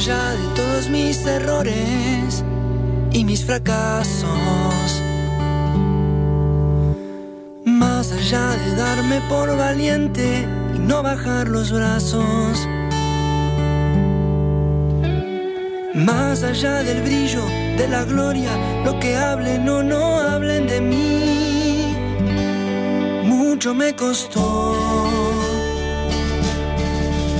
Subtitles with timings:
[0.00, 2.42] Allá de todos mis errores
[3.12, 5.02] y mis fracasos.
[7.66, 12.66] Más allá de darme por valiente y no bajar los brazos.
[15.92, 17.44] Más allá del brillo,
[17.76, 18.52] de la gloria,
[18.86, 21.94] lo que hablen o no hablen de mí.
[23.26, 24.74] Mucho me costó,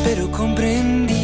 [0.05, 1.20] pero comprendí.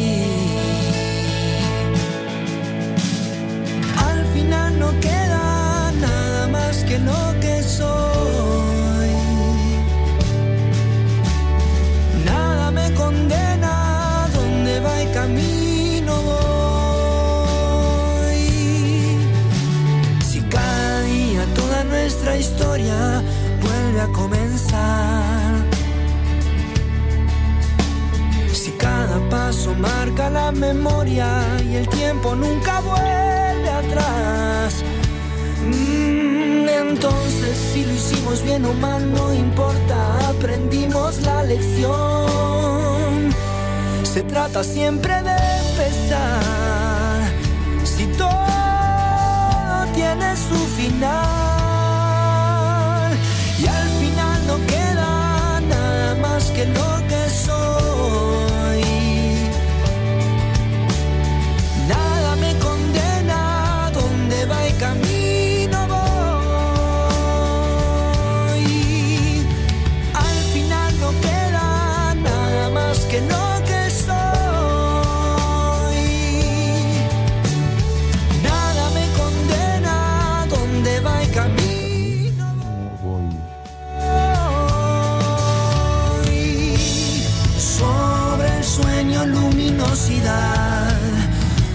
[22.37, 23.21] Historia
[23.61, 25.55] vuelve a comenzar.
[28.53, 31.27] Si cada paso marca la memoria
[31.63, 34.83] y el tiempo nunca vuelve atrás.
[35.65, 43.33] mm, Entonces si lo hicimos bien o mal no importa, aprendimos la lección.
[44.03, 47.21] Se trata siempre de empezar.
[47.83, 51.56] Si todo tiene su final
[56.57, 56.96] que lo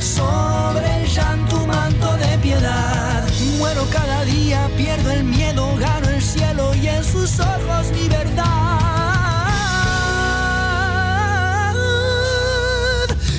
[0.00, 3.26] sobre el llanto manto de piedad.
[3.58, 8.42] Muero cada día, pierdo el miedo, gano el cielo y en sus ojos mi verdad.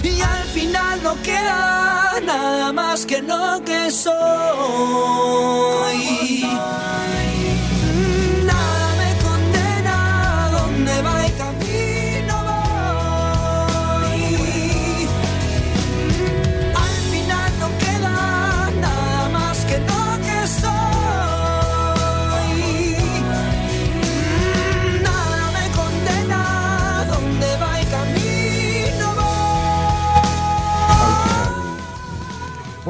[0.04, 4.14] Y al final no queda nada más que lo que soy.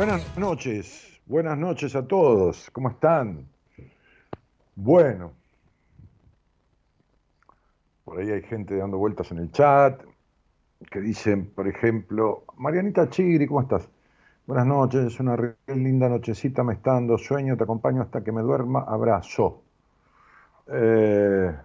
[0.05, 3.47] Buenas noches, buenas noches a todos, ¿cómo están?
[4.75, 5.31] Bueno,
[8.03, 10.03] por ahí hay gente dando vueltas en el chat
[10.91, 13.87] que dicen, por ejemplo, Marianita Chigri, ¿cómo estás?
[14.45, 15.37] Buenas noches, es una
[15.67, 19.63] linda nochecita, me está dando sueño, te acompaño hasta que me duerma, abrazo.
[20.67, 21.55] Eh,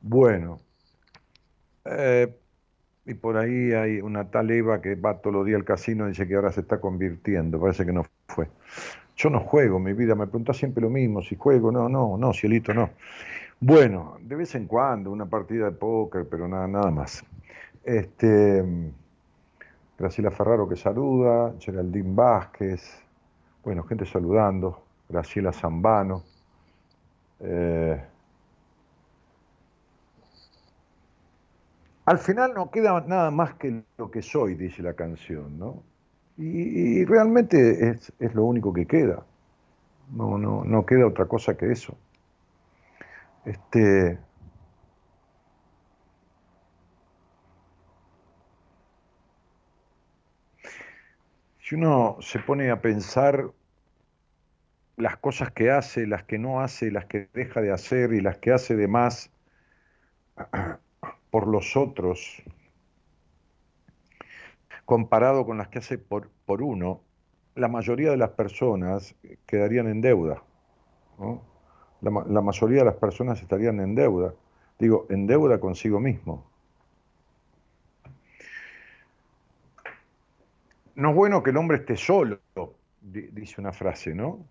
[0.00, 0.60] bueno,
[1.84, 2.34] eh,
[3.06, 6.10] y por ahí hay una tal Eva que va todos los días al casino y
[6.10, 8.48] dice que ahora se está convirtiendo, parece que no fue.
[9.16, 12.32] Yo no juego, mi vida, me pregunta siempre lo mismo, si juego, no, no, no,
[12.32, 12.90] cielito, no.
[13.60, 17.24] Bueno, de vez en cuando una partida de póker, pero nada, nada más.
[17.84, 18.64] Este,
[19.98, 23.04] Graciela Ferraro que saluda, Geraldine Vázquez,
[23.62, 26.22] bueno, gente saludando, Graciela Zambano.
[27.40, 28.02] eh,
[32.04, 35.82] al final no queda nada más que lo que soy, dice la canción, ¿no?
[36.36, 39.24] Y, realmente es, es lo único que queda.
[40.10, 41.96] No, no, no queda otra cosa que eso.
[43.44, 44.18] Este,
[51.60, 53.50] si uno se pone a pensar
[54.96, 58.38] las cosas que hace, las que no hace, las que deja de hacer y las
[58.38, 59.30] que hace de más
[61.34, 62.44] por los otros,
[64.84, 67.00] comparado con las que hace por, por uno,
[67.56, 70.44] la mayoría de las personas quedarían en deuda.
[72.02, 74.32] La, la, mayoría de las personas estarían en deuda.
[74.78, 76.48] Digo, en deuda consigo mismo.
[80.94, 82.38] No es bueno que el hombre esté solo,
[83.00, 84.46] dice una frase, ¿no?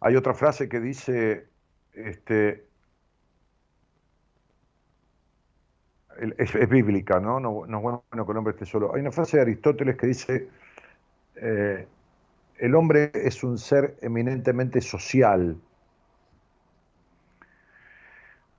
[0.00, 1.48] Hay otra frase que dice,
[1.92, 2.64] este,
[6.38, 7.40] es, bíblica, ¿no?
[7.40, 7.64] ¿no?
[7.64, 8.94] es bueno que el hombre esté solo.
[8.94, 10.48] Hay una frase de Aristóteles que dice,
[11.36, 11.86] eh,
[12.58, 15.56] el hombre es un ser eminentemente social.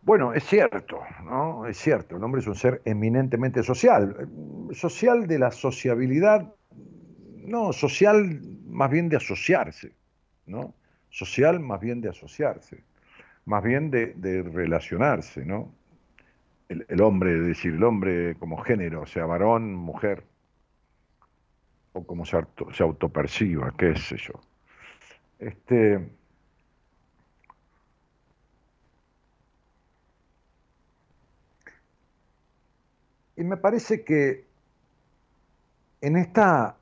[0.01, 1.65] Bueno, es cierto, ¿no?
[1.65, 4.29] Es cierto, el hombre es un ser eminentemente social.
[4.71, 6.53] Social de la sociabilidad,
[7.37, 9.93] no, social más bien de asociarse,
[10.45, 10.75] ¿no?
[11.09, 12.83] Social más bien de asociarse,
[13.45, 15.71] más bien de relacionarse, ¿no?
[16.69, 20.23] El, hombre, es decir, el hombre como género, sea varón, mujer,
[21.93, 22.37] o como se,
[22.73, 24.33] se autoperciba, qué sé yo.
[25.39, 26.09] Este,
[33.37, 34.45] y me parece que
[36.01, 36.77] en esta,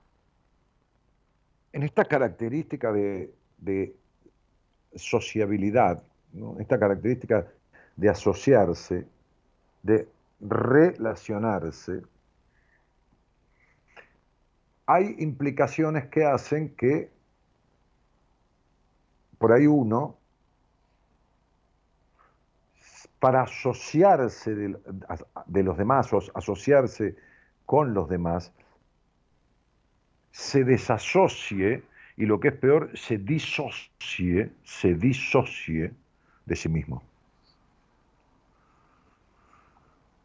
[1.74, 3.96] en esta característica de
[4.96, 6.04] sociabilidad,
[6.60, 7.48] esta característica
[7.96, 9.06] de asociarse,
[9.84, 10.10] de
[10.40, 12.02] relacionarse,
[14.86, 17.10] hay implicaciones que hacen que
[19.38, 20.18] por ahí uno,
[23.20, 27.16] para asociarse de, los demás o asociarse
[27.66, 28.54] con los demás,
[30.32, 31.84] se desasocie
[32.18, 35.94] y lo que es peor, se disocie, se disocie
[36.46, 37.02] de sí mismo.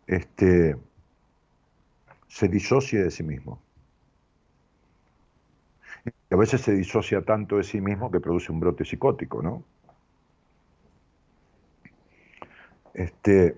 [0.09, 0.75] Este,
[2.27, 3.61] se disocia de sí mismo.
[6.05, 9.63] Y a veces se disocia tanto de sí mismo que produce un brote psicótico, ¿no?
[12.95, 13.55] Este,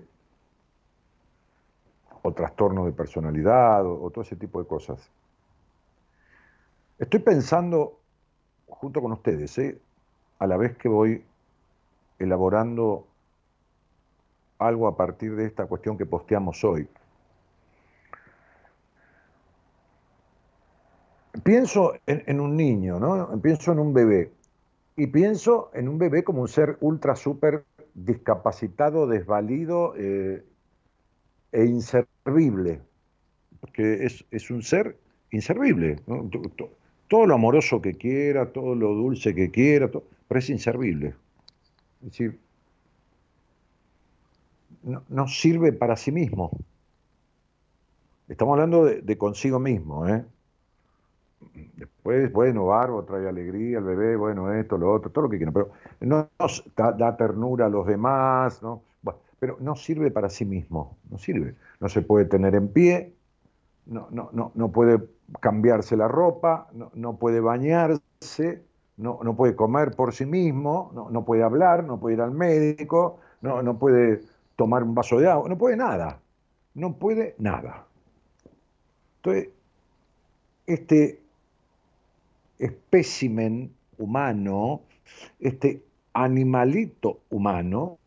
[2.21, 5.09] o trastorno de personalidad, o, todo ese tipo de cosas.
[6.99, 7.97] Estoy pensando,
[8.67, 9.79] junto con ustedes, ¿eh?
[10.37, 11.23] a la vez que voy
[12.19, 13.07] elaborando
[14.61, 16.87] algo a partir de esta cuestión que posteamos hoy.
[21.43, 23.41] Pienso en, un niño, ¿no?
[23.41, 24.31] Pienso en un bebé.
[24.95, 27.63] Y pienso en un bebé como un ser ultra súper
[27.93, 30.43] discapacitado, desvalido eh,
[31.51, 32.81] e inservible.
[33.59, 34.97] Porque es, un ser
[35.31, 35.97] inservible.
[37.07, 41.15] Todo lo amoroso que quiera, todo lo dulce que quiera, pero es inservible.
[42.01, 42.39] Es decir,
[44.83, 46.51] no, sirve para sí mismo.
[48.27, 50.23] Estamos hablando de, consigo mismo, ¿eh?
[51.75, 55.51] Después, bueno, barbo, trae alegría al bebé, bueno, esto, lo otro, todo lo que quiera,
[55.51, 56.29] pero no,
[56.75, 58.83] da, ternura a los demás, ¿no?
[59.41, 61.55] pero no sirve para sí mismo, no sirve.
[61.79, 63.15] No se puede tener en pie,
[63.87, 65.01] no, no, no, no puede
[65.39, 68.63] cambiarse la ropa, no, no puede bañarse,
[68.97, 72.31] no, no puede comer por sí mismo, no, no puede hablar, no puede ir al
[72.31, 74.21] médico, no, no puede
[74.61, 76.19] tomar un vaso de agua, no puede nada,
[76.75, 77.87] no puede nada.
[79.15, 79.49] Entonces,
[80.67, 81.19] este
[82.59, 84.81] espécimen humano,
[85.39, 85.81] este
[86.13, 87.97] animalito humano,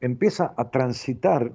[0.00, 1.50] empieza a transitar,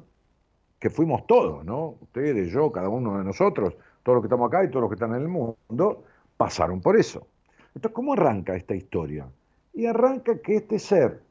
[0.78, 1.96] que fuimos todos, ¿no?
[2.02, 3.74] Ustedes, yo, cada uno de nosotros,
[4.04, 6.04] todos los que estamos acá y todos los que están en el mundo,
[6.36, 7.26] pasaron por eso.
[7.74, 9.30] Entonces, ¿cómo arranca esta historia?
[9.74, 11.22] Y arranca que este ser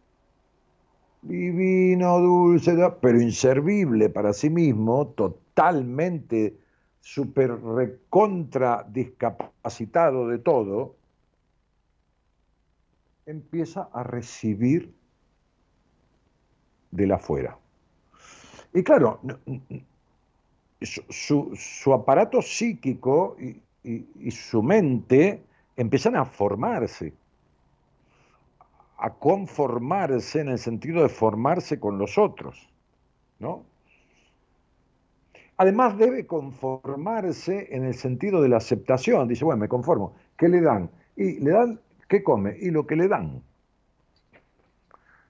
[1.26, 6.56] divino, dulce, pero inservible para sí mismo, totalmente
[7.00, 10.96] super recontra discapacitado de todo,
[13.26, 14.92] empieza a recibir
[16.90, 17.58] de la afuera.
[18.72, 19.20] Y claro,
[20.80, 23.36] su, aparato psíquico
[23.84, 25.42] y su mente
[25.76, 27.12] empiezan a formarse
[28.98, 32.68] a conformarse en el sentido de formarse con los otros,
[33.38, 33.64] ¿no?
[35.58, 39.26] Además debe conformarse en el sentido de la aceptación.
[39.26, 40.14] Dice, bueno, me conformo.
[40.36, 40.90] ¿Qué le dan?
[41.16, 42.56] Y le dan, ¿qué come?
[42.60, 43.42] Y lo que le dan.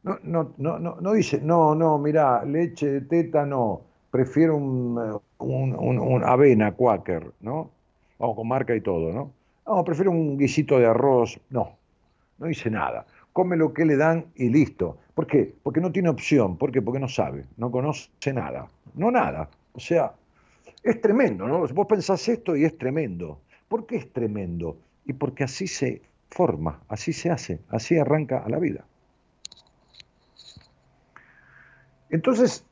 [0.03, 6.25] No, no, no, no, dice, no, no, mira, leche de teta no, prefiero un, un,
[6.25, 7.71] avena quaker, ¿no?
[8.19, 9.33] Vamos con marca y todo, ¿no?
[9.67, 11.41] No, prefiero un guisito de arroz.
[11.51, 11.73] No,
[12.39, 13.05] no dice nada.
[13.37, 14.97] Come lo que le dan y listo.
[15.13, 15.55] ¿Por qué?
[15.63, 16.57] Porque no tiene opción.
[16.57, 16.81] ¿Por qué?
[16.81, 18.67] Porque no sabe, no conoce nada.
[18.95, 19.51] No nada.
[19.75, 20.15] O sea,
[20.83, 21.59] es tremendo, ¿no?
[21.67, 23.43] Vos pensás esto y es tremendo.
[23.69, 24.79] ¿Por qué es tremendo?
[25.05, 26.01] Y porque así se
[26.31, 28.87] forma, así se hace, así arranca a la vida.
[32.09, 32.65] Entonces,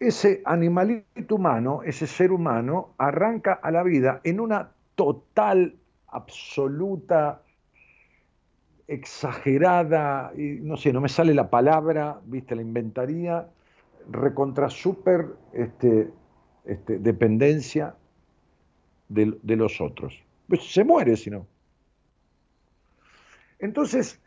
[0.00, 5.76] ese animalito humano, ese ser humano, arranca a la vida en una total,
[6.08, 7.41] absoluta,
[8.92, 13.48] exagerada, y no sé, no me sale la palabra, viste, la inventaría,
[14.10, 16.10] recontra super este,
[16.64, 17.94] este, dependencia
[19.08, 20.22] de, los otros.
[20.48, 21.46] Pues se muere si no.
[23.58, 24.20] Entonces,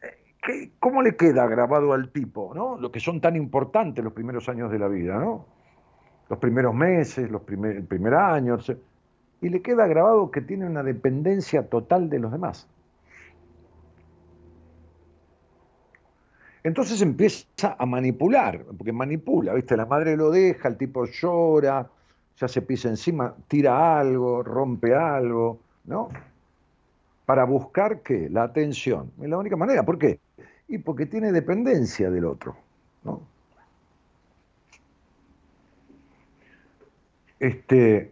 [0.80, 2.78] ¿cómo le queda grabado al tipo, ¿no?
[2.78, 5.46] Lo que son tan importantes los primeros años de la vida, ¿no?
[6.30, 8.58] Los primeros meses, los primer, el primer año,
[9.42, 12.68] y le queda grabado que tiene una dependencia total de los demás.
[16.66, 19.78] Entonces empieza a manipular, porque manipula, ¿viste?
[19.78, 21.88] La madre lo deja, el tipo llora,
[22.40, 26.10] ya se pisa encima, tira algo, rompe algo, ¿no?
[27.26, 28.30] Para buscar qué?
[28.32, 29.12] La atención.
[29.22, 29.84] Es la única manera.
[29.84, 30.20] ¿Por qué?
[30.68, 32.56] Y porque tiene dependencia del otro,
[33.04, 33.22] ¿no?
[37.40, 38.12] Este,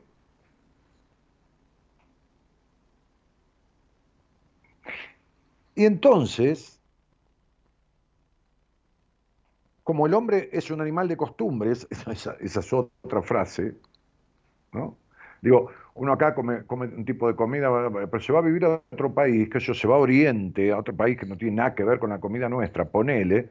[5.75, 6.82] y entonces,
[9.83, 13.75] como el hombre es un animal de costumbres, esa, es otra frase,
[14.71, 14.97] ¿no?
[15.41, 19.13] Digo, uno acá come, un tipo de comida, pero se va a vivir a otro
[19.13, 21.83] país, que eso se va a Oriente, a otro país que no tiene nada que
[21.83, 23.49] ver con la comida nuestra, ponele,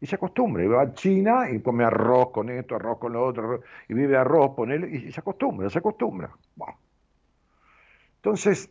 [0.00, 3.24] y se acostumbra, y va a China y come arroz con esto, arroz con lo
[3.24, 6.30] otro, y vive arroz, ponele, y se acostumbra, se acostumbra.
[8.16, 8.70] Entonces,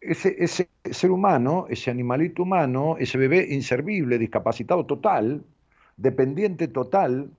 [0.00, 5.44] ese, ese ser humano, ese animalito humano, ese bebé inservible, discapacitado total,
[5.96, 7.30] dependiente total,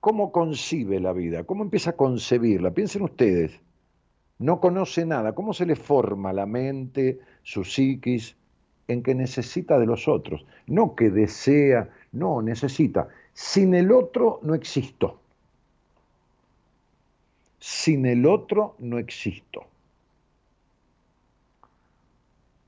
[0.00, 1.44] ¿cómo concibe la vida?
[1.44, 2.72] ¿Cómo empieza a concebirla?
[2.72, 3.60] Piensen ustedes,
[4.38, 8.36] no conoce nada, ¿cómo se le forma la mente, su psiquis,
[8.88, 10.44] en que necesita de los otros?
[10.66, 13.08] No que desea, no, necesita.
[13.32, 15.20] Sin el otro no existo.
[17.58, 19.64] Sin el otro no existo.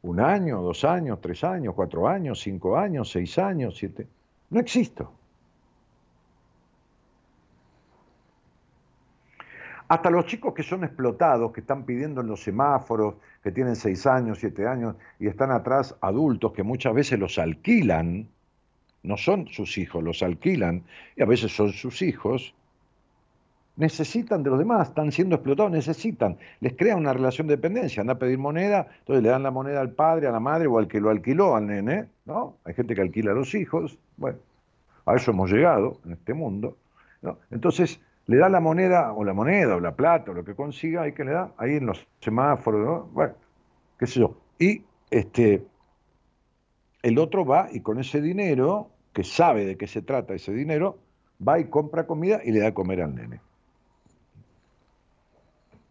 [0.02, 4.06] Un año, dos años, tres años, cuatro años, cinco años, seis años, siete.
[4.48, 5.12] No existo.
[9.90, 14.06] Hasta los chicos que son explotados, que están pidiendo en los semáforos, que tienen seis
[14.06, 18.28] años, siete años, y están atrás adultos que muchas veces los alquilan,
[19.02, 20.84] no son sus hijos, los alquilan,
[21.16, 22.54] y a veces son sus hijos,
[23.76, 28.14] necesitan de los demás, están siendo explotados, necesitan, les crea una relación de dependencia, anda
[28.14, 30.88] a pedir moneda, entonces le dan la moneda al padre, a la madre o al
[30.88, 32.56] que lo alquiló, al nene, ¿no?
[32.64, 34.38] Hay gente que alquila a los hijos, bueno,
[35.06, 36.76] a eso hemos llegado en este mundo,
[37.22, 37.38] ¿no?
[37.50, 41.02] Entonces, le da la moneda, o la moneda, o la plata, o lo que consiga,
[41.02, 43.04] hay que le da, ahí en los semáforos, ¿no?
[43.12, 43.34] bueno,
[43.98, 44.36] qué sé yo.
[44.58, 45.66] Y este,
[47.02, 50.98] el otro va y con ese dinero, que sabe de qué se trata ese dinero,
[51.46, 53.40] va y compra comida y le da a comer al nene.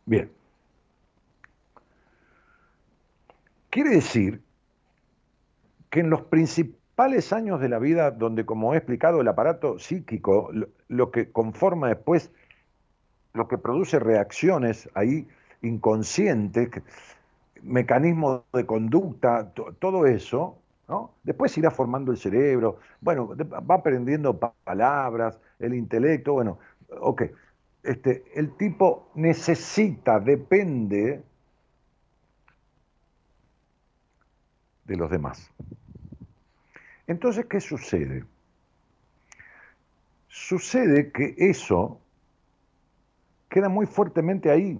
[0.09, 0.31] Bien.
[3.69, 4.41] Quiere decir
[5.91, 10.49] que en los principales años de la vida, donde como he explicado el aparato psíquico,
[10.87, 12.31] lo, que conforma después,
[13.33, 15.27] lo que produce reacciones ahí
[15.61, 16.71] inconscientes,
[17.61, 21.13] mecanismos de conducta, todo eso, ¿no?
[21.21, 26.57] Después irá formando el cerebro, bueno, va aprendiendo palabras, el intelecto, bueno,
[26.99, 27.25] ok
[27.83, 31.23] este, el tipo necesita, depende
[34.85, 35.51] de los demás.
[37.07, 38.25] Entonces, ¿qué sucede?
[40.27, 41.99] Sucede que eso
[43.49, 44.79] queda muy fuertemente ahí.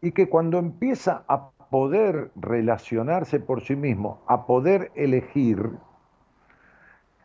[0.00, 5.70] Y que cuando empieza a poder relacionarse por sí mismo, a poder elegir,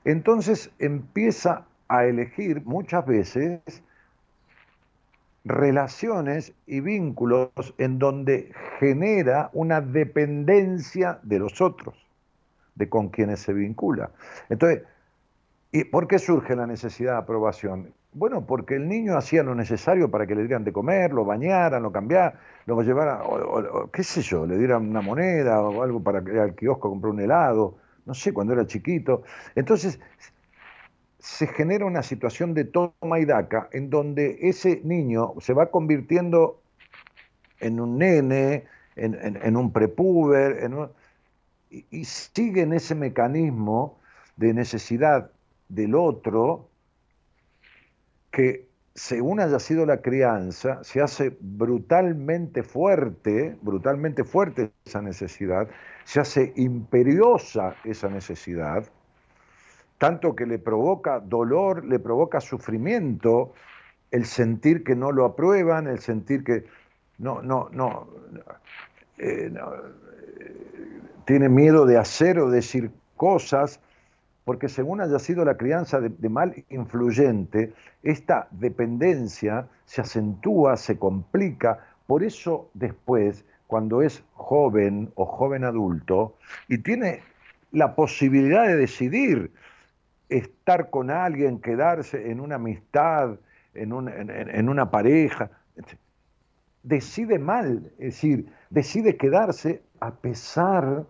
[0.03, 3.61] entonces empieza a elegir muchas veces
[5.43, 11.95] relaciones y vínculos en donde genera una dependencia de los otros,
[12.75, 14.11] de con quienes se vincula.
[14.49, 14.83] Entonces,
[15.73, 17.93] ¿y por qué surge la necesidad de aprobación?
[18.13, 21.83] Bueno, porque el niño hacía lo necesario para que le dieran de comer, lo bañaran,
[21.83, 23.19] lo cambiaran, lo llevaran,
[23.91, 27.11] qué sé yo, le dieran una moneda o algo para ir al kiosco a comprar
[27.11, 29.23] un helado, no sé, cuando era chiquito.
[29.55, 29.99] Entonces,
[31.21, 36.61] se genera una situación de toma y daca en donde ese niño se va convirtiendo
[37.59, 40.69] en un nene, en, un prepuber,
[41.69, 43.99] y, y sigue en ese mecanismo
[44.35, 45.31] de necesidad
[45.69, 46.67] del otro
[48.31, 55.69] que según haya sido la crianza, se hace brutalmente fuerte, brutalmente fuerte esa necesidad,
[56.03, 58.85] se hace imperiosa esa necesidad,
[60.01, 63.53] tanto que le provoca dolor, le provoca sufrimiento,
[64.09, 66.65] el sentir que no lo aprueban, el sentir que
[67.19, 68.07] no, no, no,
[69.19, 73.79] eh, eh, tiene miedo de hacer o decir cosas,
[74.43, 81.77] porque según haya sido la crianza de, mal influyente, esta dependencia se acentúa, se complica,
[82.07, 87.21] por eso después, cuando es joven o joven adulto, y tiene
[87.71, 89.51] la posibilidad de decidir
[90.31, 93.37] estar con alguien, quedarse en una amistad,
[93.73, 93.91] en,
[94.69, 95.51] una pareja.
[96.83, 101.05] Decide mal, es decir, decide quedarse a pesar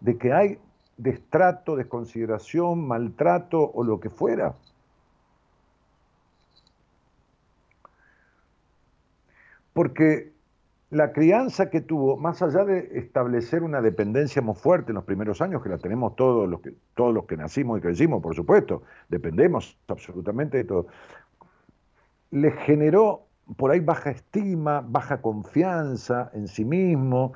[0.00, 0.58] de que hay
[0.96, 4.54] destrato, desconsideración, maltrato o lo que fuera.
[9.72, 10.32] Porque
[10.90, 15.40] la crianza que tuvo, más allá de establecer una dependencia muy fuerte en los primeros
[15.40, 18.82] años, que la tenemos todos los que, todos los que nacimos y crecimos, por supuesto,
[19.08, 20.86] dependemos absolutamente de todo,
[22.32, 23.22] le generó
[23.56, 27.32] por ahí baja estima, baja confianza en sí mismo,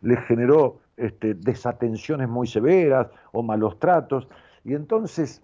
[0.00, 4.28] le generó este, desatenciones muy severas o malos tratos,
[4.64, 5.42] y entonces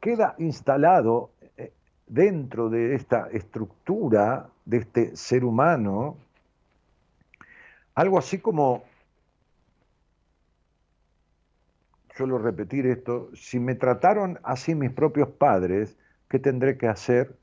[0.00, 1.30] queda instalado
[2.12, 6.18] dentro de esta estructura de este ser humano,
[7.94, 8.84] algo así como,
[12.14, 15.96] suelo repetir esto, si me trataron así mis propios padres,
[16.28, 17.34] ¿qué tendré que hacer?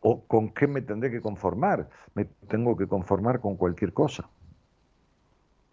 [0.00, 1.88] ¿O con qué me tendré que conformar?
[2.14, 4.28] Me tengo que conformar con cualquier cosa.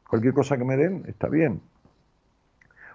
[0.07, 1.61] Cualquier cosa que me den está bien.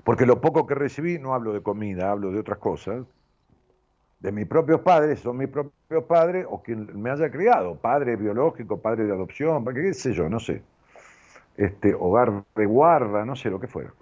[0.05, 3.05] Porque lo poco que recibí, no hablo de comida, hablo de otras cosas,
[4.25, 8.81] de mis propios padres, son mis propios padres o quien me haya criado, padre biológico,
[8.81, 10.63] padre de adopción, qué sé yo, no sé.
[11.59, 13.93] Este, hogar de guarda, no sé lo que fuera.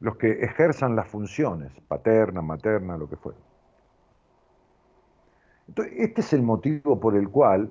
[0.00, 3.38] Los que ejerzan las funciones, paterna, materna, lo que fuera.
[5.68, 7.70] Entonces, este es el motivo por el cual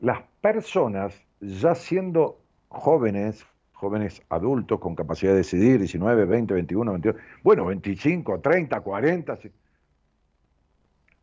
[0.00, 2.38] las personas, ya siendo
[2.68, 3.44] jóvenes,
[3.82, 9.38] jóvenes adultos con capacidad de decidir, 19, 20, 21, 22, bueno, 25, 30, 40,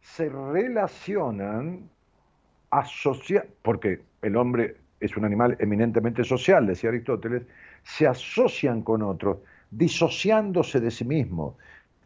[0.01, 1.89] se relacionan,
[2.69, 7.43] asocian, porque el hombre es un animal eminentemente social, decía Aristóteles,
[7.83, 9.37] se asocian con otros,
[9.71, 11.55] disociándose de sí mismos.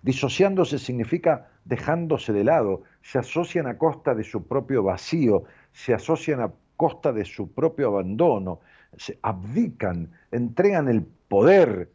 [0.03, 6.41] Disociándose significa dejándose de lado, se asocian a costa de su propio vacío, se asocian
[6.41, 8.59] a costa de su propio abandono,
[8.97, 11.89] se abdican, entregan el poder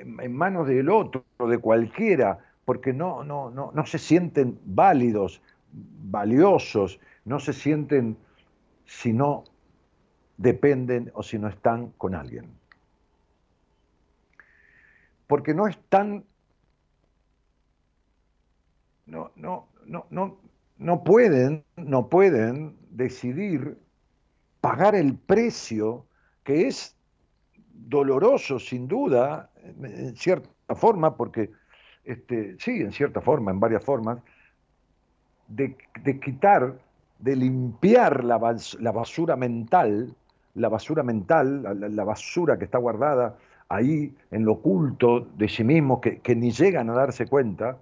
[0.00, 5.40] en manos del otro, de cualquiera, porque no, no, no, no se sienten válidos,
[5.72, 8.16] valiosos, no se sienten
[8.84, 9.44] si no
[10.36, 12.46] dependen o si no están con alguien.
[15.26, 16.24] Porque no están,
[19.06, 20.38] no, no, no, no,
[20.78, 23.78] no pueden, no pueden decidir
[24.60, 26.06] pagar el precio
[26.44, 26.96] que es
[27.72, 29.50] doloroso sin duda,
[29.82, 31.50] en cierta forma, porque
[32.04, 34.18] este, sí, en cierta forma, en varias formas,
[35.48, 35.76] de,
[36.20, 36.78] quitar,
[37.18, 40.14] de limpiar la, basura mental,
[40.54, 43.36] la basura mental, la, basura que está guardada
[43.68, 47.76] ahí en lo oculto de sí mismo, que, que ni llegan a darse cuenta,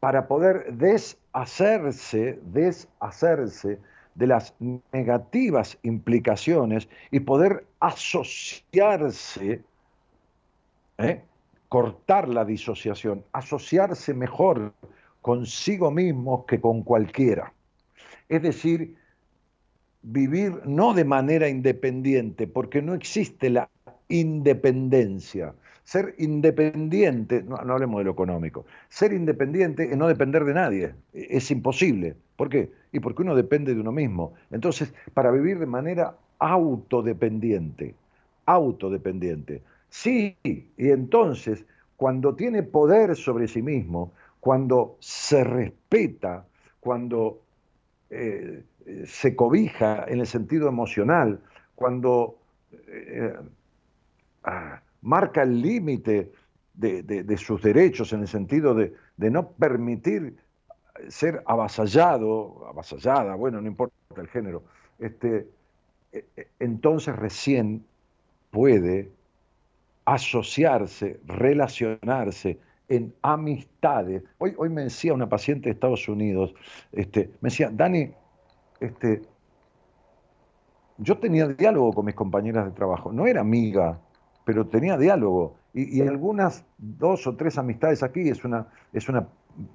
[0.00, 3.80] para poder deshacerse, deshacerse
[4.14, 4.54] de las
[4.92, 9.62] negativas implicaciones y poder asociarse,
[10.98, 11.22] ¿eh?
[11.68, 14.72] cortar la disociación, asociarse mejor
[15.20, 17.52] consigo mismo que con cualquiera.
[18.28, 18.96] Es decir,
[20.02, 23.68] vivir no de manera independiente, porque no existe la
[24.08, 25.54] independencia.
[25.84, 31.50] Ser independiente, no, hablemos de lo económico, ser independiente es no depender de nadie, es
[31.50, 32.16] imposible.
[32.36, 32.70] ¿Por qué?
[32.90, 34.34] Y porque uno depende de uno mismo.
[34.50, 37.94] Entonces, para vivir de manera autodependiente,
[38.46, 39.62] autodependiente.
[39.88, 41.64] Sí, y entonces,
[41.96, 46.46] cuando tiene poder sobre sí mismo, cuando se respeta,
[46.80, 47.40] cuando
[48.10, 48.62] eh,
[49.06, 51.40] se cobija en el sentido emocional,
[51.74, 52.36] cuando
[52.88, 53.34] eh,
[54.44, 56.32] ah, marca el límite
[56.72, 60.36] de, sus derechos en el sentido de, no permitir
[61.08, 64.64] ser avasallado, avasallada, bueno, no importa el género,
[64.98, 65.48] este,
[66.12, 67.84] e, e, entonces recién
[68.50, 69.10] puede
[70.04, 74.22] asociarse, relacionarse en amistades.
[74.38, 76.54] Hoy, hoy me decía una paciente de Estados Unidos,
[76.92, 78.10] este, me decía, Dani,
[78.80, 79.22] este,
[80.98, 83.98] yo tenía diálogo con mis compañeras de trabajo, no era amiga,
[84.44, 85.56] pero tenía diálogo.
[85.72, 89.26] Y, algunas, dos o tres amistades aquí, es una, es una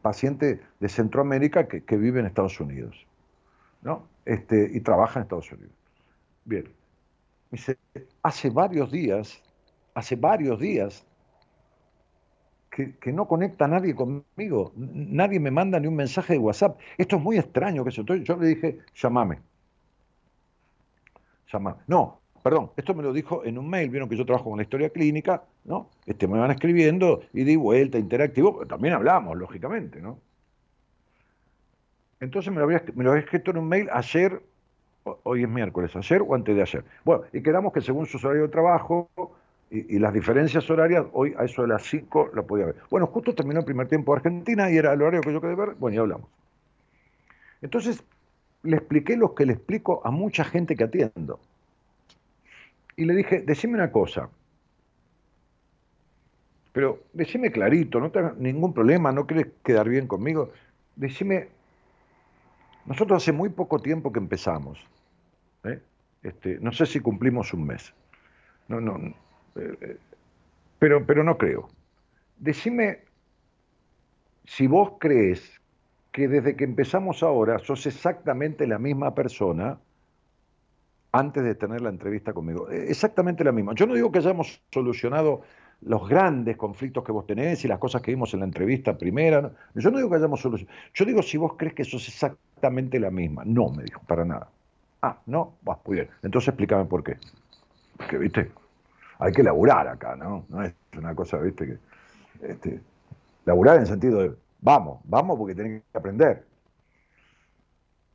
[0.02, 3.06] paciente de Centroamérica que, vive en Estados Unidos,
[3.82, 4.08] ¿no?
[4.24, 5.74] Este, y trabaja en Estados Unidos.
[6.46, 6.64] Bien.
[7.52, 7.78] Me dice,
[8.24, 9.44] hace varios días,
[9.94, 11.06] hace varios días,
[12.70, 16.80] que, no conecta nadie conmigo, nadie me manda ni un mensaje de WhatsApp.
[16.98, 17.84] Esto es muy extraño.
[17.84, 19.40] Que Entonces yo le dije, llámame.
[21.88, 24.64] No, perdón, esto me lo dijo en un mail, vieron que yo trabajo con la
[24.64, 25.88] historia clínica, ¿no?
[26.08, 30.18] Este, me van escribiendo y di vuelta, interactivo, también hablamos, lógicamente, ¿no?
[32.20, 34.42] Entonces me lo había, me lo había escrito en un mail ayer,
[35.04, 36.84] hoy es miércoles, ayer o antes de ayer.
[37.06, 39.12] Bueno, y quedamos que según su horario de trabajo
[39.70, 42.78] y, las diferencias horarias, hoy a eso de las 5 lo podía ver.
[42.90, 45.56] Bueno, justo terminó el primer tiempo de Argentina y era el horario que yo quería
[45.56, 46.28] ver, bueno, ya hablamos.
[47.62, 48.04] Entonces,
[48.64, 51.40] le expliqué lo que le explico a mucha gente que atiendo.
[53.00, 54.30] Y le dije, decime una cosa,
[56.74, 60.52] pero decime clarito, no tengas ningún problema, no quieres quedar bien conmigo.
[60.98, 61.48] Decime,
[62.86, 64.86] nosotros hace muy poco tiempo que empezamos.
[65.64, 65.80] ¿eh?
[66.24, 67.94] Este, no sé si cumplimos un mes.
[68.68, 68.98] No, no,
[69.56, 69.98] eh,
[70.78, 71.70] pero, pero no creo.
[72.38, 73.00] Decime
[74.44, 75.62] si vos crees
[76.12, 79.80] que desde que empezamos ahora sos exactamente la misma persona
[81.12, 82.70] antes de tener la entrevista conmigo.
[82.70, 83.74] E, exactamente la misma.
[83.76, 85.42] Yo no digo que hayamos solucionado
[85.82, 89.52] los grandes conflictos que vos tenés y las cosas que vimos en la entrevista primera.
[89.76, 90.78] Yo no digo que hayamos solucionado.
[90.94, 93.44] Yo digo si vos crees que sos exactamente la misma.
[93.46, 94.50] No, me dijo, para nada.
[95.02, 96.10] Ah, no, vas muy bien.
[96.24, 97.18] Entonces explícame por qué.
[97.98, 98.52] Porque, viste,
[99.20, 100.46] hay que laburar acá, ¿no?
[100.50, 101.78] No es una cosa, viste, que.
[102.42, 102.80] Este,
[103.46, 106.46] laburar en el sentido de Vamos, vamos porque tienen que aprender.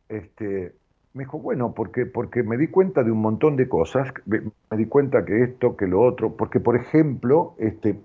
[0.09, 0.75] Este,
[1.15, 4.43] me dijo, bueno, porque, porque me di cuenta de un montón de cosas, me,
[4.77, 7.97] di cuenta que esto, que lo otro, porque por ejemplo, este,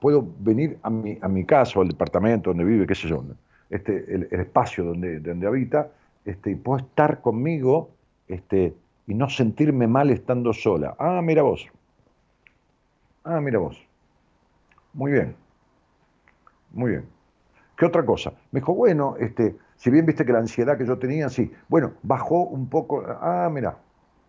[0.00, 3.24] puedo venir a mi, a mi casa al departamento donde vive, qué sé yo,
[3.70, 5.92] este, el, espacio donde, donde habita,
[6.24, 7.90] este, y puedo estar conmigo
[8.26, 8.74] este,
[9.06, 10.96] y no sentirme mal estando sola.
[10.98, 11.68] Ah, mira vos.
[13.22, 13.80] Ah, mira vos.
[14.92, 15.36] Muy bien.
[16.72, 17.04] Muy bien.
[17.76, 18.32] ¿Qué otra cosa?
[18.50, 21.92] Me dijo, bueno, este, si bien viste que la ansiedad que yo tenía, sí, bueno,
[22.02, 23.04] bajó un poco.
[23.06, 23.76] Ah, mira.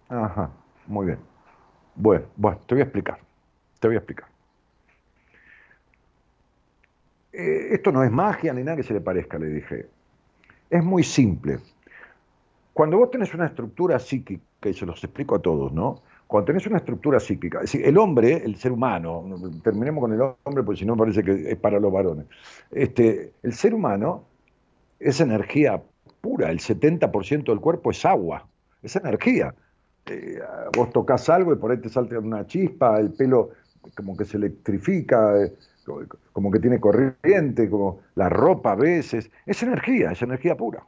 [0.09, 0.49] Ajá,
[0.87, 1.19] muy bien.
[1.95, 3.19] Bueno, bueno, te voy a explicar.
[3.79, 4.27] Te voy a explicar.
[7.33, 9.87] Eh, esto no es magia ni nada que se le parezca, le dije.
[10.69, 11.59] Es muy simple.
[12.73, 16.01] Cuando vos tenés una estructura psíquica, y se los explico a todos, ¿no?
[16.27, 19.23] Cuando tenés una estructura psíquica, es decir, el hombre, el ser humano,
[19.63, 22.25] terminemos con el hombre porque si no parece que es para los varones,
[22.69, 24.25] este, el ser humano
[24.99, 25.81] es energía
[26.21, 28.47] pura, el 70% del cuerpo es agua,
[28.81, 29.53] es energía.
[30.07, 30.39] Eh,
[30.75, 33.51] vos tocas algo y por ahí te salta una chispa, el pelo
[33.95, 35.53] como que se electrifica, eh,
[36.33, 40.83] como que tiene corriente, como la ropa a veces, es energía, es energía pura.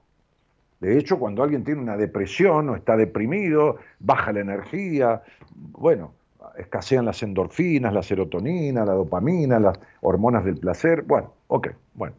[0.79, 5.21] De hecho, cuando alguien tiene una depresión o está deprimido, baja la energía,
[5.55, 6.13] bueno,
[6.57, 11.03] escasean las endorfinas, la serotonina, la dopamina, las hormonas del placer.
[11.03, 12.15] Bueno, ok, bueno.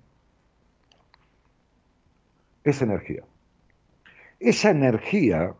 [2.64, 3.22] Es energía.
[4.38, 5.54] Esa energía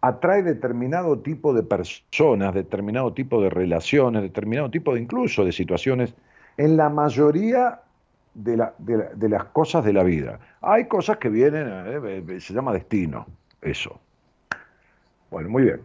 [0.00, 6.14] atrae determinado tipo de personas, determinado tipo de relaciones, determinado tipo de incluso de situaciones,
[6.56, 7.80] en la mayoría
[8.34, 10.38] de, la, de, las cosas de la vida.
[10.60, 13.26] Hay cosas que vienen, eh, eh, se llama destino,
[13.60, 13.98] eso.
[15.30, 15.80] Bueno, muy bien.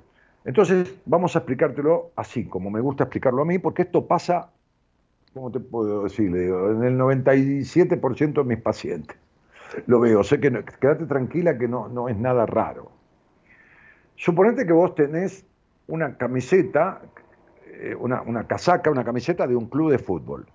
[0.45, 4.49] Entonces, vamos a explicártelo así, como me gusta explicarlo a mí, porque esto pasa,
[5.33, 6.27] ¿cómo te puedo decir?
[6.27, 9.17] En el 97% de mis pacientes.
[9.87, 12.91] Lo veo, sé que quédate tranquila que no, no es nada raro.
[14.15, 15.45] Suponete que vos tenés
[15.87, 17.01] una camiseta,
[17.67, 20.45] eh, una, una casaca, una camiseta de un club de fútbol.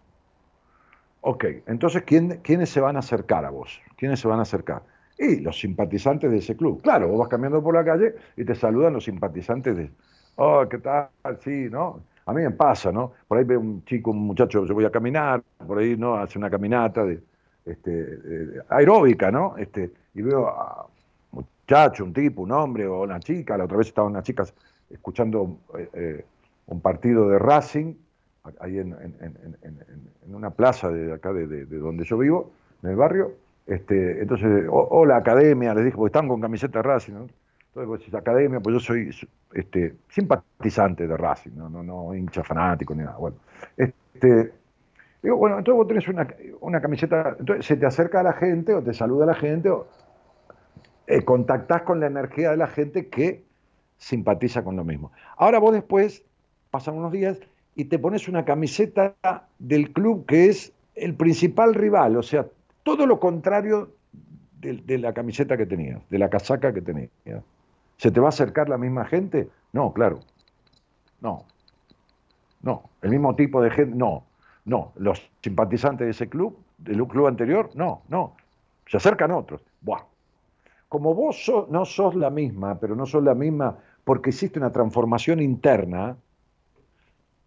[1.20, 3.81] Ok, entonces, ¿quiénes se van a acercar a vos?
[3.96, 4.83] ¿Quiénes se van a acercar?
[5.18, 6.81] Y los simpatizantes de ese club.
[6.81, 9.90] Claro, vos vas caminando por la calle y te saludan los simpatizantes de,
[10.37, 11.09] oh, ¿qué tal?
[11.40, 12.04] Sí, ¿no?
[12.24, 13.12] A mí me pasa, ¿no?
[13.26, 16.14] Por ahí ve un chico, un muchacho, yo voy a caminar, por ahí, ¿no?
[16.14, 17.20] Hace una caminata de,
[17.68, 19.57] este, aeróbica, ¿no?
[19.57, 20.87] Este, y veo a
[21.33, 24.44] un muchacho, un tipo, un hombre o una chica, la otra vez estaba una chica
[24.90, 26.24] escuchando eh, eh,
[26.66, 27.94] un partido de Racing,
[28.61, 28.94] ahí en,
[30.26, 32.52] una plaza de acá de, donde yo vivo,
[32.83, 33.33] en el barrio.
[33.66, 37.12] Este, entonces, o, la academia, les dije, porque están con camiseta de Racing.
[37.12, 37.26] ¿no?
[37.74, 39.11] Entonces, pues, academia, pues yo soy
[39.52, 43.16] este, simpatizante de Racing, no, no, no hincha fanático ni nada.
[43.18, 43.37] Bueno,
[43.76, 44.52] este,
[45.22, 46.28] digo, bueno, entonces vos tenés una,
[46.61, 49.70] una, camiseta, entonces se te acerca a la gente o te saluda a la gente
[49.70, 49.87] o
[51.07, 53.44] eh, contactás con la energía de la gente que
[53.96, 55.11] simpatiza con lo mismo.
[55.37, 56.24] Ahora vos después,
[56.70, 57.38] pasan unos días
[57.74, 59.14] y te pones una camiseta
[59.59, 62.46] del club que es el principal rival, o sea,
[62.83, 63.90] todo lo contrario
[64.61, 67.11] de, de la camiseta que tenías, de la casaca que tenías.
[67.96, 69.48] ¿Se te va a acercar la misma gente?
[69.72, 70.20] No, claro.
[71.20, 71.44] No.
[72.62, 72.90] No.
[73.02, 74.24] El mismo tipo de gente, no.
[74.68, 74.92] No.
[74.96, 78.37] Los simpatizantes de ese club, del club anterior, no, no.
[78.87, 79.62] Se acercan otros.
[79.81, 80.02] Buah.
[80.88, 85.40] Como vos no sos la misma, pero no sos la misma porque existe una transformación
[85.40, 86.16] interna,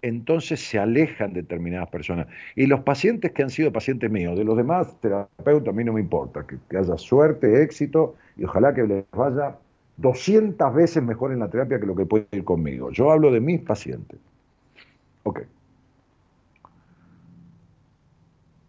[0.02, 2.28] entonces se alejan determinadas personas.
[2.56, 5.94] Y los pacientes que han sido pacientes míos, de los demás terapeutas, a mí no
[5.94, 9.58] me importa, que, que haya suerte, éxito, y ojalá que les vaya
[9.98, 12.92] 200 veces mejor en la terapia que lo que puede ir conmigo.
[12.92, 14.20] Yo hablo de mis pacientes.
[15.24, 15.42] Ok.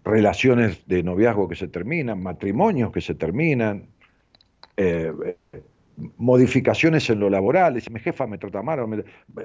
[0.05, 3.87] Relaciones de noviazgo que se terminan, matrimonios que se terminan,
[4.77, 5.13] eh,
[6.17, 7.75] modificaciones en lo laboral.
[7.91, 9.05] Mi jefa me trata mal.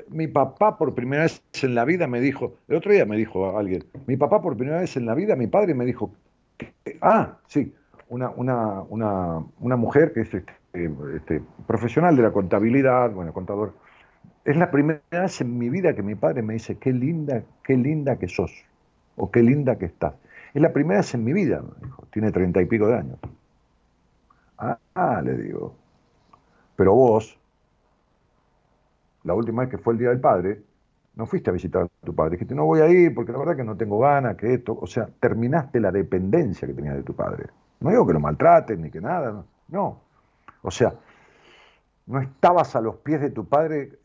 [0.10, 3.58] Mi papá por primera vez en la vida me dijo, el otro día me dijo
[3.58, 6.12] alguien, mi papá por primera vez en la vida, mi padre me dijo,
[7.02, 7.74] ah, sí,
[8.10, 10.54] una, una, una, una mujer que es este,
[11.15, 13.74] este, profesional de la contabilidad, bueno, contador,
[14.46, 17.76] es la primera vez en mi vida que mi padre me dice, qué linda, qué
[17.76, 18.52] linda que sos,
[19.15, 20.13] o qué linda que estás.
[20.58, 23.20] Es la primera vez en mi vida, me dijo, tiene treinta y pico de años.
[24.58, 25.76] Ah, le digo,
[26.76, 27.39] pero vos,
[29.22, 30.63] la última vez que fue el Día del Padre,
[31.13, 33.56] no fuiste a visitar a tu padre, dijiste, no voy a ir porque la verdad
[33.56, 37.13] que no tengo ganas, que esto, o sea, terminaste la dependencia que tenías de tu
[37.13, 37.52] padre.
[37.80, 39.46] No digo que lo maltrates ni que nada, no.
[39.67, 40.02] no.
[40.63, 40.91] O sea,
[42.08, 44.00] no estabas a los pies de tu padre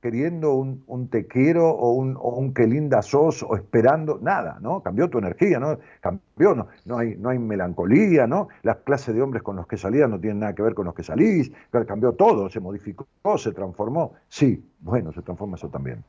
[0.00, 4.82] queriendo un, te quiero o un, o un qué linda sos o esperando, nada, ¿no?
[4.82, 5.78] Cambió tu energía, ¿no?
[6.00, 8.48] Cambió, no, no, hay, no hay melancolía, ¿no?
[8.62, 10.94] Las clases de hombres con los que salías no tienen nada que ver con los
[10.94, 11.52] que salís,
[11.86, 14.14] cambió todo, se modificó, se transformó.
[14.28, 16.02] Sí, bueno, se transforma eso también.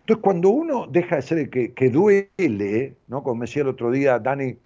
[0.00, 3.22] Entonces, cuando uno deja de ser el que, que duele, ¿no?
[3.22, 4.56] Como me decía el otro día Dani,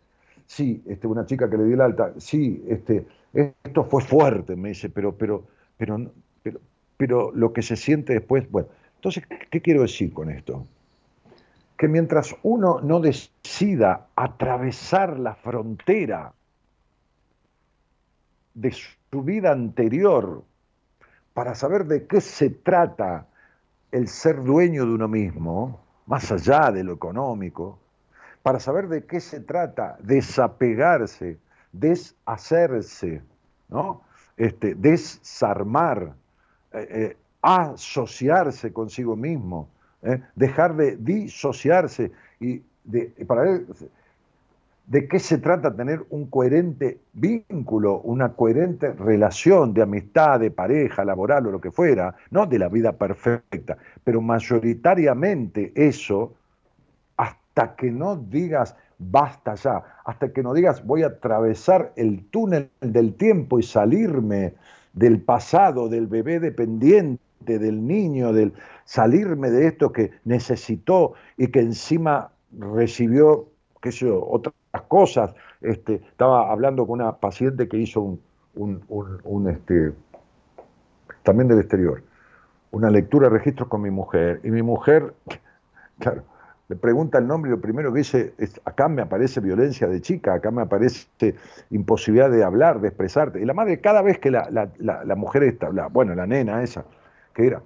[0.46, 4.70] sí, este, una chica que le dio el alta, sí, este, esto fue fuerte, me
[4.70, 5.44] dice, pero, pero,
[5.76, 6.10] pero,
[6.96, 10.66] pero, lo que se siente después, bueno, entonces, ¿qué quiero decir con esto?
[11.76, 16.32] Que mientras uno no decida atravesar la frontera
[18.54, 20.44] de su vida anterior
[21.34, 23.26] para saber de qué se trata
[23.90, 27.78] el ser dueño de uno mismo, más allá de lo económico,
[28.42, 31.38] para saber de qué se trata desapegarse
[31.74, 33.22] deshacerse,
[33.68, 34.02] ¿no?
[34.36, 36.14] Este, desarmar,
[36.74, 39.68] eh, eh, asociarse consigo mismo,
[40.02, 40.20] ¿eh?
[40.34, 42.10] dejar de disociarse
[42.40, 43.66] y de, para ver
[44.86, 51.04] de qué se trata tener un coherente vínculo, una coherente relación de amistad, de pareja,
[51.04, 56.34] laboral o lo que fuera, no de la vida perfecta, pero mayoritariamente eso,
[57.16, 62.70] hasta que no digas basta ya, hasta que no digas voy a atravesar el túnel
[62.80, 64.54] del tiempo y salirme
[64.94, 68.54] del pasado, del bebé dependiente, del niño, del
[68.84, 73.48] salirme de esto que necesitó y que encima recibió,
[73.82, 74.54] qué sé yo, otras
[74.88, 75.34] cosas.
[75.60, 78.18] Este, estaba hablando con una paciente que hizo
[78.54, 79.92] un, un, este,
[81.22, 82.02] también del exterior,
[82.70, 85.14] una lectura de registros con mi mujer, y mi mujer,
[85.98, 86.22] claro,
[86.68, 90.00] le pregunta el nombre y lo primero que dice es, acá me aparece violencia de
[90.00, 91.34] chica, acá me aparece
[91.70, 93.40] imposibilidad de hablar, de expresarte.
[93.40, 94.48] Y la madre, cada vez que la,
[95.16, 96.84] mujer esta, bueno, la nena esa,
[97.34, 97.60] que era,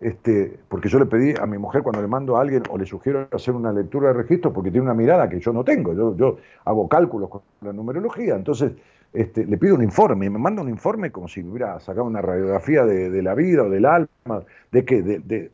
[0.00, 2.86] este, porque yo le pedí a mi mujer cuando le mando a alguien o le
[2.86, 6.16] sugiero hacer una lectura de registro porque tiene una mirada que yo no tengo, yo,
[6.16, 8.72] yo hago cálculos con la numerología, entonces
[9.12, 12.20] este, le pido un informe y me manda un informe como si hubiera sacado una
[12.20, 15.50] radiografía de, la vida o del alma, de, qué, de,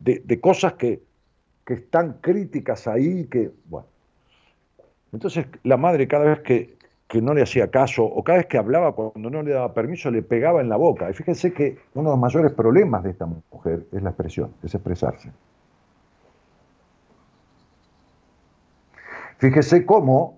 [0.00, 1.07] de cosas que,
[1.68, 3.86] que están críticas ahí, que, bueno.
[5.12, 6.78] Entonces la madre cada vez que,
[7.20, 10.22] no le hacía caso o cada vez que hablaba cuando no le daba permiso le
[10.22, 11.10] pegaba en la boca.
[11.10, 14.74] Y fíjense que uno de los mayores problemas de esta mujer es la expresión, es
[14.74, 15.30] expresarse.
[19.36, 20.37] Fíjese cómo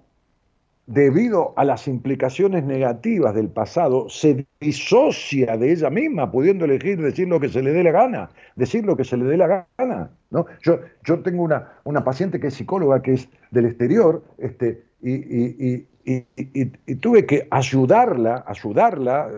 [0.91, 7.29] debido a las implicaciones negativas del pasado, se disocia de ella misma, pudiendo elegir decir
[7.29, 10.11] lo que se le dé la gana, decir lo que se le dé la gana.
[10.31, 10.47] ¿no?
[10.63, 15.87] Yo, yo tengo una, una paciente que es psicóloga, que es del exterior, este, y,
[16.05, 19.31] y tuve que ayudarla, ayudarla,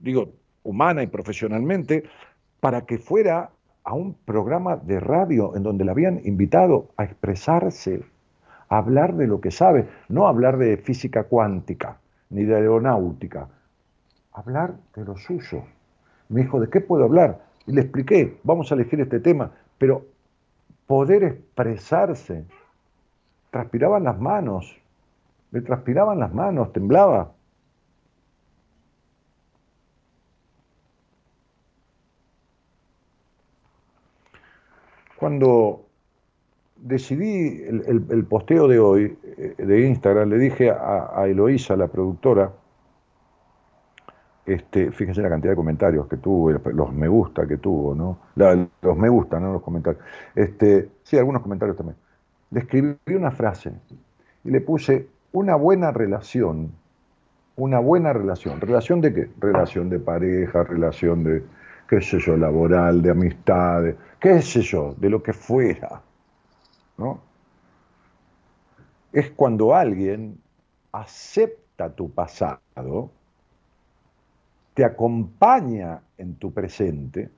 [0.00, 0.32] digo,
[0.62, 2.04] humana y profesionalmente,
[2.60, 3.50] para que fuera
[3.84, 8.02] a un programa de radio en donde la habían invitado a expresarse
[8.70, 11.98] hablar de lo que sabe, no hablar de física cuántica
[12.30, 13.48] ni de aeronáutica,
[14.32, 15.64] hablar de lo suyo.
[16.28, 17.44] Me dijo, ¿de qué puedo hablar?
[17.66, 20.06] Y le expliqué, vamos a elegir este tema, pero
[20.86, 22.46] poder expresarse.
[23.50, 24.80] Transpiraban las manos,
[25.50, 27.32] le transpiraban las manos, temblaba.
[35.16, 35.89] Cuando
[36.82, 42.52] decidí el, posteo de hoy eh, de Instagram, le dije a, Eloísa, la productora,
[44.46, 48.18] este, fíjense la cantidad de comentarios que tuvo, los me gusta que tuvo, ¿no?
[48.34, 50.02] los me gusta, no los comentarios.
[50.34, 51.96] Este, sí, algunos comentarios también.
[52.50, 53.72] Le escribí una frase
[54.42, 56.72] y le puse una buena relación,
[57.56, 58.60] una buena relación.
[58.60, 59.30] ¿Relación de qué?
[59.38, 61.44] Relación de pareja, relación de,
[61.88, 63.84] qué sé yo, laboral, de amistad,
[64.18, 66.02] qué sé yo, de lo que fuera
[69.12, 70.40] es cuando alguien
[70.92, 73.10] acepta tu pasado,
[74.74, 77.30] te acompaña en tu presente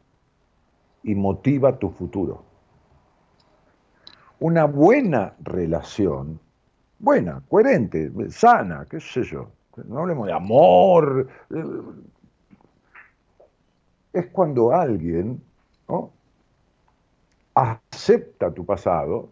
[1.03, 2.45] y motiva tu futuro.
[4.41, 6.39] Una buena relación,
[6.99, 9.51] buena, coherente, sana, qué sé yo,
[9.87, 11.29] no hablemos de amor,
[14.13, 15.43] es cuando alguien
[17.55, 19.29] acepta tu pasado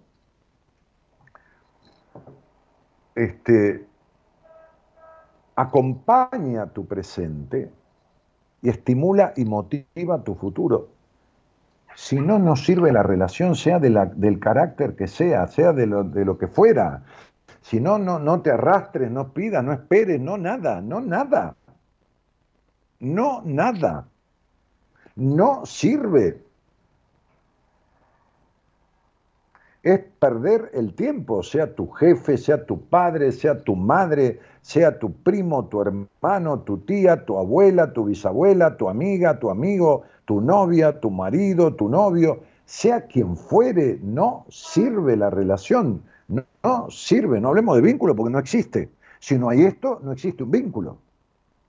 [3.25, 3.87] este,
[5.57, 7.71] acompaña tu presente
[8.63, 10.89] y estimula y motiva tu futuro.
[11.95, 16.25] Si no nos sirve la relación, sea del carácter que sea, sea de lo, de
[16.25, 17.03] lo que fuera.
[17.61, 21.57] Si no, no, no te arrastres, no pidas, no esperes, no nada, no nada.
[23.01, 24.09] No nada.
[25.17, 26.43] No sirve.
[29.83, 35.13] Es perder el tiempo, sea tu jefe, sea tu padre, sea tu madre, sea tu
[35.13, 41.01] primo, tu hermano, tu tía, tu abuela, tu bisabuela, tu amiga, tu amigo, tu novia,
[41.01, 47.77] tu marido, tu novio, sea quien fuere, no sirve la relación, no, sirve, no hablemos
[47.77, 48.91] de vínculo porque no existe.
[49.19, 50.99] Si no hay esto, no existe un vínculo.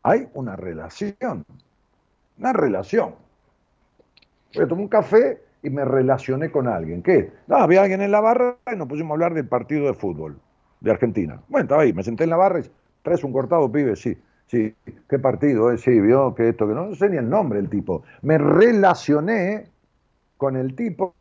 [0.03, 1.45] Hay una relación,
[2.37, 3.15] una relación.
[4.53, 7.03] Voy a tomar un café y me relacioné con alguien.
[7.03, 7.31] ¿Qué?
[7.47, 10.37] No, había alguien en la barra y nos pusimos a hablar del partido de fútbol
[10.79, 11.39] de Argentina.
[11.47, 12.63] Bueno, estaba ahí, me senté en la barra y
[13.01, 14.17] traes un cortado, pibe, sí.
[14.47, 14.75] Sí,
[15.07, 15.77] qué partido, eh?
[15.77, 18.03] sí, vio que esto, que no, no sé ni el nombre del tipo.
[18.21, 19.63] Me relacioné
[20.35, 21.15] con el tipo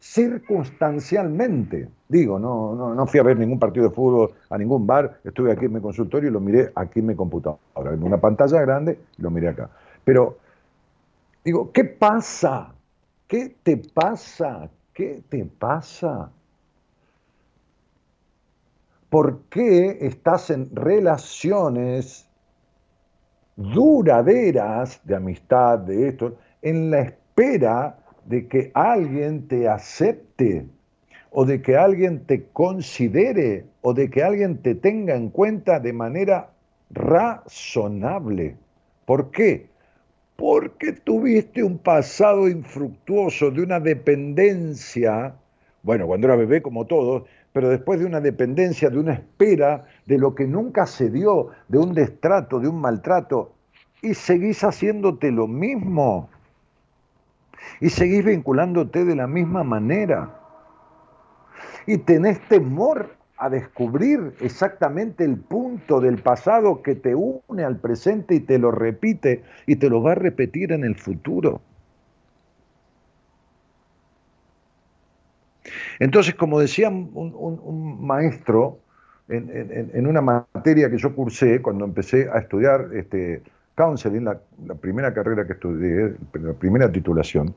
[0.00, 1.88] circunstancialmente.
[2.08, 5.52] Digo, no, no, no fui a ver ningún partido de fútbol, a ningún bar, estuve
[5.52, 8.98] aquí en mi consultorio y lo miré aquí en mi computadora, en una pantalla grande
[9.16, 9.70] y lo miré acá.
[10.02, 10.38] Pero,
[11.44, 12.74] digo, ¿qué pasa
[13.32, 14.68] ¿Qué te pasa?
[14.92, 16.30] ¿Qué te pasa?
[19.08, 22.28] ¿Por qué estás en relaciones
[23.56, 30.66] duraderas de amistad, de esto, en la espera de que alguien te acepte
[31.30, 35.94] o de que alguien te considere o de que alguien te tenga en cuenta de
[35.94, 36.50] manera
[36.90, 38.58] razonable?
[39.06, 39.71] ¿Por qué?
[40.36, 45.34] Porque tuviste un pasado infructuoso de una dependencia,
[45.82, 50.18] bueno, cuando era bebé como todos, pero después de una dependencia, de una espera, de
[50.18, 53.52] lo que nunca se dio, de un destrato, de un maltrato,
[54.00, 56.30] y seguís haciéndote lo mismo,
[57.80, 60.38] y seguís vinculándote de la misma manera,
[61.86, 68.36] y tenés temor a descubrir exactamente el punto del pasado que te une al presente
[68.36, 71.60] y te lo repite y te lo va a repetir en el futuro.
[75.98, 78.78] Entonces, como decía un, maestro
[79.28, 83.42] en, una materia que yo cursé cuando empecé a estudiar este,
[83.74, 87.54] counseling, la, la primera carrera que estudié, la primera titulación,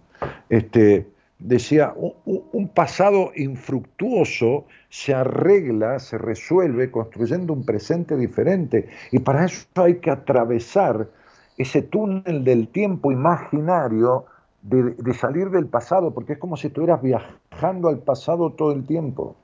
[0.49, 1.05] este,
[1.39, 8.89] decía, un, pasado infructuoso se arregla, se resuelve construyendo un presente diferente.
[9.11, 11.09] Y para eso hay que atravesar
[11.57, 14.25] ese túnel del tiempo imaginario
[14.61, 18.85] de, de salir del pasado, porque es como si estuvieras viajando al pasado todo el
[18.85, 19.35] tiempo.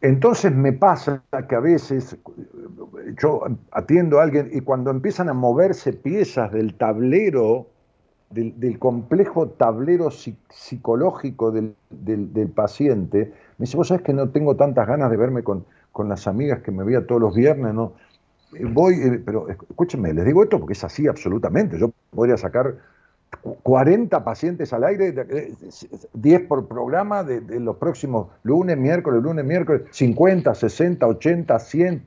[0.00, 2.16] Entonces me pasa que a veces
[3.20, 3.42] yo
[3.72, 7.66] atiendo a alguien y cuando empiezan a moverse piezas del tablero,
[8.30, 11.74] del, complejo tablero psicológico del,
[12.54, 16.28] paciente, me dice, vos sabés que no tengo tantas ganas de verme con, con las
[16.28, 17.94] amigas que me veía todos los viernes, ¿no?
[18.72, 21.78] Voy, eh, pero escúchenme, les digo esto porque es así absolutamente.
[21.78, 22.76] Yo podría sacar
[23.62, 25.14] 40 pacientes al aire,
[26.12, 32.06] 10 por programa de, los próximos lunes, miércoles, lunes, miércoles, 50, 60, 80, 100,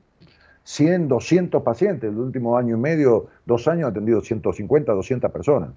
[0.64, 2.10] 100, 200 pacientes.
[2.10, 5.70] El último año y medio, dos años, he atendido 150, 200 personas.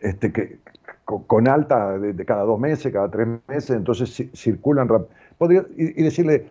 [0.00, 0.58] Este, que,
[1.04, 5.10] con, alta de, cada dos meses, cada tres meses, entonces circulan rápido
[5.76, 6.50] y, decirle,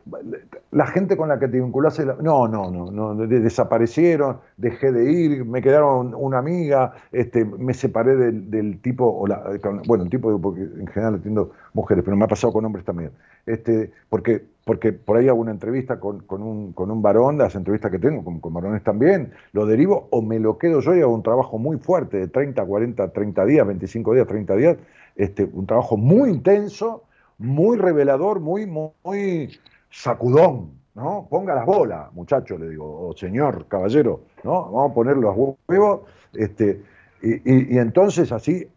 [0.72, 5.46] la gente con la que te vinculaste, no, no, no, no, desaparecieron, dejé de ir,
[5.46, 9.44] me quedaron una amiga, este, me separé del, tipo, o la,
[9.86, 13.12] bueno, el tipo, porque en general entiendo mujeres, pero me ha pasado con hombres también,
[13.46, 17.92] este, porque, porque por ahí hago una entrevista con, un, con un varón, las entrevistas
[17.92, 21.14] que tengo, con, con varones también, lo derivo o me lo quedo yo y hago
[21.14, 24.78] un trabajo muy fuerte de 30, 40, 30 días, 25 días, 30 días,
[25.18, 27.04] este, un trabajo muy intenso,
[27.38, 29.60] muy revelador, muy, muy
[29.90, 31.28] sacudón, ¿no?
[31.30, 34.64] Ponga las bolas, muchacho, le digo, o señor, caballero, ¿no?
[34.72, 35.36] Vamos a poner los
[35.68, 36.02] huevos,
[36.34, 36.82] este,
[37.22, 38.68] y, entonces así,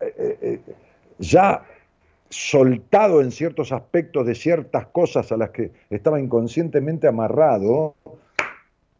[0.00, 0.60] eh, eh, eh,
[1.18, 1.62] ya
[2.28, 7.94] soltado en ciertos aspectos de ciertas cosas a las que estaba inconscientemente amarrado,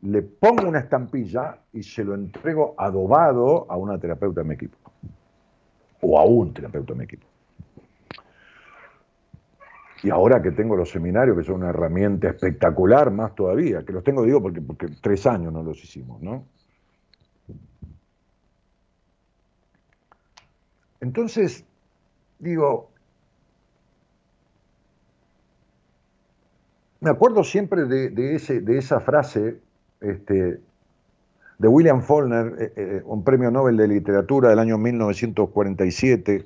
[0.02, 4.76] le pongo una estampilla y se lo entrego adobado a una terapeuta de mi equipo,
[6.00, 7.29] o a un terapeuta de mi equipo.
[10.02, 14.02] Y ahora que tengo los seminarios, que son una herramienta espectacular, más todavía, que los
[14.02, 16.44] tengo, digo, porque, porque tres años no los hicimos, ¿no?
[21.00, 21.64] Entonces,
[22.38, 22.90] digo,
[27.00, 29.60] me acuerdo siempre de, ese, de esa frase
[30.00, 30.60] este,
[31.58, 36.44] de William Faulkner, eh, eh, un premio Nobel de Literatura del año 1947,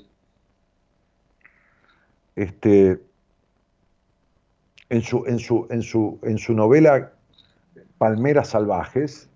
[2.36, 3.00] este,
[4.89, 7.12] en su, en su, en su, en su novela
[7.99, 9.30] Palmeras Salvajes,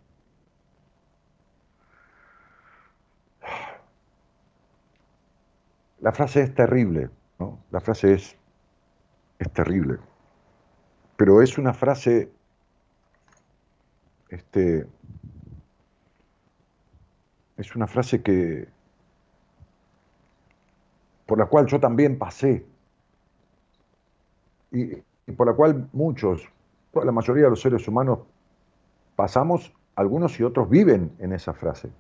[6.00, 7.58] la frase es terrible, ¿no?
[7.70, 8.36] La frase es,
[9.38, 9.98] es terrible.
[11.16, 12.30] Pero es una frase,
[14.28, 14.86] este,
[17.56, 18.68] es una frase que,
[21.26, 22.64] por la cual yo también pasé.
[24.70, 26.48] Y y por la cual muchos,
[26.94, 28.20] la mayoría de los seres humanos
[29.14, 31.90] pasamos, algunos y otros viven en esa frase.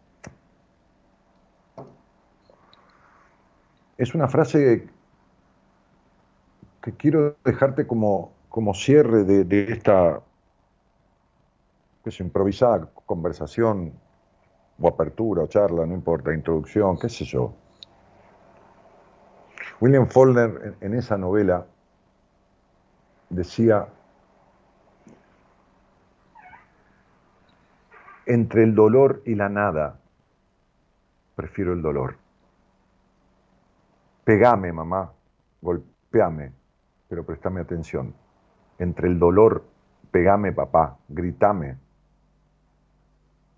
[3.98, 4.88] Es una frase
[6.80, 10.22] que quiero dejarte como, como cierre de, esta
[12.18, 13.92] improvisada conversación
[14.80, 17.52] o apertura o charla, no importa, introducción, qué sé yo.
[19.80, 21.66] William Faulkner en esa novela
[23.30, 23.88] decía,
[28.26, 29.98] entre el dolor y la nada,
[31.34, 32.16] prefiero el dolor.
[34.24, 35.12] Pegame, mamá,
[35.62, 36.52] golpeame,
[37.08, 38.14] pero préstame atención.
[38.78, 39.64] Entre el dolor,
[40.10, 41.78] pegame, papá, gritame,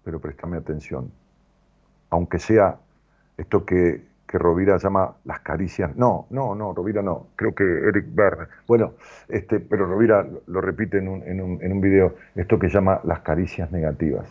[0.05, 1.13] pero préstame atención.
[2.11, 2.79] Aunque sea
[3.37, 5.97] esto que que Rovira llama las caricias.
[5.97, 7.31] No, no, no, Rovira no.
[7.35, 8.49] Creo que Eric Berner.
[8.69, 8.95] Bueno,
[9.29, 13.01] este, pero Rovira lo repite en un, en, un, en un video, esto que llama
[13.03, 14.31] las caricias negativas.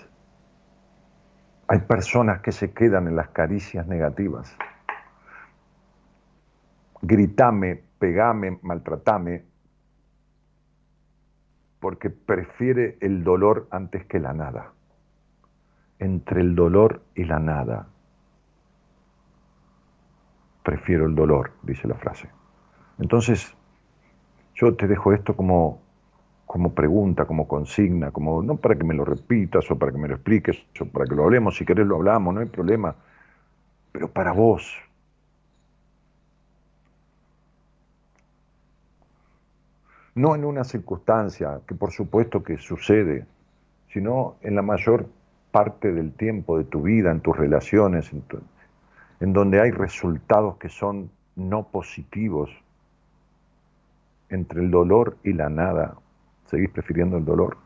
[1.68, 4.56] Hay personas que se quedan en las caricias negativas.
[7.02, 9.44] Gritame, pegame, maltratame,
[11.82, 14.72] porque prefiere el dolor antes que la nada.
[16.00, 17.90] Entre el dolor y la nada
[20.64, 22.30] prefiero el dolor, dice la frase.
[23.00, 23.56] Entonces,
[24.56, 25.82] yo te dejo esto como,
[26.46, 30.08] como pregunta, como consigna, como no para que me lo repitas o para que me
[30.08, 32.96] lo expliques o para que lo hablemos, si querés lo hablamos, no hay problema,
[33.92, 34.78] pero para vos.
[40.16, 43.26] No en una circunstancia que por supuesto que sucede,
[43.88, 45.08] sino en la mayor
[45.52, 48.40] parte del tiempo de tu vida, en tus relaciones, en tu,
[49.20, 52.50] en donde hay resultados que son no positivos,
[54.30, 55.96] entre el dolor y la nada,
[56.46, 57.58] seguís prefiriendo el dolor.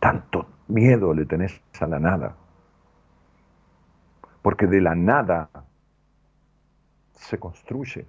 [0.00, 2.36] Tanto miedo le tenés a la nada.
[4.42, 5.50] Porque de la nada
[7.12, 8.06] se construye.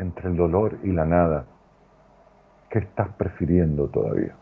[0.00, 1.44] entre el dolor y la nada,
[2.70, 4.39] ¿qué estás prefiriendo todavía?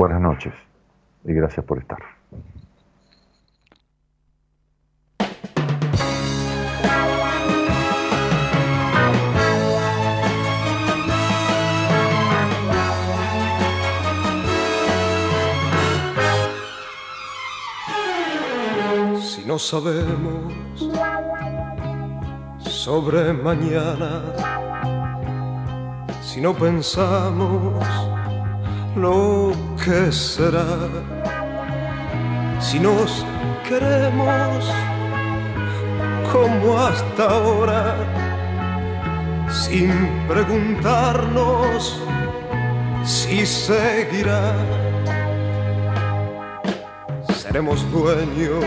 [0.00, 0.54] Buenas noches
[1.26, 1.98] y gracias por estar.
[19.20, 20.54] Si no sabemos
[22.60, 24.22] sobre mañana,
[26.22, 27.84] si no pensamos
[28.96, 30.66] lo que será,
[32.60, 33.24] si nos
[33.68, 34.70] queremos
[36.32, 37.96] como hasta ahora,
[39.48, 39.92] sin
[40.28, 42.00] preguntarnos
[43.04, 44.52] si seguirá,
[47.34, 48.64] seremos dueños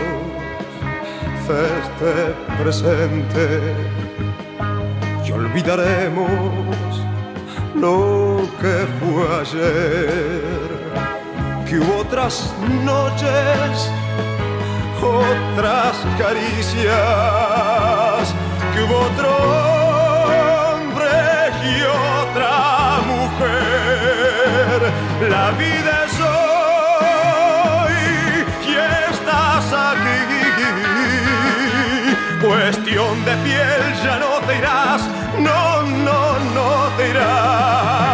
[1.46, 2.14] de este
[2.62, 3.60] presente
[5.24, 7.04] y olvidaremos
[7.74, 10.63] lo que fue ayer,
[11.74, 12.52] que hubo otras
[12.84, 13.90] noches,
[15.02, 16.84] otras caricias,
[18.72, 19.30] que hubo otro
[20.70, 21.16] hombre
[21.64, 21.82] y
[22.22, 22.52] otra
[23.12, 24.78] mujer.
[25.28, 27.98] La vida es hoy
[28.68, 28.72] y
[29.12, 30.44] estás aquí.
[32.46, 35.00] Cuestión de piel, ya no te irás,
[35.40, 38.13] no, no, no te irás,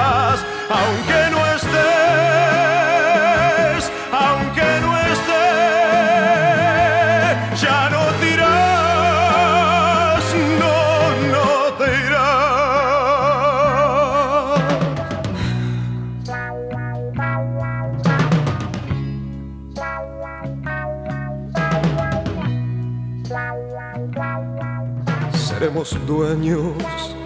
[26.06, 27.16] Dueños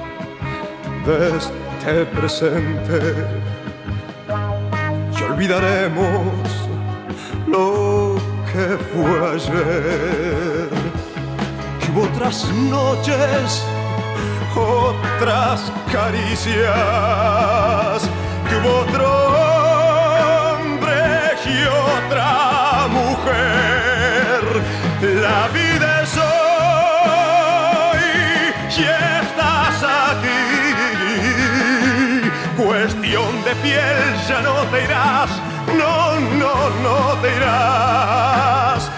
[1.05, 3.15] de este presente
[5.19, 6.25] y olvidaremos
[7.47, 8.17] lo
[8.51, 10.69] que fue ayer.
[11.81, 13.63] Que hubo otras noches,
[14.57, 16.65] otras caricias,
[18.49, 19.07] que hubo otro
[20.53, 21.03] hombre
[21.45, 21.49] y
[22.07, 24.41] otra mujer.
[25.21, 25.94] La vida
[33.45, 35.31] de piel, ya no te irás,
[35.77, 38.91] no, no, no te irás.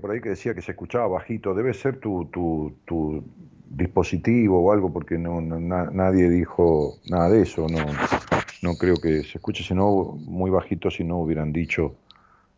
[0.00, 1.54] Por ahí que decía que se escuchaba bajito.
[1.54, 3.24] Debe ser tu, tu,
[3.70, 7.66] dispositivo o algo, porque no, no- na- nadie dijo nada de eso.
[7.68, 7.78] No,
[8.62, 11.94] no creo que se escuche, si no, muy bajito, si no hubieran dicho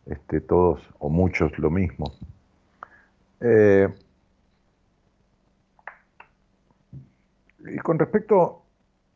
[0.05, 2.13] este, todos o muchos lo mismo.
[3.41, 3.87] Eh,
[7.67, 8.63] y con respecto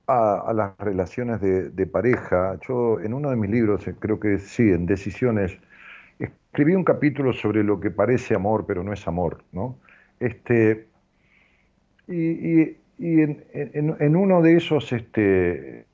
[0.07, 4.39] a, las relaciones de, de pareja, yo en uno de mis libros, eh, creo que
[4.39, 5.57] sí, en Decisiones,
[6.49, 9.77] escribí un capítulo sobre lo que parece amor, pero no es amor, ¿no?
[10.19, 10.87] Este,
[12.07, 15.85] y en, uno de esos, este,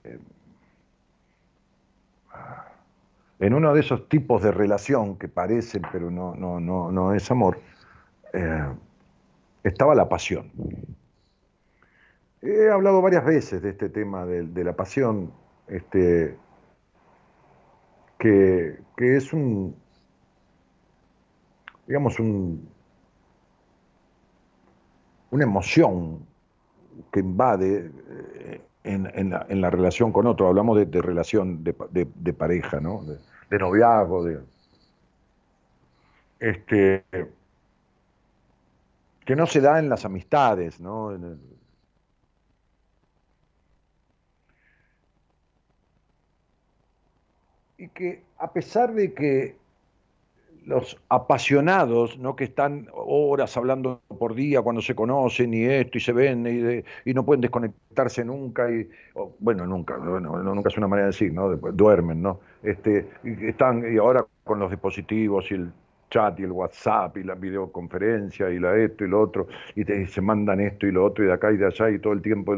[3.39, 7.29] en uno de esos tipos de relación que parecen, pero no, no, no, no es
[7.29, 7.59] amor,
[8.33, 8.65] eh,
[9.63, 10.51] estaba la pasión.
[12.41, 15.31] He hablado varias veces de este tema de, de la pasión,
[15.67, 16.37] este,
[18.17, 19.75] que, que es un,
[21.87, 22.67] digamos, un,
[25.31, 26.25] una emoción
[27.11, 30.47] que invade eh, en, la, relación con otro.
[30.47, 33.03] Hablamos de, relación de, pa- de- de pareja, ¿no?
[33.03, 34.39] De, noviazgo, de.
[36.39, 37.03] Este,
[39.25, 41.11] que no se da en las amistades, ¿no?
[47.77, 49.57] Y que a pesar de que
[50.65, 52.35] los apasionados, ¿no?
[52.35, 56.45] que están horas hablando por día cuando se conocen y esto y se ven
[57.05, 58.89] y, y no pueden desconectarse nunca y
[59.39, 61.55] bueno nunca, bueno, nunca es una manera de decir, ¿no?
[61.55, 62.39] duermen, ¿no?
[62.63, 65.71] Este, y están y ahora con los dispositivos y el
[66.09, 70.21] chat y el WhatsApp y la videoconferencia y la esto y lo otro, y, se
[70.21, 72.55] mandan esto y lo otro y de acá y de allá y todo el tiempo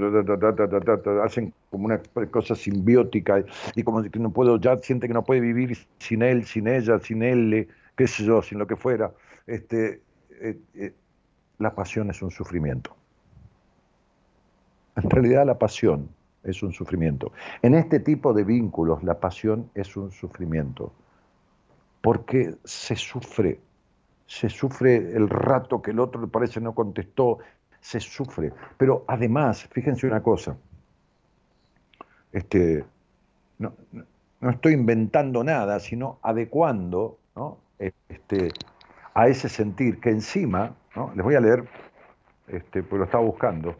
[1.23, 1.99] hacen como una
[2.31, 3.43] cosa simbiótica
[3.75, 6.99] y, como que no puedo, ya siente que no puede vivir sin él, sin ella,
[6.99, 7.67] sin él,
[7.97, 9.11] qué sé yo, sin lo que fuera.
[9.45, 10.01] Este,
[10.39, 10.93] eh, eh,
[11.57, 12.95] la pasión es un sufrimiento.
[14.95, 16.09] En realidad la pasión
[16.43, 17.33] es un sufrimiento.
[17.61, 20.93] En este tipo de vínculos la pasión es un sufrimiento
[22.01, 23.59] porque se sufre,
[24.27, 27.39] se sufre el rato que el otro le parece no contestó,
[27.81, 28.53] se sufre.
[28.77, 30.55] Pero además, fíjense una cosa,
[32.31, 32.85] este,
[33.57, 33.73] no,
[34.41, 37.17] estoy inventando nada, sino adecuando
[37.79, 38.51] este,
[39.13, 40.75] a ese sentir que encima,
[41.15, 41.67] les voy a leer,
[42.47, 43.75] este, pues lo estaba buscando,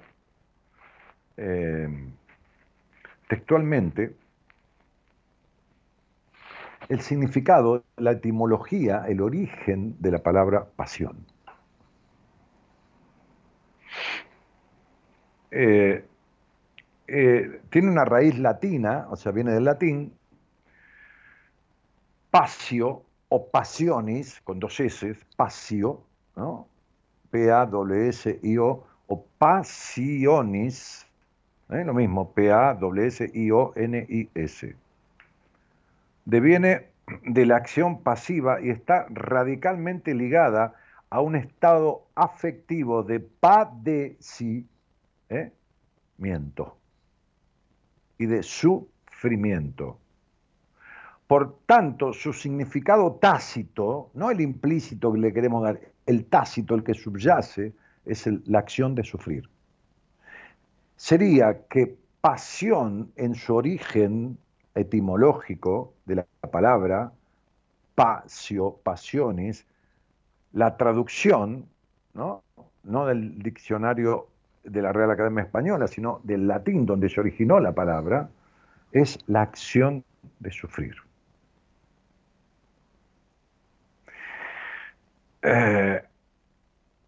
[1.37, 1.87] eh,
[3.27, 4.15] textualmente,
[6.89, 11.25] el significado, la etimología, el origen de la palabra pasión.
[15.51, 16.05] Eh,
[17.07, 20.13] eh, tiene una raíz latina, o sea, viene del latín,
[22.29, 26.03] pasio o pasionis, con dos S, pasio,
[26.35, 26.67] ¿no?
[27.31, 31.05] P-A-W-S-I-O, o pasionis,
[31.69, 31.83] ¿eh?
[31.83, 33.27] lo mismo, P-A-W-S-I-O-N-I-S
[36.27, 36.87] deviene
[37.23, 40.73] de la acción pasiva y está radicalmente ligada
[41.09, 44.67] a un estado afectivo de padecimiento
[48.17, 49.97] y de sufrimiento.
[51.27, 56.83] Por tanto, su significado tácito, no el implícito que le queremos dar, el tácito, el
[56.83, 57.73] que subyace,
[58.05, 59.49] es la acción de sufrir.
[60.95, 64.37] Sería que pasión en su origen
[64.73, 67.11] etimológico de la palabra
[67.97, 69.65] pasio, pasiones,
[70.53, 71.65] la traducción,
[72.13, 72.43] ¿no?
[72.83, 74.27] no del diccionario
[74.63, 78.29] de la Real Academia Española, sino del latín donde se originó la palabra,
[78.91, 80.03] es la acción
[80.39, 81.06] de sufrir.
[85.41, 86.01] Eh,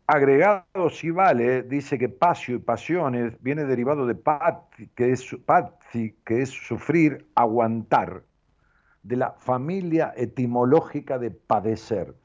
[0.08, 7.28] agregado si vale, dice que pasio y pasiones viene derivado de pati, que es, sufrir,
[7.36, 8.24] aguantar,
[9.04, 12.16] de la familia etimológica de padecer.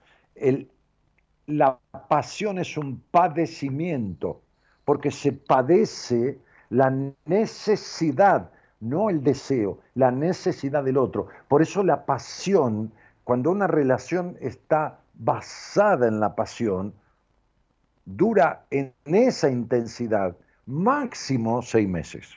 [1.46, 1.78] La
[2.08, 4.40] pasión es un padecimiento,
[4.86, 6.38] porque se padece
[6.70, 6.90] la
[7.26, 8.50] necesidad,
[8.80, 11.28] no el deseo, la necesidad del otro.
[11.48, 12.92] Por eso la pasión,
[13.24, 16.94] cuando una relación está basada en la pasión,
[18.04, 20.36] dura en esa intensidad
[20.66, 22.28] máximo seis meses.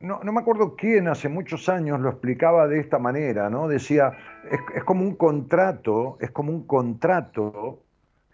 [0.00, 3.68] No, me acuerdo quién hace muchos años lo explicaba de esta manera, ¿no?
[3.68, 4.12] Decía,
[4.74, 7.80] es, como un contrato, es como un contrato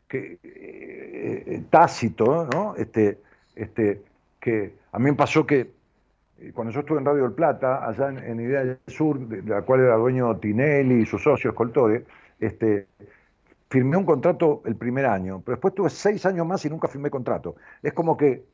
[0.08, 2.74] que, eh, tácito, ¿no?
[2.74, 3.20] Este,
[3.54, 4.02] este,
[4.40, 5.70] que a mí me pasó que
[6.54, 9.80] cuando yo estuve en Radio del Plata, allá en, Idea del Sur, de, la cual
[9.80, 12.04] era dueño Tinelli y sus socios Coltore,
[12.38, 12.88] este,
[13.68, 17.10] firmé un contrato el primer año, pero después tuve seis años más y nunca firmé
[17.10, 17.56] contrato.
[17.82, 18.44] Es como que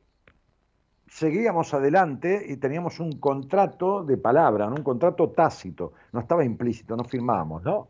[1.06, 7.04] seguíamos adelante y teníamos un contrato de palabra, un contrato tácito, no estaba implícito, no
[7.04, 7.88] firmábamos, ¿no?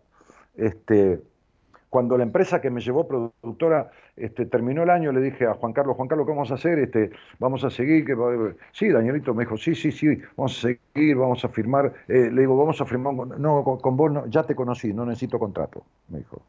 [0.55, 1.23] Este,
[1.91, 5.73] cuando la empresa que me llevó productora este, terminó el año, le dije a Juan
[5.73, 6.79] Carlos, Juan Carlos, ¿qué vamos a hacer?
[6.79, 8.05] Este, vamos a seguir.
[8.05, 8.17] Que,
[8.73, 11.93] sí, Danielito me dijo, sí, sí, sí, vamos a seguir, vamos a firmar.
[12.09, 13.15] Eh, le digo, vamos a firmar.
[13.39, 16.43] No, con, vos no, ya te conocí, no necesito contrato, me dijo.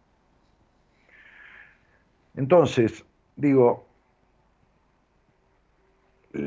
[2.36, 3.86] Entonces, digo,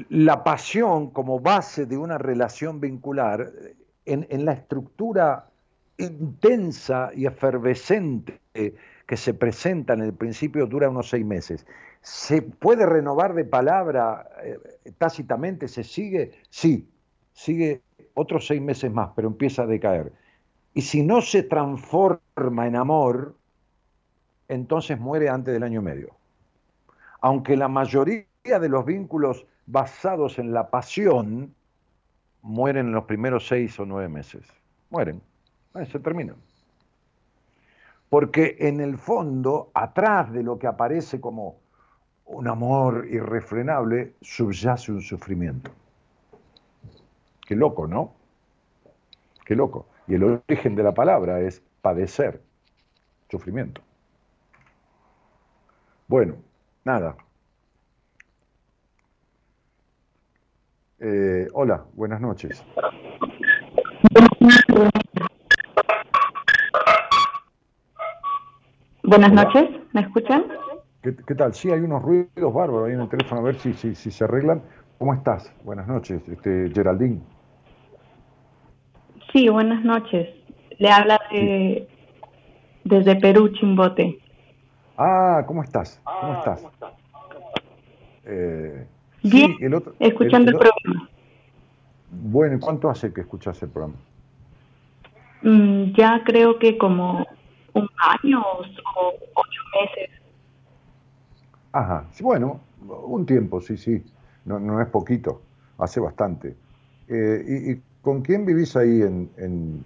[0.09, 3.51] la pasión como base de una relación vincular,
[4.07, 5.49] en, en la estructura
[6.01, 8.40] intensa y efervescente
[9.07, 11.66] que se presenta en el principio dura unos seis meses.
[12.01, 14.59] ¿Se puede renovar de palabra eh,
[14.98, 15.68] tácitamente?
[15.68, 16.32] ¿Se sigue?
[16.48, 16.88] Sí,
[17.32, 17.82] sigue
[18.14, 20.12] otros seis meses más, pero empieza a decaer.
[20.74, 23.34] Y si no se transforma en amor,
[24.48, 26.14] entonces muere antes del año medio.
[27.20, 31.55] Aunque la mayoría de los vínculos basados en la pasión
[32.42, 34.46] mueren en los primeros seis o nueve meses.
[34.90, 35.20] Mueren.
[35.90, 36.36] Se terminan
[38.10, 41.60] porque en el fondo, atrás de lo que aparece como
[42.26, 45.70] un amor irrefrenable, subyace un sufrimiento.
[47.46, 48.14] Qué loco, ¿no?
[49.46, 49.86] Qué loco.
[50.06, 52.42] Y el origen de la palabra es padecer,
[53.30, 53.80] sufrimiento.
[56.08, 56.34] Bueno,
[56.84, 57.16] nada.
[60.98, 62.64] Eh, hola, buenas noches.
[69.11, 70.44] Buenas noches, ¿me escuchan?
[71.02, 71.52] ¿Qué, tal?
[71.52, 74.22] Sí, hay unos ruidos bárbaros ahí en el teléfono, a ver si, si, si se
[74.22, 74.62] arreglan.
[74.98, 75.52] ¿Cómo estás?
[75.64, 77.18] Buenas noches, este, Geraldine.
[79.32, 80.28] Sí, buenas noches.
[80.78, 81.18] Le habla
[82.84, 84.20] desde Perú, Chimbote.
[84.96, 86.00] Ah, ¿cómo estás?
[86.04, 86.64] ¿Cómo estás?
[88.26, 88.86] Eh,
[89.24, 89.56] Bien,
[89.98, 91.11] escuchando el, programa.
[92.12, 93.96] Bueno, ¿y cuánto hace que escuchas el programa?
[95.42, 97.26] Mm, ya creo que como
[97.74, 100.10] un año o ocho meses.
[101.72, 104.02] Ajá, bueno, un tiempo, sí, sí,
[104.44, 105.42] no, no es poquito,
[105.78, 106.56] hace bastante.
[107.08, 109.28] Eh, y, con quién vivís ahí en,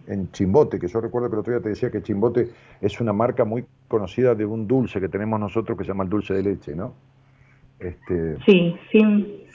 [0.07, 0.79] en, Chimbote?
[0.79, 3.65] Que yo recuerdo que el otro día te decía que Chimbote es una marca muy
[3.89, 6.95] conocida de un dulce que tenemos nosotros que se llama el dulce de leche, ¿no?
[7.81, 9.49] Este, sí, sí.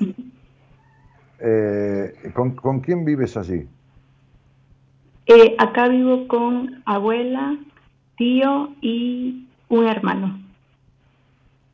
[1.40, 3.66] Eh, ¿con, ¿con, quién vives allí?
[5.26, 7.58] Eh, acá vivo con abuela,
[8.20, 10.40] tío y un hermano.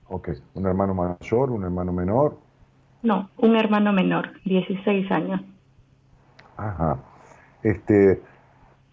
[0.07, 2.37] Ok, ¿un hermano mayor, un hermano menor?
[3.01, 5.41] No, un hermano menor, 16 años.
[6.55, 6.99] Ajá.
[7.63, 8.21] Este,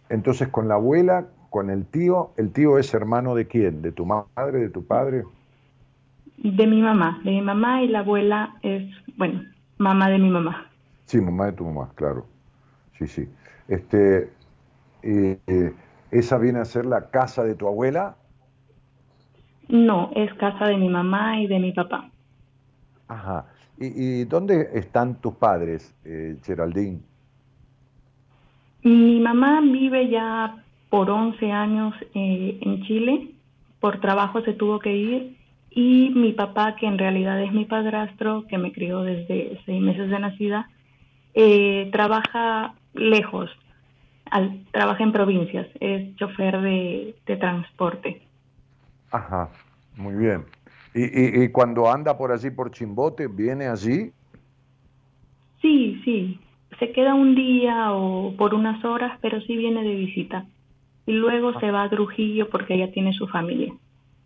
[0.08, 3.82] entonces, con la abuela, con el tío, ¿el tío es hermano de quién?
[3.82, 5.24] ¿De tu madre, de tu padre?
[6.38, 9.42] De mi mamá, de mi mamá y la abuela es, bueno,
[9.76, 10.70] mamá de mi mamá.
[11.04, 12.24] Sí, mamá de tu mamá, claro.
[12.98, 13.28] Sí, sí.
[13.68, 14.30] Este,
[15.02, 15.74] eh,
[16.12, 18.16] ¿Esa viene a ser la casa de tu abuela?
[19.68, 22.10] No, es casa de mi mamá y de mi papá.
[23.08, 23.46] Ajá.
[23.78, 27.00] ¿Y, dónde están tus padres, eh, Geraldine?
[28.82, 33.30] Mi mamá vive ya por 11 años eh, en Chile,
[33.80, 35.36] por trabajo se tuvo que ir,
[35.70, 40.10] y mi papá, que en realidad es mi padrastro, que me crió desde seis meses
[40.10, 40.68] de nacida,
[41.32, 43.50] eh, trabaja lejos,
[44.32, 48.22] al, trabaja en provincias, es chofer de, transporte.
[49.10, 49.50] Ajá,
[49.96, 50.44] muy bien.
[50.94, 54.10] ¿Y, cuando anda por allí, por Chimbote, viene allí?
[55.60, 56.40] Sí, sí,
[56.78, 60.46] se queda un día o por unas horas, pero sí viene de visita.
[61.06, 63.72] Y luego se va a Trujillo porque ella tiene su familia.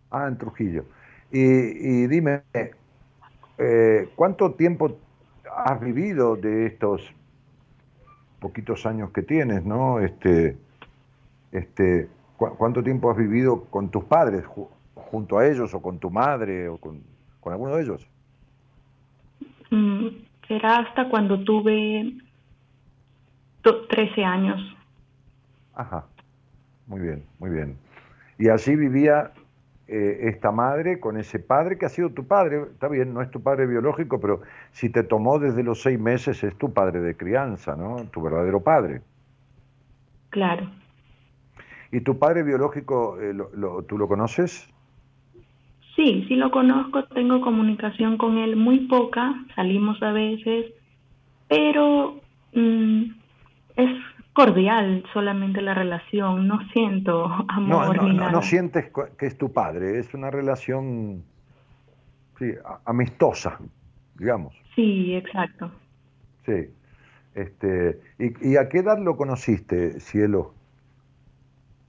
[0.09, 0.85] Ah, en Trujillo.
[1.31, 2.43] Y, dime,
[3.57, 4.97] eh, ¿cuánto tiempo
[5.65, 7.01] has vivido de estos
[8.39, 9.99] poquitos años que tienes, ¿no?
[9.99, 10.57] Este,
[11.51, 14.45] este, ¿Cuánto tiempo has vivido con tus padres,
[14.93, 17.01] junto a ellos, o con tu madre, o con,
[17.45, 18.07] alguno de ellos?
[19.71, 20.07] Mm,
[20.47, 22.13] será hasta cuando tuve
[23.63, 24.59] 13 años.
[25.73, 26.05] Ajá,
[26.85, 27.77] muy bien, muy bien.
[28.37, 29.31] Y así vivía
[29.87, 33.31] eh, esta madre con ese padre que ha sido tu padre, está bien, no es
[33.31, 37.15] tu padre biológico, pero si te tomó desde los seis meses es tu padre de
[37.15, 38.05] crianza, ¿no?
[38.11, 39.01] Tu verdadero padre.
[40.29, 40.69] Claro.
[41.91, 43.33] ¿Y tu padre biológico, eh,
[43.87, 44.69] tú lo conoces?
[45.95, 50.65] Sí, sí lo conozco, tengo comunicación con él muy poca, salimos a veces,
[51.47, 52.19] pero
[52.53, 53.03] mm,
[53.77, 53.91] es
[54.37, 59.97] cordial solamente la relación, no siento amor no, no, No, sientes que es tu padre,
[59.97, 61.23] es una relación
[62.37, 62.51] sí,
[62.85, 63.57] amistosa,
[64.15, 64.53] digamos.
[64.75, 65.71] Sí, exacto.
[66.45, 66.67] Sí.
[67.33, 70.53] Este, ¿y, a qué edad lo conociste, Cielo?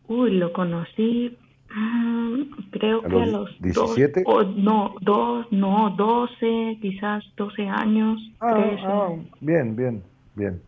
[0.06, 1.36] Uy, lo conocí,
[1.74, 4.24] mm, creo que a los 17?
[4.56, 8.54] no, dos, no, 12, quizás 12 años, ah,
[8.86, 9.08] ah,
[9.42, 10.02] bien, bien,
[10.34, 10.62] bien.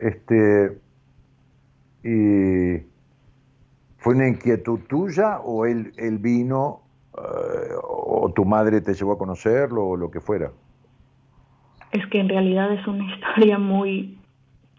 [0.00, 0.87] Este,
[2.02, 2.82] y
[3.98, 6.82] ¿Fue una inquietud tuya o él, él vino
[7.16, 10.52] eh, o tu madre te llevó a conocerlo o lo que fuera?
[11.90, 14.16] Es que en realidad es una historia muy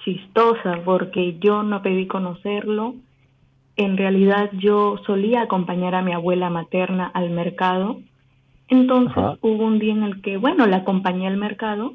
[0.03, 2.95] chistosa porque yo no pedí conocerlo.
[3.75, 7.99] En realidad yo solía acompañar a mi abuela materna al mercado.
[8.69, 11.93] Entonces hubo un día en el que, bueno, la acompañé al mercado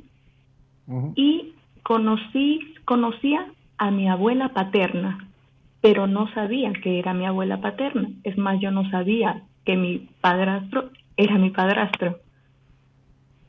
[1.15, 3.47] y conocí, conocía
[3.79, 5.29] a mi abuela paterna,
[5.81, 8.09] pero no sabía que era mi abuela paterna.
[8.23, 12.19] Es más, yo no sabía que mi padrastro era mi padrastro.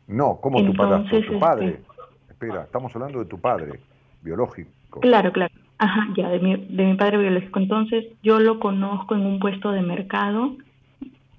[0.07, 1.21] No, ¿cómo tu padrastro?
[1.21, 1.67] Tu padre.
[1.67, 1.85] Este,
[2.29, 3.79] Espera, estamos hablando de tu padre
[4.21, 4.99] biológico.
[4.99, 5.53] Claro, claro.
[5.77, 7.59] Ajá, ya, de mi, de mi padre biológico.
[7.59, 10.55] Entonces, yo lo conozco en un puesto de mercado.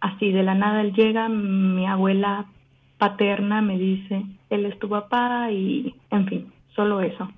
[0.01, 2.47] Así de la nada él llega, mi abuela
[2.99, 7.29] paterna me dice, él es tu papá y, en fin, solo eso.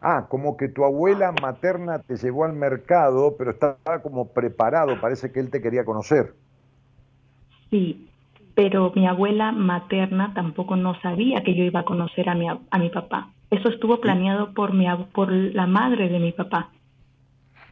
[0.00, 5.30] Ah, como que tu abuela materna te llevó al mercado, pero estaba como preparado, parece
[5.30, 6.34] que él te quería conocer.
[7.70, 8.08] Sí,
[8.54, 12.78] pero mi abuela materna tampoco no sabía que yo iba a conocer a mi, a
[12.78, 13.30] mi papá.
[13.50, 16.70] Eso estuvo planeado por, mi, por la madre de mi papá.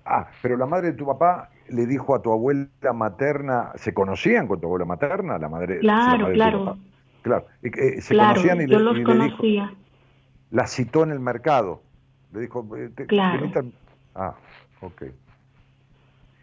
[0.05, 4.49] Ah, pero la madre de tu papá le dijo a tu abuela materna, ¿se conocían
[4.49, 5.39] con tu abuela materna?
[5.39, 6.77] La madre, claro, claro.
[7.23, 9.73] Claro, eh, se conocían y yo le, los conocía.
[10.51, 11.83] la citó en el mercado.
[12.33, 13.51] Le dijo, eh, claro.
[14.15, 14.35] Ah,
[14.81, 15.03] ok.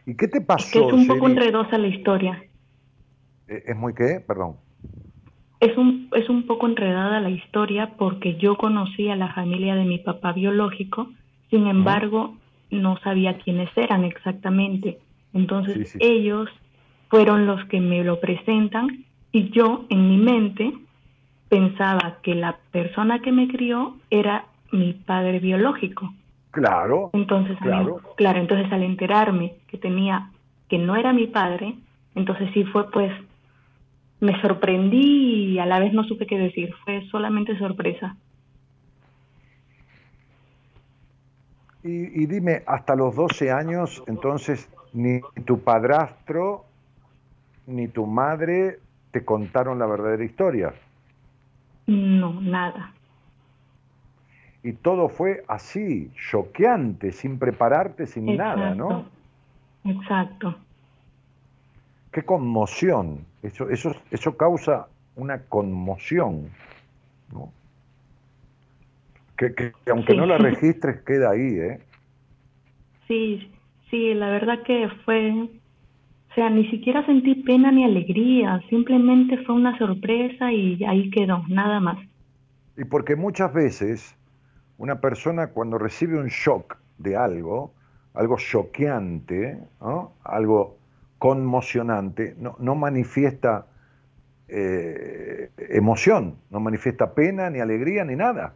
[0.06, 0.80] ¿Y qué te pasó?
[0.80, 2.44] Es, es un poco enredosa la historia.
[3.48, 4.24] Eh, ¿Es muy qué?
[4.26, 4.58] Perdón.
[5.60, 9.86] Es un, es un poco enredada la historia porque yo conocí a la familia de
[9.86, 11.08] mi papá biológico,
[11.50, 12.36] sin embargo,
[12.72, 15.00] no sabía quiénes eran exactamente.
[15.34, 16.50] Entonces ellos
[17.10, 20.74] fueron los que me lo presentan y yo en mi mente
[21.50, 24.46] pensaba que la persona que me crió era
[24.76, 26.14] mi padre biológico.
[26.52, 27.10] Claro.
[27.14, 28.00] Entonces, claro.
[28.16, 30.30] claro, entonces al enterarme que tenía
[30.70, 31.76] que no era mi padre,
[32.16, 33.12] entonces sí fue pues
[34.22, 38.16] me sorprendí y a la vez no supe qué decir, fue solamente sorpresa.
[41.84, 46.66] Y, y, dime, hasta los 12 años, entonces, ni tu padrastro
[47.68, 48.80] ni tu madre
[49.12, 50.74] te contaron la verdadera historia.
[51.88, 52.95] No, nada.
[54.66, 59.06] Y todo fue así, choqueante, sin prepararte, sin nada, ¿no?
[59.84, 60.56] Exacto.
[62.12, 63.20] Qué conmoción.
[63.44, 64.88] Eso, eso, eso causa
[65.18, 66.50] una conmoción.
[67.32, 67.52] ¿no?
[69.38, 71.80] Que, aunque no la registres, queda ahí, ¿eh?
[73.08, 73.48] Sí,
[73.92, 79.54] sí, la verdad que fue, o sea, ni siquiera sentí pena ni alegría, simplemente fue
[79.54, 82.00] una sorpresa y ahí quedó, nada más.
[82.78, 84.18] Y porque muchas veces
[84.78, 87.74] una persona cuando recibe un shock de algo,
[88.14, 90.14] algo choqueante, ¿no?
[90.24, 90.78] algo
[91.18, 93.68] conmocionante, no, no manifiesta
[94.48, 98.54] eh, emoción, no manifiesta pena, ni alegría, ni nada.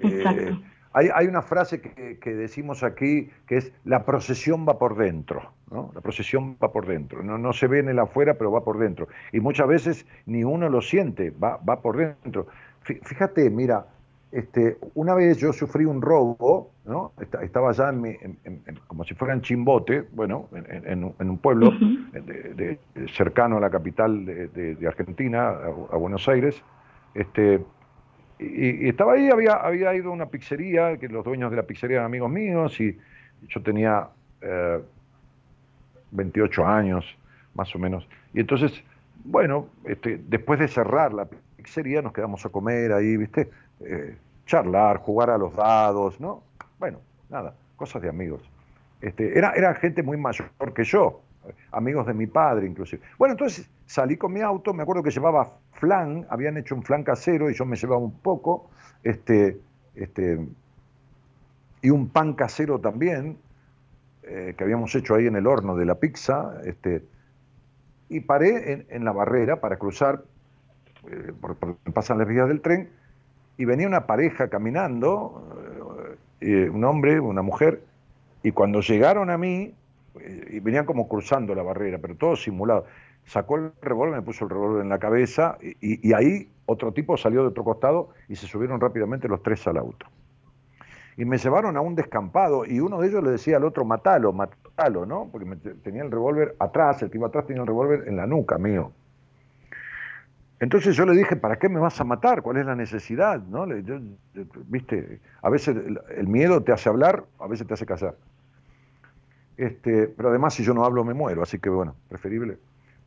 [0.00, 0.54] Eh,
[0.92, 5.52] hay, hay, una frase que, que, decimos aquí que es la procesión va por dentro,
[5.70, 5.90] ¿no?
[5.94, 8.78] La procesión va por dentro, no, no se ve en el afuera, pero va por
[8.78, 9.08] dentro.
[9.32, 12.46] Y muchas veces ni uno lo siente, va, va por dentro.
[12.82, 13.86] Fíjate, mira,
[14.32, 17.12] este, una vez yo sufrí un robo, ¿no?
[17.42, 18.38] estaba allá en
[18.86, 21.72] como si fuera en Chimbote, bueno, en, un pueblo
[22.12, 22.78] de,
[23.14, 26.62] cercano a la capital de, Argentina, a, Buenos Aires.
[27.14, 27.62] Este,
[28.38, 31.96] y, estaba ahí, había, había ido a una pizzería, que los dueños de la pizzería
[31.96, 32.98] eran amigos míos, y
[33.48, 34.08] yo tenía
[36.10, 37.18] 28 eh, años,
[37.54, 38.06] más o menos.
[38.34, 38.82] Y entonces,
[39.24, 43.50] bueno, este, después de cerrar la pizzería, nos quedamos a comer ahí, ¿viste?
[43.80, 44.16] Eh,
[44.46, 46.42] charlar, jugar a los dados, ¿no?
[46.78, 48.42] Bueno, nada, cosas de amigos.
[49.00, 51.20] Este, era, era gente muy mayor que yo,
[51.72, 53.02] amigos de mi padre inclusive.
[53.18, 57.02] Bueno, entonces salí con mi auto, me acuerdo que llevaba flan, habían hecho un flan
[57.02, 58.70] casero y yo me llevaba un poco,
[59.02, 59.60] este,
[59.94, 60.46] este,
[61.82, 63.38] y un pan casero también,
[64.22, 67.04] eh, que habíamos hecho ahí en el horno de la pizza, este,
[68.08, 70.22] y paré en, la barrera para cruzar,
[71.10, 71.32] eh,
[71.92, 72.88] pasan las vías del tren,
[73.58, 75.42] y venía una pareja caminando,
[76.40, 77.82] eh, un hombre, una mujer,
[78.42, 79.74] y cuando llegaron a mí,
[80.20, 82.84] eh, y venían como cruzando la barrera, pero todo simulado,
[83.24, 87.42] sacó el revólver, me puso el revólver en la cabeza, y, ahí otro tipo salió
[87.42, 90.06] de otro costado y se subieron rápidamente los tres al auto.
[91.16, 94.32] Y me llevaron a un descampado y uno de ellos le decía al otro, matalo,
[94.32, 95.28] matalo, ¿no?
[95.32, 95.46] Porque
[95.82, 98.92] tenía el revólver atrás, el que iba atrás tenía el revólver en la nuca mío.
[100.58, 102.42] Entonces yo le dije, ¿para qué me vas a matar?
[102.42, 103.40] ¿Cuál es la necesidad?
[103.42, 103.66] ¿No?
[104.66, 105.76] Viste, a veces
[106.16, 108.14] el, miedo te hace hablar, a veces te hace callar.
[109.58, 112.58] Este, pero además si yo no hablo me muero, así que bueno, preferible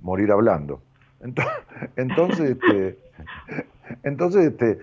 [0.01, 0.81] morir hablando.
[1.95, 2.97] Entonces, este,
[4.03, 4.79] entonces este,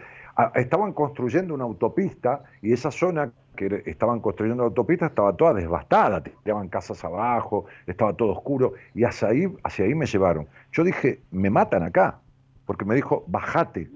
[0.55, 6.23] estaban construyendo una autopista y esa zona que estaban construyendo la autopista estaba toda devastada,
[6.23, 10.47] tiraban casas abajo, estaba todo oscuro y hacia ahí, hacia ahí me llevaron.
[10.73, 12.19] Yo dije, me matan acá,
[12.67, 13.89] porque me dijo, bajate.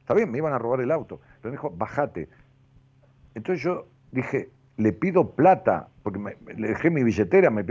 [0.00, 2.28] Está bien, me iban a robar el auto, pero me dijo, bajate.
[3.34, 7.64] Entonces yo dije, le pido plata, porque le dejé mi billetera, me,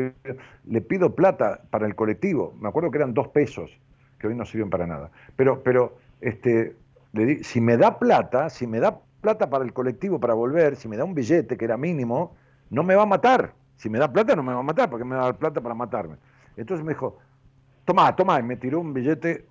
[0.65, 2.53] le pido plata para el colectivo.
[2.59, 3.77] Me acuerdo que eran dos pesos,
[4.19, 5.11] que hoy no sirven para nada.
[5.35, 6.75] Pero, pero este,
[7.11, 10.75] le di, si me da plata, si me da plata para el colectivo para volver,
[10.75, 12.35] si me da un billete que era mínimo,
[12.69, 13.53] no me va a matar.
[13.77, 15.61] Si me da plata no me va a matar, porque me va a dar plata
[15.61, 16.17] para matarme.
[16.57, 17.19] Entonces me dijo,
[17.85, 19.45] toma, toma, y me tiró un billete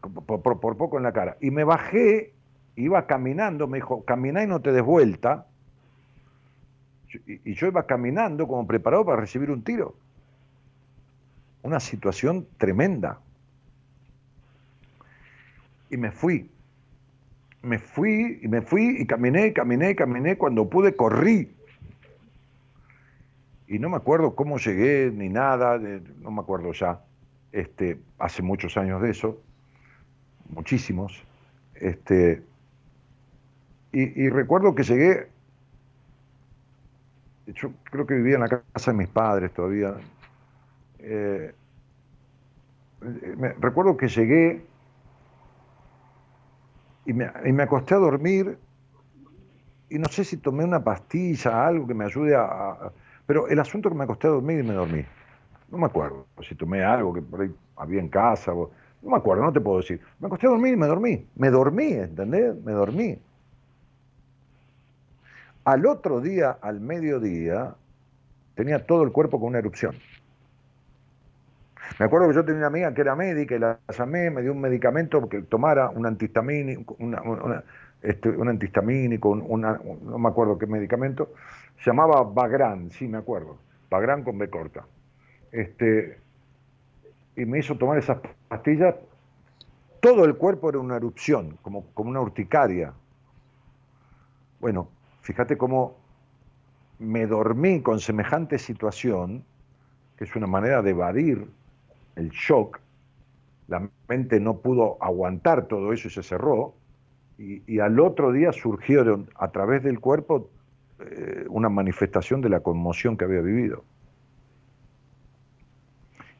[0.00, 1.36] por, poco en la cara.
[1.40, 2.32] Y me bajé
[2.76, 5.46] iba caminando, me dijo, caminá y no te des vuelta.
[7.26, 9.94] Y yo iba caminando como preparado para recibir un tiro.
[11.62, 13.20] Una situación tremenda.
[15.90, 16.50] Y me fui.
[17.62, 20.38] Me fui y me fui y caminé, caminé, caminé.
[20.38, 21.54] Cuando pude, corrí.
[23.68, 27.00] Y no me acuerdo cómo llegué ni nada, no me acuerdo ya.
[27.52, 29.38] Este, hace muchos años de eso,
[30.48, 31.22] muchísimos.
[31.74, 32.42] Este,
[33.92, 35.28] y, recuerdo que llegué,
[37.46, 39.94] yo creo que vivía en la casa de mis padres todavía.
[40.98, 41.54] Eh,
[43.60, 44.64] recuerdo que llegué
[47.04, 48.58] y me, acosté a dormir
[49.90, 52.92] y no sé si tomé una pastilla, algo que me ayude a,
[53.26, 55.04] Pero el asunto que me acosté a dormir y me dormí.
[55.72, 58.52] No me acuerdo si tomé algo que por ahí había en casa.
[58.52, 58.70] no
[59.02, 60.02] me acuerdo, no te puedo decir.
[60.20, 61.26] Me acosté a dormir y me dormí.
[61.34, 62.62] Me dormí, ¿entendés?
[62.62, 63.18] Me dormí.
[65.64, 67.74] Al otro día, al mediodía,
[68.54, 69.94] tenía todo el cuerpo con una erupción.
[71.98, 74.52] Me acuerdo que yo tenía una amiga que era médica y la llamé, me dio
[74.52, 76.96] un medicamento que tomara un antihistamínico,
[78.02, 81.32] este, un no me acuerdo qué medicamento,
[81.78, 83.56] se llamaba Bagran, sí me acuerdo,
[83.88, 84.84] Bagran con B corta.
[85.52, 86.18] Este,
[87.36, 88.96] y me hizo tomar esas pastillas,
[90.00, 92.92] todo el cuerpo era una erupción, como, como una urticaria.
[94.58, 94.88] Bueno,
[95.22, 95.96] Fíjate cómo
[96.98, 99.44] me dormí con semejante situación,
[100.16, 101.46] que es una manera de evadir
[102.16, 102.80] el shock.
[103.68, 106.74] La mente no pudo aguantar todo eso y se cerró.
[107.38, 110.50] Y, al otro día surgió a través del cuerpo
[111.00, 113.84] eh, una manifestación de la conmoción que había vivido.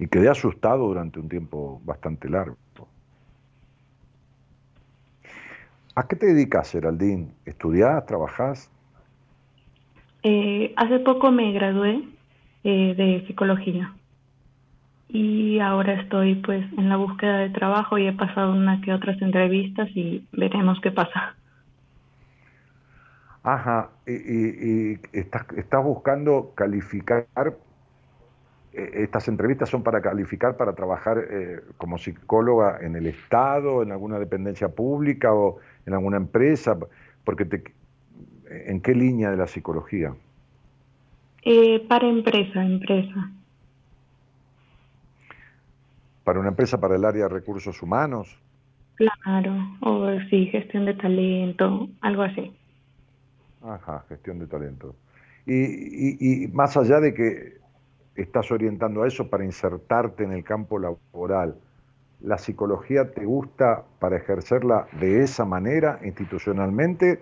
[0.03, 2.57] Y quedé asustado durante un tiempo bastante largo.
[5.95, 7.29] ¿A qué te dedicas, Geraldine?
[7.45, 8.05] ¿Estudiás?
[8.05, 8.69] ¿Trabajás?
[10.25, 12.03] Eh, hace poco me gradué
[12.65, 13.95] eh, de psicología
[15.09, 19.23] y ahora estoy pues en la búsqueda de trabajo y he pasado una que otras
[19.23, 21.37] entrevistas y veremos qué pasa.
[23.45, 27.29] Ajá, y, estás, estás buscando calificar,
[28.73, 31.27] estas entrevistas son para calificar para trabajar
[31.77, 36.79] como psicóloga en el Estado, en alguna dependencia pública o en alguna empresa,
[37.25, 37.63] porque te,
[38.53, 40.15] ¿En qué línea de la psicología?
[41.45, 43.31] Eh, para empresa, empresa.
[46.25, 48.37] ¿Para una empresa para el área de recursos humanos?
[48.97, 52.53] Claro, o sí, gestión de talento, algo así.
[53.63, 54.95] Ajá, gestión de talento.
[55.47, 57.57] Y, y, más allá de que
[58.15, 61.57] estás orientando a eso para insertarte en el campo laboral,
[62.21, 67.21] ¿la psicología te gusta para ejercerla de esa manera institucionalmente?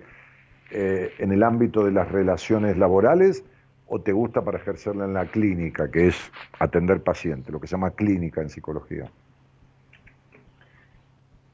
[0.72, 3.44] Eh, en el ámbito de las relaciones laborales
[3.88, 7.72] o te gusta para ejercerla en la clínica, que es atender pacientes, lo que se
[7.72, 9.10] llama clínica en psicología?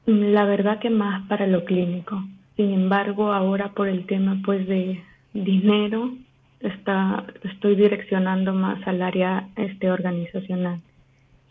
[0.05, 2.23] La verdad que más para lo clínico.
[2.55, 6.11] Sin embargo, ahora por el tema pues de dinero,
[6.59, 10.81] está, estoy direccionando más al área este organizacional.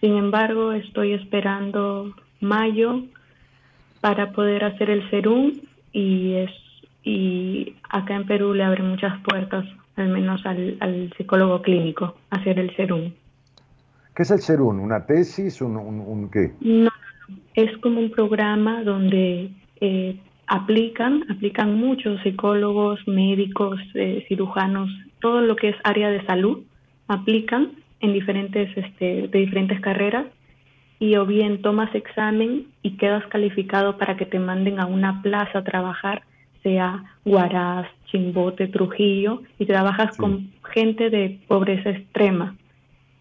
[0.00, 3.02] Sin embargo, estoy esperando mayo
[4.00, 5.52] para poder hacer el serum
[5.92, 6.50] y es
[7.06, 12.74] y acá en Perú le abre muchas puertas, al menos al, psicólogo clínico, hacer el
[12.74, 13.12] serum.
[14.14, 14.80] ¿Qué es el serum?
[14.80, 15.60] ¿Una tesis?
[15.60, 16.52] ¿Un, un, qué?
[16.60, 16.90] No,
[17.54, 24.90] es como un programa donde eh, aplican, aplican muchos psicólogos, médicos, eh, cirujanos,
[25.20, 26.62] todo lo que es área de salud,
[27.08, 30.26] aplican en diferentes, este, de diferentes carreras
[30.98, 35.58] y o bien tomas examen y quedas calificado para que te manden a una plaza
[35.58, 36.22] a trabajar
[36.66, 42.56] sea Huaraz, Chimbote, Trujillo, y trabajas con gente de pobreza extrema.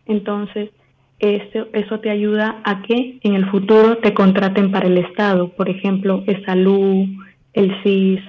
[0.07, 0.71] Entonces,
[1.19, 5.69] eso, eso te ayuda a que en el futuro te contraten para el Estado, por
[5.69, 7.07] ejemplo, el Salud,
[7.53, 8.21] el CIS,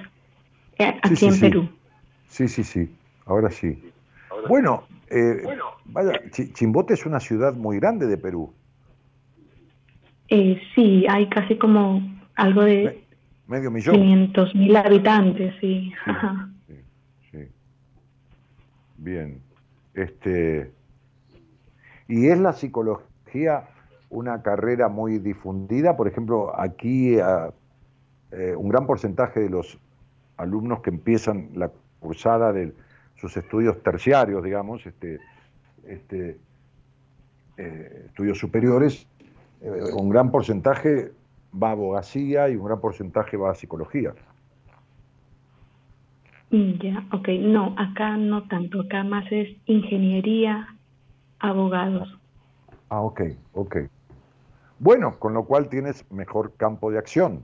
[0.79, 1.69] eh, aquí en Perú.
[2.27, 2.89] Sí, sí, sí,
[3.25, 3.81] ahora sí.
[4.47, 5.43] bueno, eh,
[5.85, 8.53] vaya, Chimbote es una ciudad muy grande de Perú.
[10.29, 12.01] Eh, sí, hay casi como
[12.35, 13.03] algo de
[13.47, 13.95] Medio millón.
[13.95, 15.93] 500 mil habitantes, sí.
[17.31, 17.37] Sí,
[18.97, 19.39] Bien.
[19.93, 20.71] Este,
[22.07, 23.67] ¿Y es la psicología
[24.09, 25.97] una carrera muy difundida?
[25.97, 29.77] Por ejemplo, aquí eh, un gran porcentaje de los
[30.37, 32.73] alumnos que empiezan la cursada de
[33.15, 35.19] sus estudios terciarios, digamos, este,
[35.87, 36.37] este,
[37.57, 39.07] eh, estudios superiores,
[39.61, 41.11] eh, un gran porcentaje
[41.51, 44.13] va a abogacía y un gran porcentaje va a psicología.
[46.51, 47.27] Ya, ok.
[47.39, 48.81] No, acá no tanto.
[48.81, 50.76] Acá más es ingeniería,
[51.39, 52.17] abogados.
[52.89, 53.21] Ah, ok,
[53.53, 53.77] ok.
[54.79, 57.43] Bueno, con lo cual tienes mejor campo de acción.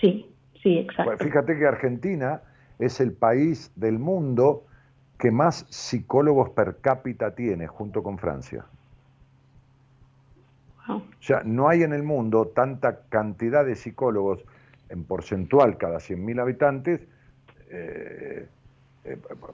[0.00, 0.32] Sí,
[0.62, 1.24] sí, exacto.
[1.24, 2.42] Fíjate que Argentina
[2.78, 4.64] es el país del mundo
[5.18, 8.64] que más psicólogos per cápita tiene, junto con Francia.
[10.88, 10.96] Wow.
[10.98, 14.42] O sea, no hay en el mundo tanta cantidad de psicólogos
[14.88, 17.00] en porcentual cada 100.000 habitantes,
[17.70, 18.48] eh,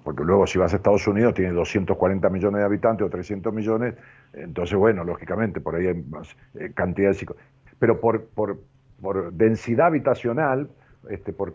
[0.02, 3.94] porque luego si vas a Estados Unidos tiene 240 millones de habitantes o 300 millones,
[4.32, 7.46] entonces bueno, lógicamente por ahí hay más eh, cantidad de psicólogos.
[7.78, 8.58] Pero por, por,
[9.00, 10.68] por densidad habitacional,
[11.10, 11.54] este, por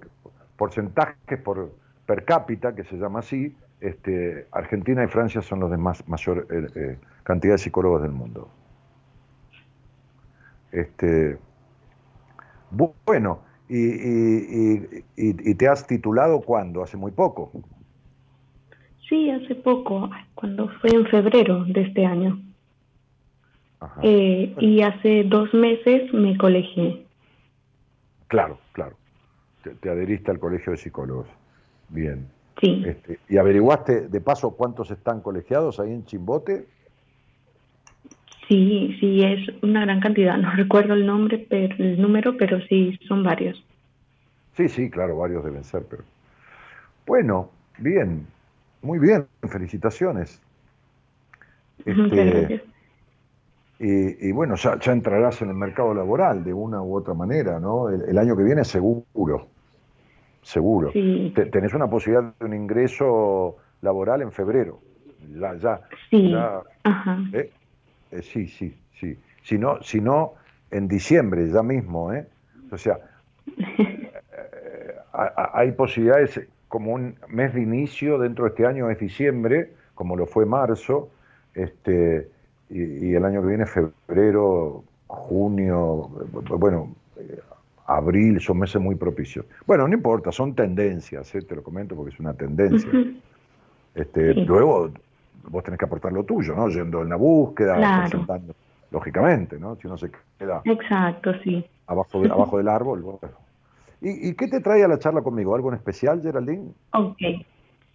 [0.58, 1.72] porcentajes por
[2.06, 6.48] per cápita, que se llama así, este, Argentina y Francia son los de más mayor
[6.50, 8.50] eh, eh, cantidad de psicólogos del mundo.
[10.72, 11.38] Este,
[12.72, 16.84] bu- bueno, y- y- y- y te has titulado cuándo?
[16.84, 17.52] Hace muy poco.
[19.12, 22.40] Sí, hace poco, cuando fue en febrero de este año.
[23.82, 24.00] Ajá.
[24.02, 27.06] Eh, y hace dos meses me colegié.
[28.28, 28.96] Claro, claro.
[29.64, 31.28] Te, te adheriste al Colegio de Psicólogos.
[31.90, 32.26] Bien.
[32.62, 32.84] Sí.
[32.86, 36.68] Este, ¿Y averiguaste de paso cuántos están colegiados ahí en Chimbote?
[38.48, 40.38] Sí, sí, es una gran cantidad.
[40.38, 43.62] No recuerdo el nombre, pero, el número, pero sí, son varios.
[44.54, 46.04] Sí, sí, claro, varios deben ser, pero.
[47.06, 48.26] Bueno, bien,
[48.82, 50.40] muy bien, felicitaciones.
[51.84, 52.64] Este,
[53.80, 57.60] y, y bueno, ya, ya entrarás en el mercado laboral de una u otra manera,
[57.60, 57.90] ¿no?
[57.90, 59.48] El, el año que viene seguro,
[60.44, 60.92] seguro.
[60.92, 61.32] Sí.
[61.36, 64.80] Te- tenés una posibilidad de un ingreso laboral en febrero.
[65.40, 66.32] Ya, ya, Sí.
[66.32, 67.18] ya, Ajá.
[67.34, 67.50] ¿eh?
[68.12, 69.18] Eh, sí, sí, sí.
[69.44, 70.34] Si no, si no,
[70.70, 72.28] en diciembre, ya mismo, ¿eh?
[72.72, 73.00] O sea,
[73.58, 74.96] eh,
[75.54, 76.40] hay posibilidades,
[76.72, 81.10] como un mes de inicio dentro de este año es diciembre, como lo fue marzo,
[81.54, 82.30] este,
[82.70, 86.10] y, y el año que viene febrero, junio,
[86.58, 87.40] bueno, eh,
[87.88, 89.46] abril, son meses muy propicios.
[89.68, 91.42] Bueno, no importa, son tendencias, ¿eh?
[91.42, 92.90] te lo comento porque es una tendencia.
[93.94, 94.46] Este, Sí.
[94.46, 94.92] Luego
[95.50, 96.70] vos tenés que aportar lo tuyo, ¿no?
[96.70, 98.04] Yendo en la búsqueda, Claro.
[98.10, 98.56] presentando,
[98.92, 99.76] lógicamente, ¿no?
[99.76, 100.10] Si uno se
[100.40, 101.66] queda Exacto, sí.
[101.88, 103.02] abajo, de- abajo del árbol.
[103.02, 103.20] bueno.
[104.02, 105.56] ¿Y, qué te trae a la charla conmigo?
[105.56, 106.72] ¿Algo en especial, Geraldine?
[106.94, 107.22] Ok.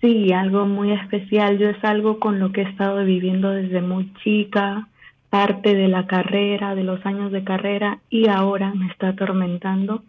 [0.00, 1.58] Sí, algo muy especial.
[1.58, 4.88] Yo es algo con lo que he estado viviendo desde muy chica,
[5.30, 10.04] parte de la carrera, de los años de carrera, y ahora me está atormentando.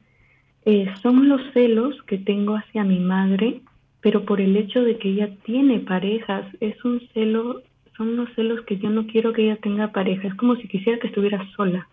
[0.66, 3.62] Eh, son los celos que tengo hacia mi madre,
[4.02, 7.62] pero por el hecho de que ella tiene parejas, es un celo,
[7.96, 10.28] son los celos que yo no quiero que ella tenga pareja.
[10.28, 11.88] Es como si quisiera que estuviera sola.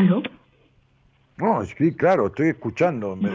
[0.00, 0.22] ¿Aló?
[1.36, 3.30] No, sí, claro, estoy escuchando, me-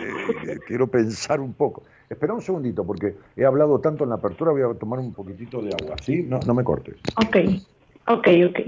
[0.66, 1.84] quiero pensar un poco.
[2.10, 5.62] Espera un segundito, porque he hablado tanto en la apertura, voy a tomar un poquitito
[5.62, 6.24] de agua, ¿sí?
[6.24, 6.96] No, no me cortes.
[7.18, 7.38] Ok,
[8.08, 8.60] ok, ok.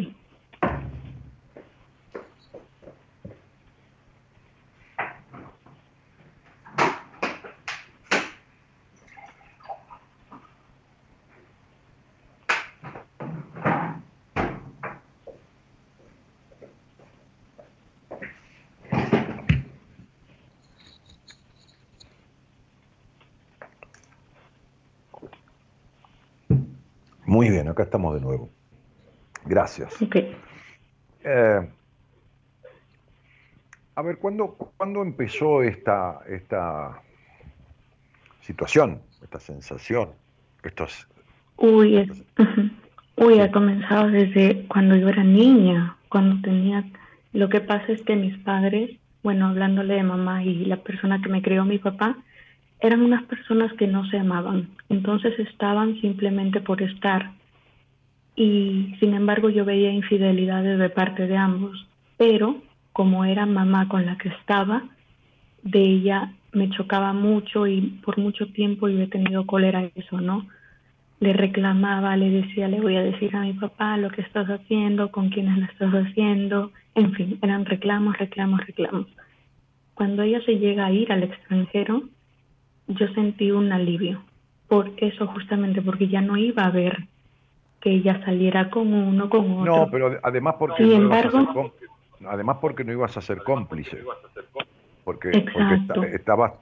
[27.25, 28.49] Muy bien, acá estamos de nuevo.
[29.45, 30.01] Gracias.
[30.01, 30.15] Ok.
[31.23, 31.69] Eh,
[33.95, 37.01] a ver, ¿cuándo, ¿cuándo empezó esta, esta
[38.41, 40.09] situación, esta sensación?
[40.63, 41.07] Estos,
[41.57, 42.11] Uy.
[43.15, 46.83] Uy, ha comenzado desde cuando yo era niña, cuando tenía...
[47.33, 51.29] Lo que pasa es que mis padres, bueno, hablándole de mamá y la persona que
[51.29, 52.17] me crió, mi papá,
[52.79, 54.69] eran unas personas que no se amaban.
[54.89, 57.36] Entonces estaban simplemente por estar.
[58.37, 61.87] Y sin embargo yo veía infidelidades de parte de ambos.
[62.17, 62.61] Pero
[62.93, 64.83] como era mamá con la que estaba,
[65.63, 70.47] de ella me chocaba mucho y por mucho tiempo yo he tenido cólera eso, ¿no?
[71.19, 75.11] Le reclamaba, le decía, le voy a decir a mi papá lo que estás haciendo,
[75.11, 79.07] con quiénes lo estás haciendo, en fin, eran reclamos, reclamos, reclamos.
[79.93, 82.03] Cuando ella se llega a ir al extranjero,
[82.87, 84.21] yo sentí un alivio,
[84.67, 87.07] por eso justamente, porque ya no iba a ver
[87.81, 89.65] que ella saliera con uno, con otro.
[89.77, 91.73] no, pero además porque, Sin no ibas a ser embargo-
[92.27, 93.99] además porque no ibas a ser cómplice.
[95.03, 96.53] Porque, porque estabas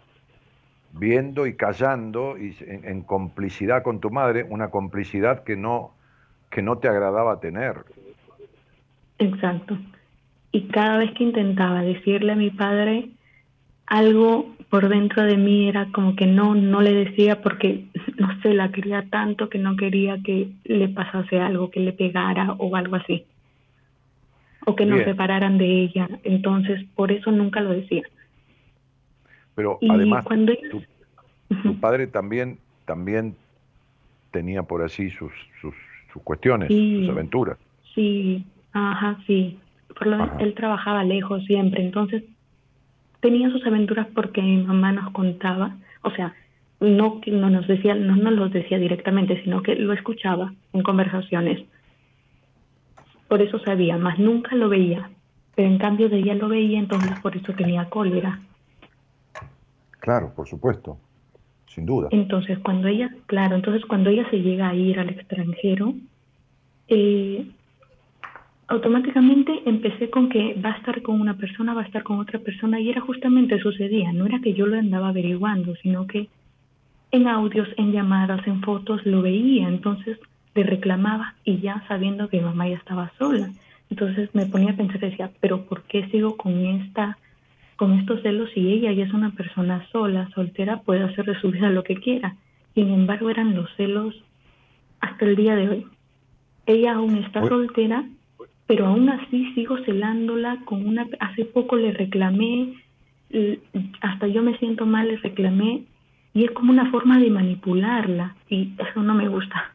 [0.91, 5.91] viendo y callando y en, en complicidad con tu madre, una complicidad que no,
[6.49, 7.83] que no te agradaba tener.
[9.17, 9.77] Exacto.
[10.51, 13.09] y cada vez que intentaba decirle a mi padre
[13.87, 17.85] algo por dentro de mí era como que no, no le decía porque,
[18.17, 22.53] no sé, la quería tanto que no quería que le pasase algo, que le pegara
[22.53, 23.25] o algo así.
[24.65, 26.09] O que nos separaran de ella.
[26.23, 28.01] Entonces, por eso nunca lo decía.
[29.53, 30.25] Pero además,
[31.61, 33.35] tu, padre también, también
[34.31, 35.31] tenía por así sus,
[35.61, 35.75] sus,
[36.11, 37.59] sus cuestiones, sus aventuras.
[37.93, 38.43] Sí,
[38.73, 39.59] ajá, sí.
[39.97, 42.23] Por lo menos él trabajaba lejos siempre, entonces
[43.25, 46.35] tenía sus aventuras porque mi mamá nos contaba, o sea,
[46.79, 50.83] no que no nos decía, no nos lo decía directamente, sino que lo escuchaba en
[50.83, 51.65] conversaciones.
[53.27, 55.09] Por eso sabía, más nunca lo veía.
[55.55, 58.41] Pero en cambio de ella lo veía, entonces por eso tenía cólera.
[60.01, 60.99] Claro, por supuesto,
[61.65, 62.09] sin duda.
[62.11, 65.95] Entonces cuando ella, claro, entonces cuando ella se llega a ir al extranjero,
[66.89, 67.47] eh,
[68.67, 72.39] automáticamente empecé con que va a estar con una persona, va a estar con otra
[72.39, 76.29] persona y era justamente sucedía, no era que yo lo andaba averiguando, sino que
[77.11, 80.17] en audios, en llamadas, en fotos lo veía, entonces
[80.55, 83.51] le reclamaba y ya sabiendo que mi mamá ya estaba sola.
[83.89, 87.17] Entonces me ponía a pensar, decía, pero ¿por qué sigo con esta
[87.75, 91.51] con estos celos si ella ya es una persona sola, soltera, puede hacer de su
[91.51, 92.35] vida lo que quiera?
[92.73, 94.15] Sin embargo, eran los celos
[95.01, 95.87] hasta el día de hoy.
[96.65, 98.05] Ella aún está soltera
[98.67, 102.73] pero aún así sigo celándola con una hace poco le reclamé
[104.01, 105.85] hasta yo me siento mal le reclamé
[106.33, 109.73] y es como una forma de manipularla y eso no me gusta.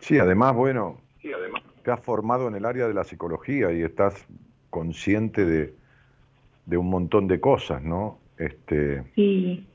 [0.00, 0.98] Sí además bueno
[1.82, 4.26] te has formado en el área de la psicología y estás
[4.70, 5.74] consciente de,
[6.66, 9.66] de un montón de cosas no este sí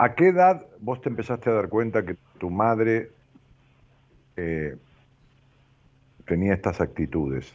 [0.00, 3.10] ¿A qué edad vos te empezaste a dar cuenta que tu madre
[4.36, 4.76] eh,
[6.24, 7.52] tenía estas actitudes?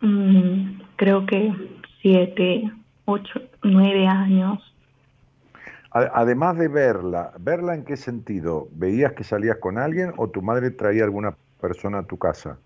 [0.00, 1.52] Mm, creo que
[2.00, 2.70] siete,
[3.04, 4.60] ocho, nueve años.
[5.90, 8.68] Además de verla, ¿verla en qué sentido?
[8.72, 12.58] ¿Veías que salías con alguien o tu madre traía alguna persona a tu casa?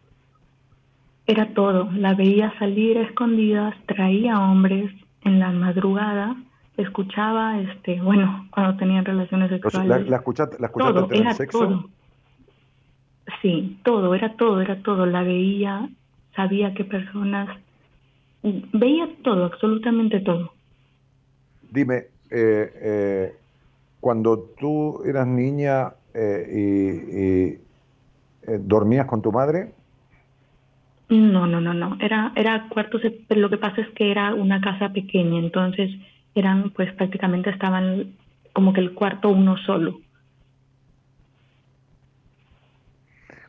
[1.27, 1.91] Era todo.
[1.93, 4.91] La veía salir a escondidas, traía hombres
[5.25, 6.37] en la madrugada
[6.79, 10.09] escuchaba, este, bueno, cuando tenían relaciones sexuales.
[10.09, 11.59] ¿La, escuchaste, la escuchaste tener sexo?
[11.59, 11.91] Todo.
[13.43, 15.05] Sí, todo, era todo, era todo.
[15.05, 15.89] La veía,
[16.35, 17.49] sabía qué personas,
[18.43, 20.53] veía todo, absolutamente todo.
[21.71, 21.97] Dime,
[22.31, 23.37] eh, eh,
[24.01, 27.69] cuando tú eras niña eh, y,
[28.61, 29.73] dormías con tu madre?
[31.11, 31.99] No, no, no, no.
[32.01, 33.03] Era, era cuartos.
[33.29, 35.91] Lo que pasa es que era una casa pequeña, entonces
[36.35, 38.15] eran pues prácticamente estaban
[38.53, 40.01] como que el cuarto uno solo.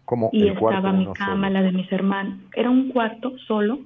[0.06, 2.40] Como y el estaba mi cama, la de mis hermanos.
[2.56, 3.80] Era un cuarto solo,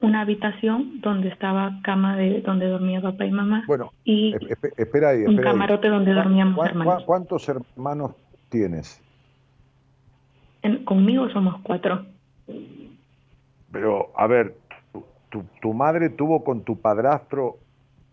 [0.00, 3.64] una habitación donde estaba cama de donde dormía papá y mamá.
[3.66, 4.34] Bueno, y
[4.76, 7.04] espera ahí, un camarote donde dormíamos hermanos.
[7.04, 8.12] ¿Cuántos hermanos
[8.48, 9.00] tienes?
[10.84, 12.06] conmigo somos cuatro.
[13.70, 14.54] Pero, a ver,
[15.30, 17.58] tu, tu, madre tuvo con tu padrastro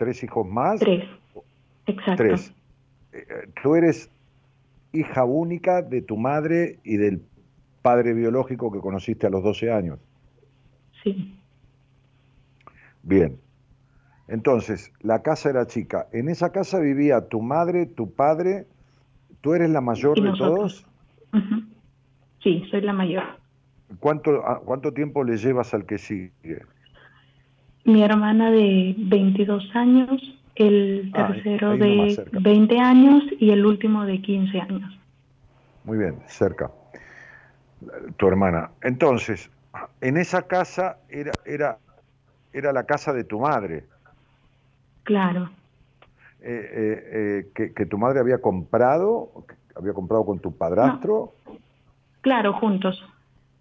[0.01, 0.79] ¿Tres hijos más?
[0.79, 1.05] Tres,
[1.85, 2.23] exacto.
[2.23, 2.51] Tres.
[3.13, 3.23] Eh,
[3.61, 4.09] tú eres
[4.93, 7.21] hija única de tu madre y del
[7.83, 9.99] padre biológico que conociste a los 12 años.
[11.03, 11.37] Sí.
[13.03, 13.37] Bien.
[14.27, 16.07] Entonces, la casa era chica.
[16.11, 18.65] En esa casa vivía tu madre, tu padre.
[19.41, 20.83] ¿Tú eres la mayor de todos?
[22.41, 23.21] Sí, soy la mayor.
[23.99, 26.63] ¿Cuánto, ¿Cuánto tiempo le llevas al que sigue?
[27.85, 30.21] Mi hermana de 22 años,
[30.55, 34.99] el tercero de 20 años y el último de 15 años.
[35.83, 36.71] Muy bien, cerca.
[38.17, 38.69] Tu hermana.
[38.81, 39.49] Entonces,
[40.01, 41.77] en esa casa era, era,
[42.53, 43.85] era la casa de tu madre.
[45.03, 45.49] Claro.
[46.43, 49.31] Eh, eh, eh, que, tu madre había comprado,
[49.75, 51.33] había comprado con tu padrastro.
[52.21, 53.03] Claro, juntos.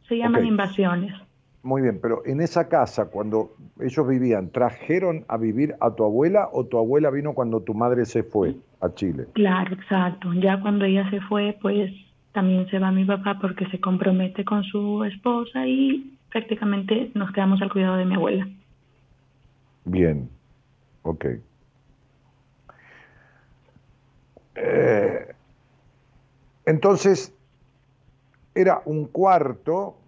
[0.08, 1.14] Se llaman invasiones.
[1.62, 6.48] Muy bien, pero en esa casa, cuando ellos vivían, ¿trajeron a vivir a tu abuela
[6.52, 9.26] o tu abuela vino cuando tu madre se fue a Chile?
[9.34, 10.32] Claro, exacto.
[10.34, 11.90] Ya cuando ella se fue, pues
[12.32, 17.60] también se va mi papá porque se compromete con su esposa y prácticamente nos quedamos
[17.60, 18.48] al cuidado de mi abuela.
[19.84, 20.30] Bien,
[21.02, 21.26] ok.
[24.54, 25.34] Eh,
[26.64, 27.34] entonces,
[28.54, 29.99] era un cuarto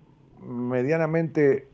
[0.45, 1.69] medianamente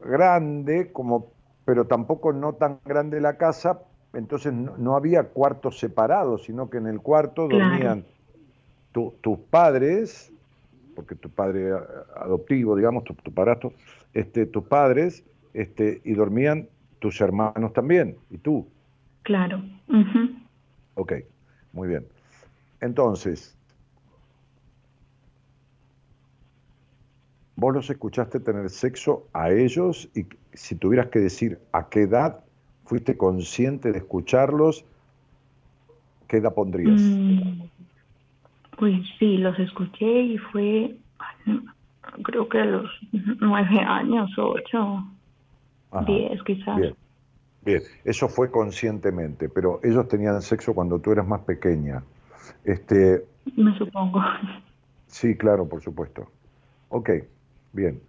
[0.00, 1.32] grande, como,
[1.64, 3.80] pero tampoco no tan grande la casa,
[4.12, 8.04] entonces no, había cuartos separados, sino que en el cuarto dormían
[8.92, 10.32] tus padres,
[10.94, 11.70] porque tu padre
[12.16, 13.72] adoptivo, digamos, tu, tu padrastro,
[14.14, 16.68] este, tus padres, este, y dormían
[16.98, 18.66] tus hermanos también, y tú.
[19.22, 19.62] Claro.
[20.94, 21.12] Ok,
[21.72, 22.06] muy bien.
[22.80, 23.57] Entonces,
[27.58, 32.38] vos los escuchaste tener sexo a ellos y si tuvieras que decir a qué edad
[32.84, 34.84] fuiste consciente de escucharlos,
[36.28, 37.02] ¿qué edad pondrías?
[38.78, 40.98] pues sí, los escuché y fue,
[42.22, 42.88] creo que a los
[43.40, 45.04] nueve años, ocho,
[46.06, 46.76] diez quizás.
[46.76, 46.94] Bien.
[47.62, 52.04] Bien, eso fue conscientemente, pero ellos tenían sexo cuando tú eras más pequeña.
[52.64, 53.24] Este,
[53.56, 54.22] Me supongo.
[55.08, 56.30] Sí, claro, por supuesto.
[56.90, 57.10] Ok,
[57.72, 58.00] bien.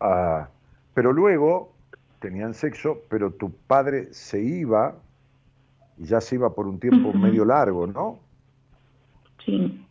[0.00, 0.48] Ah,
[0.94, 1.72] pero luego
[2.20, 4.96] tenían sexo, pero tu padre se iba,
[5.98, 8.18] y ya se iba por un tiempo medio largo, ¿no?
[9.44, 9.84] Sí.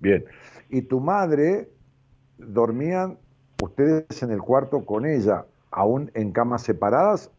[0.00, 0.24] Bien.
[0.68, 1.68] Y tu madre,
[2.38, 3.18] dormían
[3.62, 7.30] ustedes en el cuarto con ella, aún en camas separadas.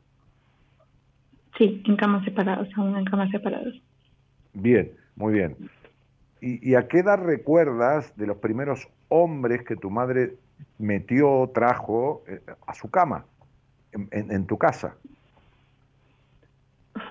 [1.58, 3.74] Sí, en camas separadas, aún en camas separadas.
[4.54, 5.56] Bien, muy bien.
[6.44, 10.34] ¿Y, a qué edad recuerdas de los primeros hombres que tu madre
[10.80, 13.26] metió, trajo eh, a su cama,
[13.92, 14.96] en, tu casa?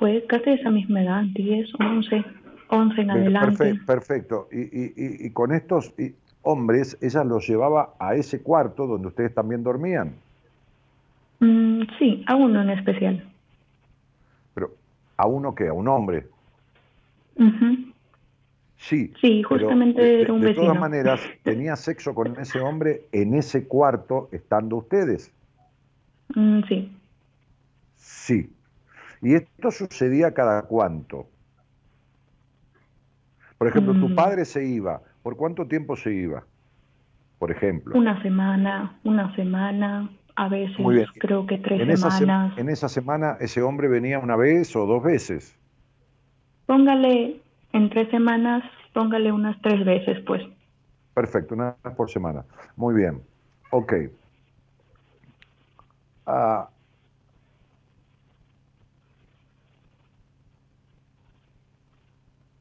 [0.01, 2.25] Fue casi esa misma edad, 10, 11,
[2.71, 3.81] 11 en adelante.
[3.87, 4.49] Perfecto.
[4.51, 5.95] Y, y, con estos
[6.43, 10.15] hombres, ella los llevaba a ese cuarto donde ustedes también dormían.
[11.39, 13.25] Mm, sí, a uno en especial.
[14.55, 14.73] ¿Pero
[15.17, 15.69] a uno qué?
[15.69, 16.27] ¿A un hombre?
[18.81, 23.35] Sí, sí justamente de, era un De todas maneras, tenía sexo con ese hombre en
[23.35, 25.33] ese cuarto estando ustedes.
[26.35, 26.93] Mm, sí.
[27.97, 28.51] Sí.
[29.21, 31.27] ¿Y esto sucedía cada cuánto?
[33.59, 34.15] Por ejemplo, tu mm.
[34.15, 35.03] padre se iba.
[35.23, 36.43] ¿Por cuánto tiempo se iba?
[37.39, 37.95] Por ejemplo.
[37.99, 42.53] Una semana, una semana, a veces creo que tres en semanas.
[42.53, 45.55] Esa en esa semana ese hombre venía una vez o dos veces.
[46.65, 50.43] Póngale en tres semanas, póngale unas tres veces, pues.
[51.15, 52.45] Perfecto, una vez por semana.
[52.77, 53.23] Muy bien.
[53.71, 53.93] Ok.
[56.27, 56.69] Ah,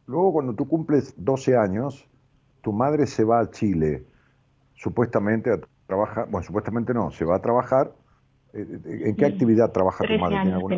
[0.08, 2.08] luego, cuando tú cumples 12 años,
[2.62, 4.06] tu madre se va a Chile,
[4.76, 7.92] supuestamente a trabajar, bueno, supuestamente no, se va a trabajar.
[8.54, 10.40] Eh, eh, ¿En qué actividad trabaja tu madre?
[10.42, 10.78] ¿Tiene alguna?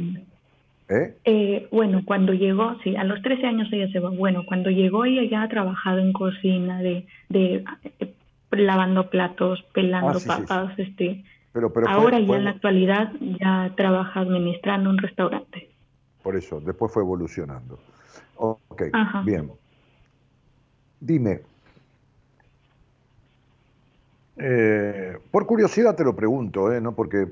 [0.91, 1.15] ¿Eh?
[1.23, 1.67] ¿Eh?
[1.71, 4.09] bueno, cuando llegó, sí, a los 13 años ella se va.
[4.09, 7.63] Bueno, cuando llegó ella ya ha trabajado en cocina, de, de
[7.99, 8.13] eh,
[8.51, 11.23] lavando platos, pelando ah, papas, este.
[11.53, 15.69] Pero, pero ahora ya en la actualidad ya trabaja administrando un restaurante.
[16.23, 17.79] Por eso, después fue evolucionando.
[18.35, 18.83] Ok,
[19.25, 19.51] bien.
[20.99, 21.41] Dime,
[24.37, 26.81] eh, por curiosidad te lo pregunto, ¿eh?
[26.81, 27.27] no porque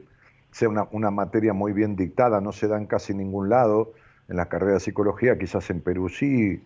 [0.52, 3.94] sea una, materia muy bien dictada, no se da en casi ningún lado
[4.28, 6.62] en la carrera de psicología, quizás en Perú sí.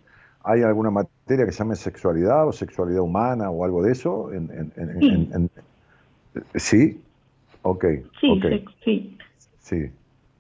[0.46, 4.30] ¿Hay alguna materia que se llame sexualidad o sexualidad humana o algo de eso?
[6.56, 7.00] sí.
[7.62, 7.86] Ok.
[8.20, 8.42] Sí,
[8.84, 9.18] sí.
[9.60, 9.92] Sí.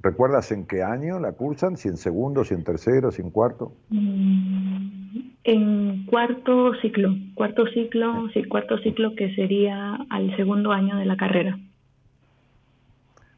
[0.02, 1.78] ¿Recuerdas en qué año la cursan?
[1.78, 3.72] ¿Si en segundo, si en tercero, si en cuarto?
[3.90, 7.16] Mm, en cuarto ciclo.
[7.36, 11.58] Cuarto ciclo, sí, cuarto ciclo que sería al segundo año de la carrera.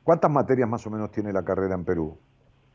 [0.06, 2.16] ¿Cuántas materias más o menos tiene la carrera en Perú?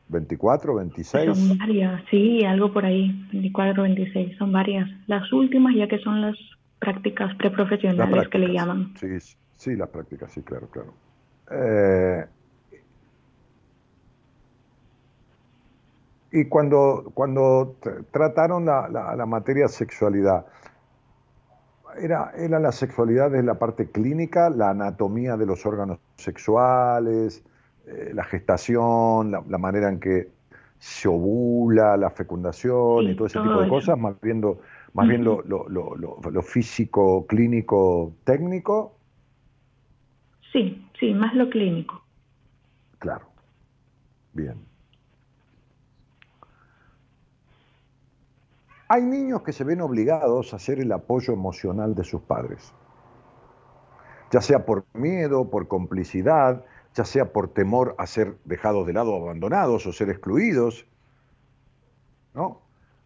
[0.09, 1.37] ¿24, 26?
[1.37, 4.89] Son varias, sí, algo por ahí, 24, 26, son varias.
[5.07, 6.35] Las últimas ya que son las
[6.79, 8.93] prácticas preprofesionales que le llaman.
[8.99, 9.07] Sí,
[9.55, 10.93] sí, las prácticas, sí, claro, claro.
[11.51, 12.25] Eh,
[16.33, 17.77] y cuando, cuando
[18.11, 20.47] trataron la, la materia sexualidad,
[21.99, 27.43] era, era la sexualidad desde la parte clínica, la anatomía de los órganos sexuales,
[27.87, 30.29] eh, la gestación, la, manera en que
[30.79, 34.59] se ovula, la fecundación y todo ese tipo de cosas, más bien, lo,
[34.93, 38.97] más bien lo, lo, físico, clínico, técnico.
[40.51, 42.03] Sí, sí, más lo clínico.
[42.99, 43.27] Claro.
[44.33, 44.70] Bien.
[48.93, 52.73] Hay niños que se ven obligados a ser el apoyo emocional de sus padres,
[54.31, 59.15] ya sea por miedo, por complicidad, ya sea por temor a ser dejados de lado,
[59.15, 60.85] abandonados o ser excluidos,
[62.33, 62.63] ¿no?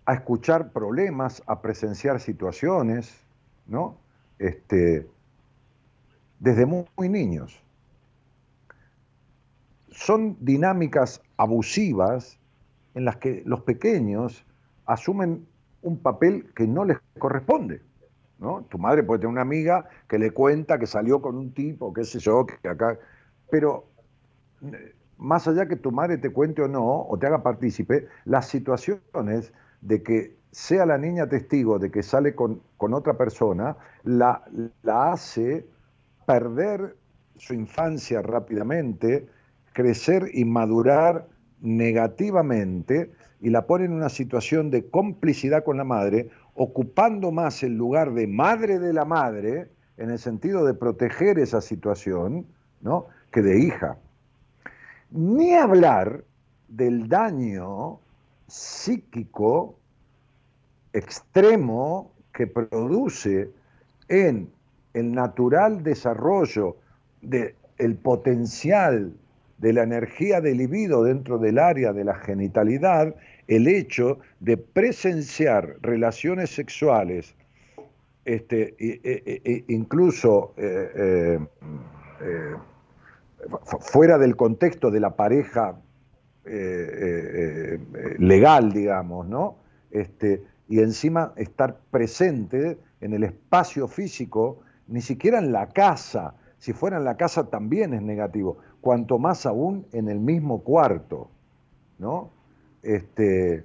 [0.07, 3.23] A escuchar problemas, a presenciar situaciones,
[3.67, 3.95] ¿no?
[4.39, 5.07] Este,
[6.39, 7.61] desde muy, muy niños.
[9.91, 12.39] Son dinámicas abusivas
[12.95, 14.43] en las que los pequeños
[14.87, 15.45] asumen
[15.85, 17.81] un papel que no les corresponde.
[18.39, 18.65] ¿no?
[18.69, 22.03] Tu madre puede tener una amiga que le cuenta que salió con un tipo, qué
[22.03, 22.97] sé yo, que acá.
[23.49, 23.85] Pero
[25.17, 29.53] más allá que tu madre te cuente o no, o te haga partícipe, las situaciones
[29.81, 34.43] de que sea la niña testigo de que sale con, otra persona, la,
[34.81, 35.67] la hace
[36.25, 36.95] perder
[37.35, 39.27] su infancia rápidamente,
[39.73, 41.27] crecer y madurar
[41.61, 43.11] negativamente
[43.41, 48.13] y la pone en una situación de complicidad con la madre, ocupando más el lugar
[48.13, 52.45] de madre de la madre, en el sentido de proteger esa situación,
[52.81, 53.07] ¿no?
[53.31, 53.97] que de hija.
[55.11, 56.23] Ni hablar
[56.67, 57.99] del daño
[58.47, 59.75] psíquico
[60.93, 63.51] extremo que produce
[64.07, 64.49] en
[64.93, 66.77] el natural desarrollo
[67.21, 69.13] del el potencial
[69.57, 73.15] de la energía del libido dentro del área de la genitalidad,
[73.47, 77.35] el hecho de presenciar relaciones sexuales,
[78.25, 81.39] este, e, e, e, incluso eh, eh,
[82.21, 82.55] eh,
[83.79, 85.79] fuera del contexto de la pareja
[88.19, 89.57] legal, digamos, ¿no?
[89.89, 96.73] Este, y encima estar presente en el espacio físico, ni siquiera en la casa, si
[96.73, 101.27] fuera en la casa también es negativo, cuanto más aún en el mismo cuarto,
[101.97, 102.29] ¿no?
[102.83, 103.63] Este,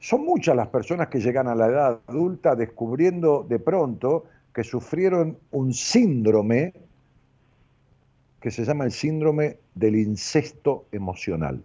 [0.00, 5.38] son muchas las personas que llegan a la edad adulta descubriendo de pronto que sufrieron
[5.52, 6.74] un síndrome
[8.40, 11.62] que se llama el síndrome del incesto emocional.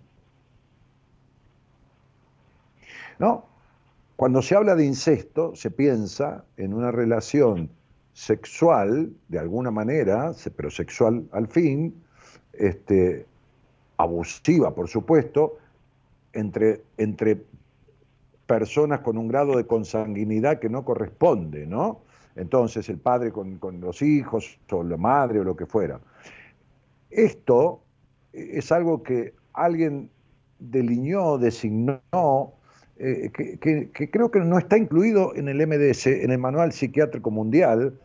[3.18, 3.46] ¿No?
[4.16, 7.72] Cuando se habla de incesto, se piensa en una relación
[8.14, 12.05] sexual, de alguna manera, pero sexual al fin,
[12.60, 13.26] este,
[13.98, 15.58] abusiva, por supuesto,
[16.34, 17.42] entre, entre
[18.46, 22.02] personas con un grado de consanguinidad que no corresponde, ¿no?
[22.36, 26.00] Entonces, el padre con, con los hijos, o la madre, o lo que fuera.
[27.10, 27.82] Esto
[28.34, 30.10] es algo que alguien
[30.60, 32.02] delineó, designó,
[32.98, 38.00] eh, que, creo que no está incluido en el MDS, en el Manual Psiquiátrico Mundial,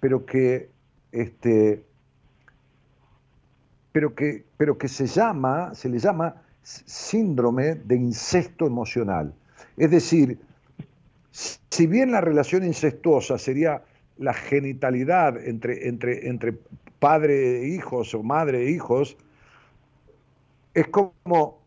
[0.00, 0.68] pero que,
[1.12, 1.82] este,
[3.92, 9.34] pero que, pero que se llama, se le llama síndrome de incesto emocional.
[9.76, 10.38] Es decir,
[11.30, 13.82] si bien la relación incestuosa sería
[14.18, 16.54] la genitalidad entre, entre, entre
[16.98, 19.16] padre e hijos o madre e hijos,
[20.74, 21.60] es como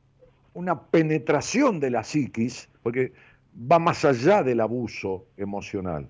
[0.53, 3.13] una penetración de la psiquis, porque
[3.71, 6.07] va más allá del abuso emocional.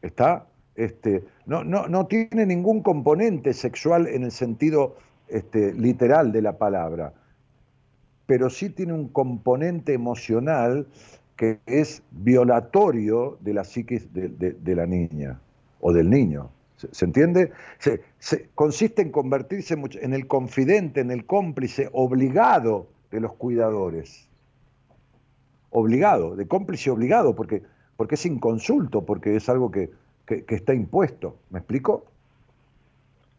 [0.00, 0.46] ¿Está?
[0.76, 4.96] Este, no, no, no tiene ningún componente sexual en el sentido
[5.28, 7.14] este, literal de la palabra,
[8.26, 10.86] pero sí tiene un componente emocional
[11.36, 15.40] que es violatorio de la psiquis de, la niña
[15.80, 16.50] o del niño.
[16.76, 17.52] ¿Se, entiende?
[17.78, 18.02] Se,
[18.54, 24.28] consiste en convertirse en el confidente, en el cómplice obligado de los cuidadores.
[25.70, 27.62] Obligado, de cómplice obligado, porque,
[27.96, 29.90] porque es inconsulto, porque es algo que,
[30.28, 31.38] está impuesto.
[31.50, 32.06] ¿Me explico?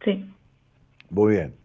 [0.04, 0.34] Sí.
[1.10, 1.56] Muy bien.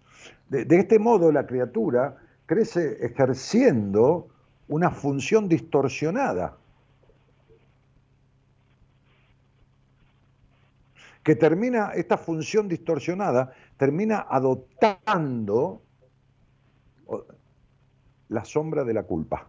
[0.49, 2.17] De, de, este modo la criatura
[2.47, 4.29] crece ejerciendo
[4.69, 6.57] una función distorsionada,
[11.23, 15.83] que termina, esta función distorsionada, termina adoptando
[18.29, 19.47] la sombra de la culpa.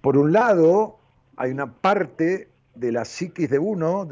[0.00, 0.98] Por un lado,
[1.36, 4.08] hay una parte de la psiquis de uno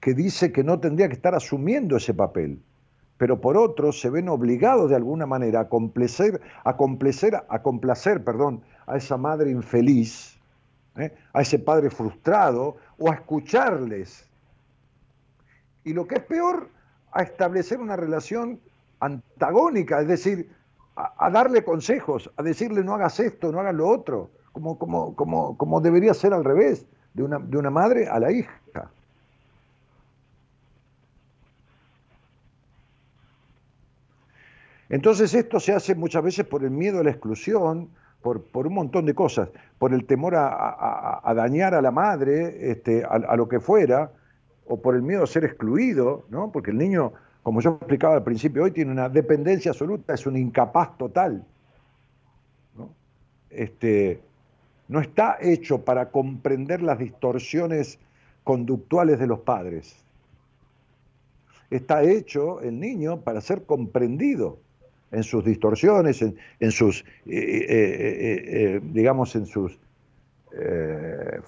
[0.00, 2.60] que dice que no tendría que estar asumiendo ese papel,
[3.18, 8.22] pero por otro se ven obligados de alguna manera a complacer, a complacer, a complacer
[8.22, 10.38] perdón, a esa madre infeliz,
[10.96, 11.12] ¿eh?
[11.32, 14.28] a ese padre frustrado, o a escucharles.
[15.84, 16.68] Y lo que es peor,
[17.12, 18.60] a establecer una relación
[19.00, 20.50] antagónica, es decir,
[20.96, 25.56] a, darle consejos, a decirle no hagas esto, no hagas lo otro, como, como, como,
[25.58, 28.58] como debería ser al revés, de una, de una madre a la hija.
[34.88, 37.90] Entonces esto se hace muchas veces por el miedo a la exclusión,
[38.22, 43.04] por, por un montón de cosas, por el temor a, dañar a la madre, este,
[43.04, 44.10] a, a, lo que fuera,
[44.66, 46.50] o por el miedo a ser excluido, ¿no?
[46.50, 47.12] porque el niño
[47.42, 51.44] como yo explicaba al principio, hoy tiene una dependencia absoluta, es un incapaz total.
[52.76, 52.90] ¿no?
[53.50, 54.20] Este,
[54.88, 57.98] no está hecho para comprender las distorsiones
[58.44, 59.96] conductuales de los padres.
[61.70, 64.58] Está hecho el niño para ser comprendido.
[65.12, 69.78] en sus distorsiones, en, sus, digamos, en sus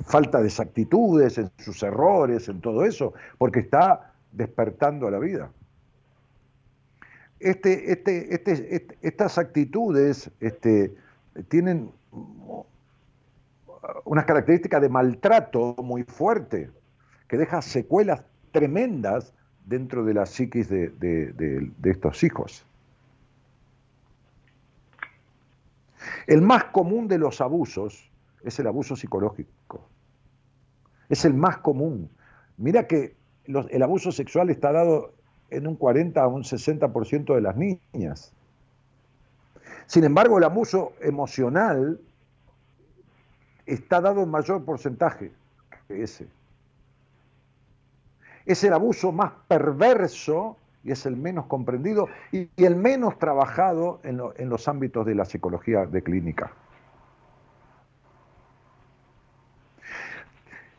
[0.06, 5.51] falta de exactitudes, en sus errores, en todo eso, porque está despertando a la vida.
[7.40, 10.31] Este, este, este, estas actitudes
[11.48, 11.90] tienen
[14.05, 16.70] unas características de maltrato muy fuerte,
[17.28, 19.32] que deja secuelas tremendas
[19.66, 22.64] dentro de la psiquis de, estos hijos.
[26.26, 28.10] El más común de los abusos
[28.42, 29.80] es el abuso psicológico.
[31.09, 32.10] Es el más común.
[32.56, 33.14] Mira que
[33.46, 35.12] el abuso sexual está dado
[35.50, 38.32] en un 40 a un 60% de las niñas.
[39.86, 41.98] Sin embargo, el abuso emocional
[43.68, 45.30] está dado en mayor porcentaje
[45.86, 46.26] que ese.
[48.46, 54.20] Es el abuso más perverso y es el menos comprendido y, el menos trabajado en,
[54.36, 56.50] en los ámbitos de la psicología de clínica.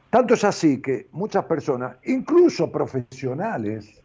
[0.09, 4.01] Tanto es así que muchas personas, incluso profesionales,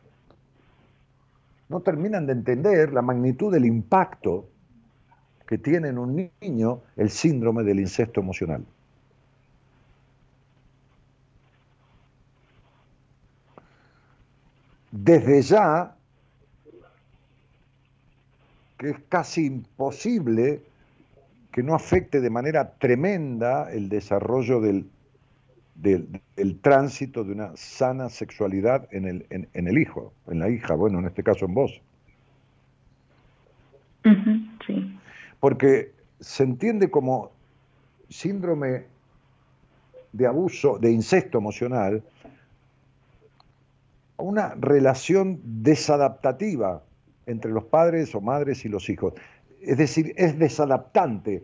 [1.70, 4.50] no terminan de entender la magnitud del impacto
[5.46, 8.64] que tiene en un niño el síndrome del incesto emocional.
[14.90, 15.96] Desde ya,
[18.78, 20.62] que es casi imposible
[21.52, 24.88] que no afecte de manera tremenda el desarrollo del,
[25.74, 31.00] del, tránsito de una sana sexualidad en el, en, el hijo, en la hija, bueno,
[31.00, 31.80] en este caso en vos.
[34.66, 34.98] sí
[35.44, 37.30] porque se entiende como
[38.08, 38.84] síndrome
[40.10, 42.02] de abuso, de incesto emocional,
[44.16, 46.82] una relación desadaptativa
[47.26, 49.12] entre los padres o madres y los hijos.
[49.60, 51.42] Es decir, es desadaptante,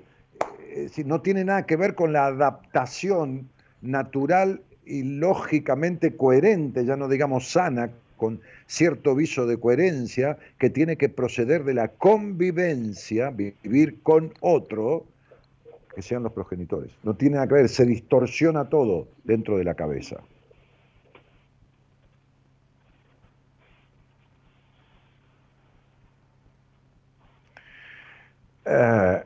[0.75, 3.51] es no tiene nada que ver con la adaptación
[3.83, 7.91] natural y lógicamente coherente, ya no digamos sana,
[8.21, 15.07] con cierto viso de coherencia que tiene que proceder de la convivencia, vivir con otro,
[15.95, 16.93] que sean los progenitores.
[17.03, 20.19] No tiene nada que ver, se distorsiona todo dentro de la cabeza.
[28.67, 29.25] Eh,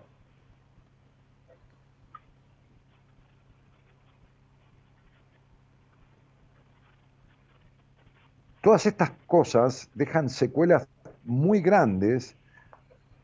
[8.65, 10.89] Todas estas cosas dejan secuelas
[11.27, 12.35] muy grandes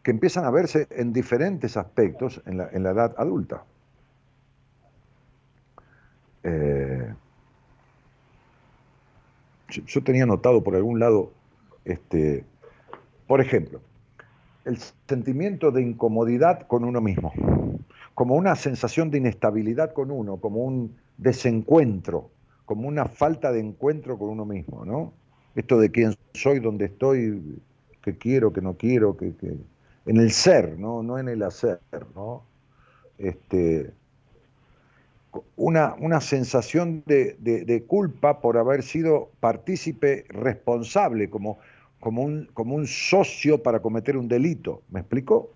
[0.02, 3.64] que empiezan a verse en diferentes aspectos en la, edad adulta.
[6.42, 7.14] Eh,
[9.68, 11.32] yo, tenía notado por algún lado,
[11.86, 12.44] este,
[13.26, 13.80] por ejemplo,
[14.66, 14.76] el
[15.08, 17.32] sentimiento de incomodidad con uno mismo,
[18.14, 22.28] como una sensación de inestabilidad con uno, como un desencuentro,
[22.66, 25.14] como una falta de encuentro con uno mismo, ¿no?
[25.54, 27.60] Esto de quién soy, dónde estoy,
[28.02, 29.32] qué quiero, qué no quiero, que,
[30.06, 31.02] en el ser, ¿no?
[31.02, 31.80] no en el hacer,
[32.14, 32.44] ¿no?
[33.18, 33.92] Este,
[35.56, 41.58] una, una sensación de, culpa por haber sido partícipe responsable, como,
[42.00, 44.82] como, un, como un socio para cometer un delito.
[44.90, 45.50] ¿Me explico?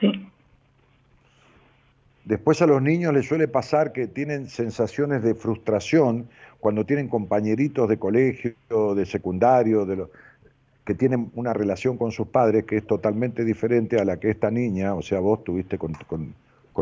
[0.00, 0.30] Sí.
[2.30, 6.28] Después a los niños les suele pasar que tienen sensaciones de frustración
[6.60, 8.54] cuando tienen compañeritos de colegio,
[8.94, 10.06] de secundario, de
[10.84, 14.50] que tienen una relación con sus padres que es totalmente diferente a la que esta
[14.50, 15.94] niña, o sea, vos tuviste con,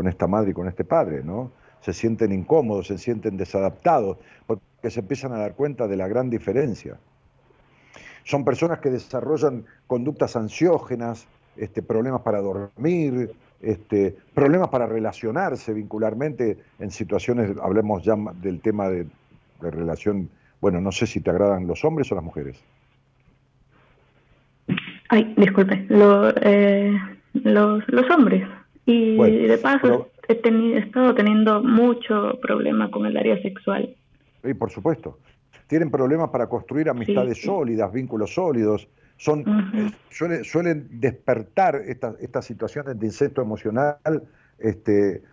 [0.07, 1.51] esta madre y con este padre, ¿no?
[1.81, 6.29] Se sienten incómodos, se sienten desadaptados, porque se empiezan a dar cuenta de la gran
[6.29, 6.97] diferencia.
[8.23, 11.27] Son personas que desarrollan conductas ansiógenas,
[11.57, 18.89] este, problemas para dormir, este, problemas para relacionarse vincularmente en situaciones, hablemos ya del tema
[18.89, 19.07] de,
[19.61, 20.29] de relación,
[20.61, 22.63] bueno, no sé si te agradan los hombres o las mujeres.
[25.09, 26.97] Ay, disculpe, eh,
[27.33, 28.47] los, los hombres.
[28.85, 33.95] Y de paso he, estado teniendo mucho problema con el área sexual.
[34.43, 35.19] Y por supuesto.
[35.67, 38.87] Tienen problemas para construir amistades sólidas, vínculos sólidos.
[39.17, 39.43] Son,
[39.75, 43.97] eh, suelen despertar estas, estas situaciones de incesto emocional,
[44.57, 45.23] este, eh,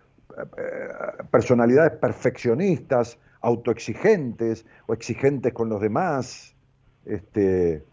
[1.31, 6.55] personalidades perfeccionistas, autoexigentes o exigentes con los demás.
[7.05, 7.83] Este,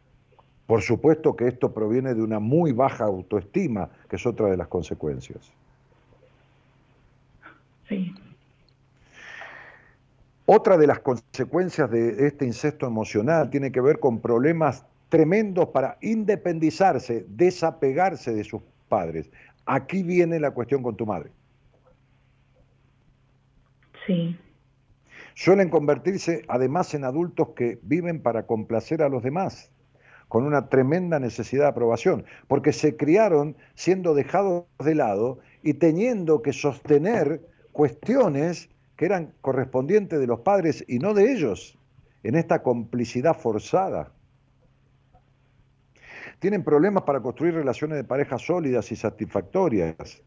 [0.66, 4.68] por supuesto que esto proviene de una muy baja autoestima, que es otra de las
[4.68, 5.52] consecuencias.
[7.88, 8.14] Sí.
[10.46, 15.96] Otra de las consecuencias de este incesto emocional tiene que ver con problemas tremendos para
[16.00, 19.30] independizarse, desapegarse de sus padres.
[19.64, 21.30] Aquí viene la cuestión con tu madre.
[24.06, 24.36] Sí.
[25.34, 29.72] Suelen convertirse además en adultos que viven para complacer a los demás,
[30.28, 36.40] con una tremenda necesidad de aprobación, porque se criaron siendo dejados de lado y teniendo
[36.40, 37.40] que sostener
[37.72, 41.76] cuestiones que eran correspondientes de los padres y no de ellos,
[42.22, 44.12] en esta complicidad forzada.
[46.38, 50.22] Tienen problemas para construir relaciones de pareja sólidas y satisfactorias.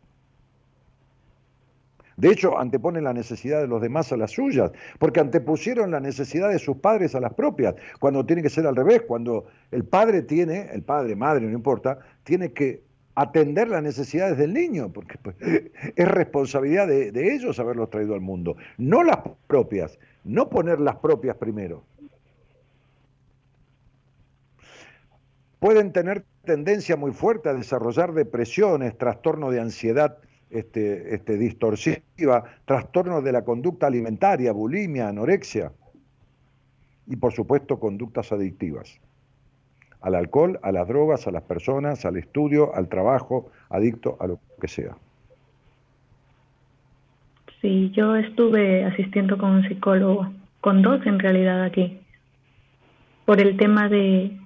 [2.17, 6.49] De hecho, anteponen la necesidad de los demás a las suyas, porque antepusieron la necesidad
[6.49, 10.23] de sus padres a las propias, cuando tiene que ser al revés, cuando el padre
[10.23, 12.81] tiene, el padre, madre, no importa, tiene que
[13.13, 15.35] atender las necesidades del niño, porque pues,
[15.95, 20.95] es responsabilidad de, de ellos haberlos traído al mundo, no las propias, no poner las
[20.95, 21.83] propias primero.
[25.59, 30.17] Pueden tener tendencia muy fuerte a desarrollar depresiones, trastorno de ansiedad
[30.49, 35.71] este, este, distorsiva, trastornos de la conducta alimentaria, bulimia, anorexia
[37.05, 38.99] y por supuesto conductas adictivas.
[40.01, 44.39] Al alcohol, a las drogas, a las personas, al estudio, al trabajo, adicto a lo
[44.61, 44.95] que sea.
[47.61, 51.99] Sí, yo estuve asistiendo con un psicólogo, con dos en realidad aquí,
[53.25, 54.37] por el tema de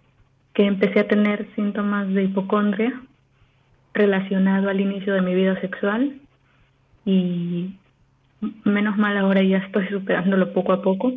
[0.54, 3.02] que empecé a tener síntomas de hipocondria
[3.94, 6.20] relacionado al inicio de mi vida sexual
[7.06, 7.76] y
[8.64, 11.14] menos mal ahora ya estoy superándolo poco a poco.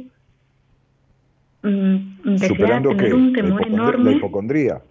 [1.63, 1.97] Mm,
[2.27, 4.11] empecé a tener un temor enorme.
[4.11, 4.83] La hipocondría.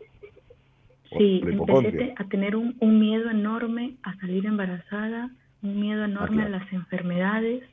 [1.17, 5.29] Sí, empecé a tener un, miedo enorme a salir embarazada,
[5.61, 7.63] un miedo enorme a las enfermedades.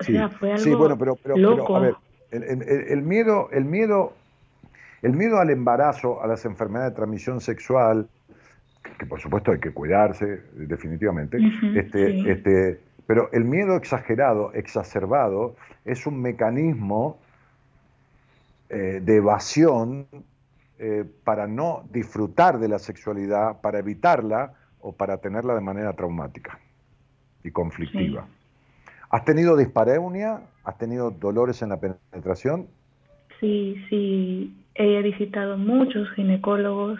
[0.00, 1.76] O sea, fue algo sí, bueno, pero, loco.
[1.76, 1.94] a ver,
[2.32, 4.14] el, miedo, el miedo,
[5.02, 8.08] el miedo al embarazo, a las enfermedades de transmisión sexual,
[8.98, 11.38] que por supuesto hay que cuidarse, definitivamente,
[11.74, 17.18] este, este, pero el miedo exagerado, exacerbado, es un mecanismo
[18.68, 20.06] eh, de evasión
[20.78, 26.58] eh, para no disfrutar de la sexualidad, para evitarla o para tenerla de manera traumática
[27.44, 28.26] y conflictiva.
[29.10, 30.40] ¿Has tenido dispareunia?
[30.64, 32.66] ¿Has tenido dolores en la penetración?
[33.40, 34.54] Sí, sí.
[34.74, 36.98] He visitado muchos ginecólogos,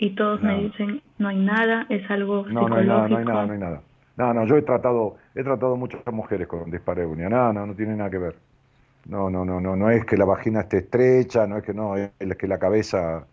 [0.00, 3.24] y todos me dicen no hay nada, es algo no, No, hay nada, no hay
[3.24, 3.82] nada, no hay nada.
[4.16, 7.94] No, no, yo he tratado, he tratado muchas mujeres con dispareunia, no, no, no tiene
[7.94, 8.36] nada que ver.
[9.04, 11.96] No, no, no, no, no es que la vagina esté estrecha, no es que no,
[11.96, 13.26] es que la cabeza,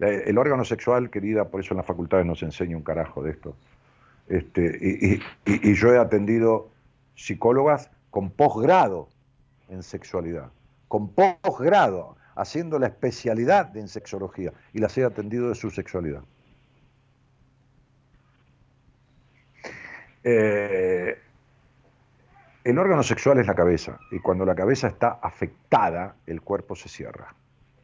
[0.00, 3.30] el órgano sexual, querida, por eso en las facultades no se enseña un carajo de
[3.30, 3.56] esto.
[4.28, 5.14] Este, y,
[5.50, 6.68] y, y yo he atendido
[7.14, 9.08] psicólogas con posgrado
[9.70, 10.50] en sexualidad,
[10.88, 16.22] con posgrado haciendo la especialidad en sexología y las he atendido de su sexualidad.
[20.24, 21.18] Eh,
[22.64, 26.88] el órgano sexual es la cabeza y cuando la cabeza está afectada, el cuerpo se
[26.88, 27.34] cierra.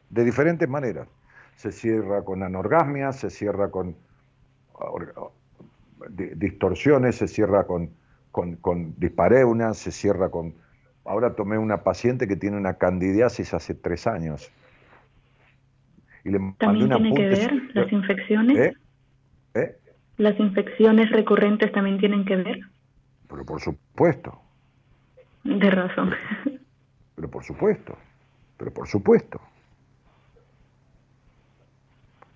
[0.09, 1.07] De diferentes maneras.
[1.55, 3.97] Se cierra con anorgasmia, se cierra con
[6.09, 7.91] distorsiones, se cierra con,
[8.31, 10.55] con dispareunas, se cierra con
[11.09, 14.51] Ahora tomé una paciente que tiene una candidiasis hace tres años.
[16.23, 18.55] Y le ¿También tiene que ver las infecciones?
[18.55, 18.73] ¿Eh?
[19.55, 19.75] ¿Eh?
[20.17, 22.59] ¿Las infecciones recurrentes también tienen que ver?
[23.27, 24.39] Pero por supuesto.
[25.43, 26.13] De razón.
[27.15, 27.97] Pero por supuesto.
[28.57, 29.41] Pero por supuesto.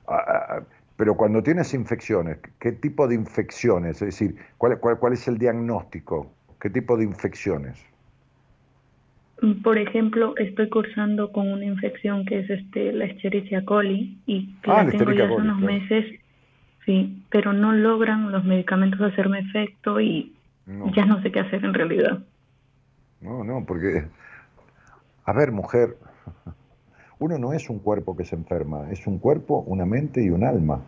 [0.08, 0.62] Ah, ah, ah,
[0.98, 4.02] pero cuando tienes infecciones, ¿qué tipo de infecciones?
[4.02, 6.34] Es decir, ¿cuál, cuál, cuál es el diagnóstico?
[6.60, 7.93] ¿Qué tipo de infecciones?
[9.62, 14.72] Por ejemplo, estoy cursando con una infección que es este la Escherichia coli y que
[14.72, 16.18] ah, la tengo ya hace unos meses,
[16.86, 20.34] sí, pero no logran los medicamentos hacerme efecto y
[20.96, 22.20] ya no sé qué hacer en realidad.
[23.20, 24.08] No, no, porque,
[25.26, 25.98] a ver, mujer,
[27.20, 30.46] uno no es un cuerpo que se enferma, es un cuerpo, una mente y un
[30.46, 30.82] alma.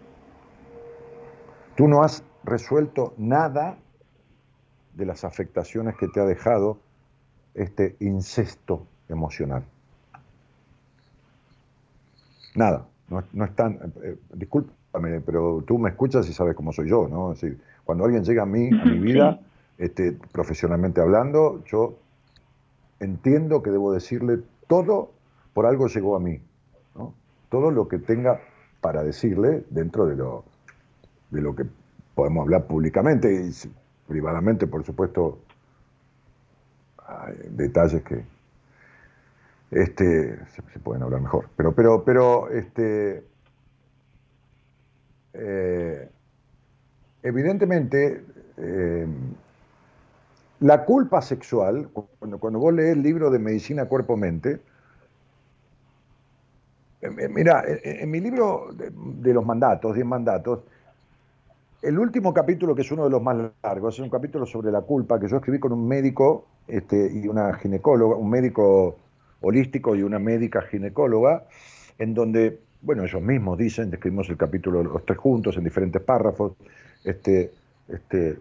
[1.75, 3.77] Tú no has resuelto nada
[4.93, 6.84] de las afectaciones que te ha dejado
[7.55, 9.63] este incesto emocional.
[12.55, 16.89] Nada, no, no es tan, eh, discúlpame, pero tú me escuchas y sabes cómo soy
[16.89, 17.33] yo, ¿no?
[17.33, 19.39] Es decir, cuando alguien llega a mí, a mi vida,
[19.77, 21.95] este, profesionalmente hablando, yo
[22.99, 25.11] entiendo que debo decirle todo,
[25.53, 26.39] por algo llegó a mí,
[26.95, 27.13] ¿no?
[27.49, 28.39] Todo lo que tenga
[28.81, 30.43] para decirle dentro de lo,
[31.31, 31.65] de lo que
[32.13, 33.51] podemos hablar públicamente y
[34.07, 35.39] privadamente, por supuesto,
[37.49, 38.23] detalles que...
[39.71, 43.25] Este, se, pueden hablar mejor, pero, pero, pero, este,
[45.33, 46.09] eh,
[47.23, 48.23] evidentemente,
[48.57, 49.07] eh,
[50.59, 54.61] la culpa sexual, cuando, cuando vos lees el libro de Medicina Cuerpo-Mente,
[57.01, 60.61] eh, mira, en, mi libro de, los mandatos, 10 mandatos,
[61.85, 64.81] el último capítulo, que es uno de los más largos, es un capítulo sobre la
[64.81, 68.97] culpa que yo escribí con un médico este, y una ginecóloga, un médico
[69.41, 71.43] holístico y una médica ginecóloga,
[71.99, 76.53] en donde, bueno, ellos mismos dicen, escribimos el capítulo los tres juntos en diferentes párrafos,
[77.03, 77.51] este,
[77.87, 78.39] este,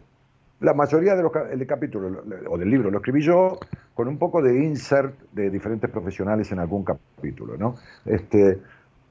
[0.61, 1.33] la mayoría de los
[1.67, 3.59] capítulos o del libro lo escribí yo
[3.93, 7.75] con un poco de insert de diferentes profesionales en algún capítulo, ¿no?
[8.07, 8.59] Este,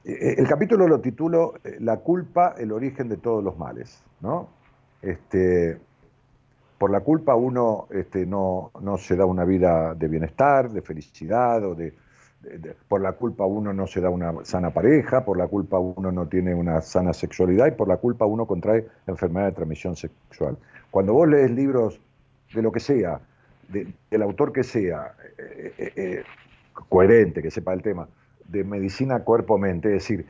[0.04, 4.48] el capítulo lo titulo eh, La culpa, el origen de todos los males, ¿no?
[5.00, 5.78] Este,
[6.78, 11.64] por la culpa uno este, no, no, se da una vida de bienestar, de felicidad,
[11.64, 11.94] o de,
[12.88, 16.26] por la culpa uno no se da una sana pareja, por la culpa uno no
[16.26, 20.56] tiene una sana sexualidad y por la culpa uno contrae enfermedad de transmisión sexual.
[20.90, 22.00] Cuando vos lees libros
[22.54, 23.20] de lo que sea,
[23.68, 26.22] del autor que sea, eh, eh, eh,
[26.88, 28.06] coherente, que sepa el tema,
[28.48, 30.26] de medicina cuerpo-mente, es decir,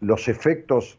[0.00, 0.98] los efectos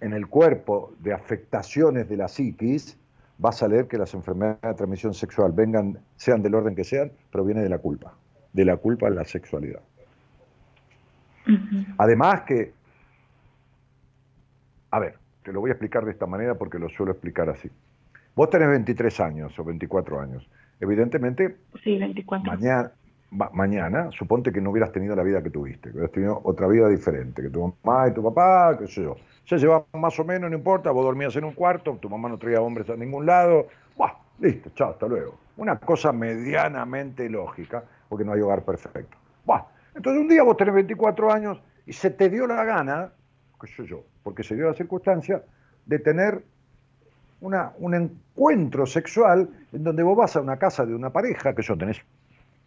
[0.00, 2.98] en el cuerpo de afectaciones de la psiquis,
[3.38, 7.12] vas a leer que las enfermedades de transmisión sexual vengan, sean del orden que sean,
[7.30, 8.14] proviene de la culpa,
[8.52, 9.80] de la culpa en la sexualidad.
[11.98, 12.72] Además que,
[14.90, 17.68] a ver, te lo voy a explicar de esta manera porque lo suelo explicar así.
[18.34, 20.48] Vos tenés 23 años o 24 años.
[20.80, 22.52] Evidentemente, sí, 24.
[22.52, 22.92] mañana,
[23.32, 26.88] mañana, suponte que no hubieras tenido la vida que tuviste, que hubieras tenido otra vida
[26.88, 30.50] diferente, que tu mamá y tu papá, qué sé yo, se llevaban más o menos,
[30.50, 33.68] no importa, vos dormías en un cuarto, tu mamá no traía hombres a ningún lado,
[33.96, 34.12] ¡buah!
[34.38, 35.38] listo, chao, hasta luego.
[35.56, 39.16] Una cosa medianamente lógica, porque no hay hogar perfecto.
[39.46, 39.64] ¡Buah!
[39.94, 43.12] Entonces un día vos tenés 24 años y se te dio la gana,
[43.60, 45.42] qué sé yo, porque se dio la circunstancia,
[45.86, 46.44] de tener
[47.40, 51.62] una, un encuentro sexual en donde vos vas a una casa de una pareja, que
[51.62, 52.00] yo tenés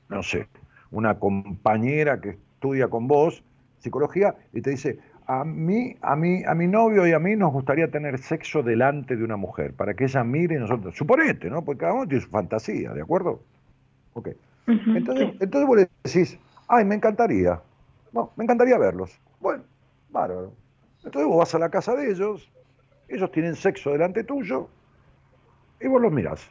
[0.09, 0.47] no sé,
[0.91, 3.43] una compañera que estudia con vos
[3.79, 7.51] psicología y te dice, a mí, a mí, a mi novio y a mí nos
[7.51, 10.95] gustaría tener sexo delante de una mujer, para que ella mire y nosotros.
[10.95, 11.63] Suponete, ¿no?
[11.63, 13.41] Porque cada uno tiene su fantasía, ¿de acuerdo?
[14.13, 14.29] Ok.
[14.67, 17.59] entonces, entonces vos le decís, ay, me encantaría.
[18.11, 19.19] Bueno, me encantaría verlos.
[19.39, 19.63] Bueno,
[20.09, 20.53] bárbaro.
[21.03, 22.49] Entonces vos vas a la casa de ellos,
[23.07, 24.69] ellos tienen sexo delante tuyo
[25.79, 26.49] y vos los mirás.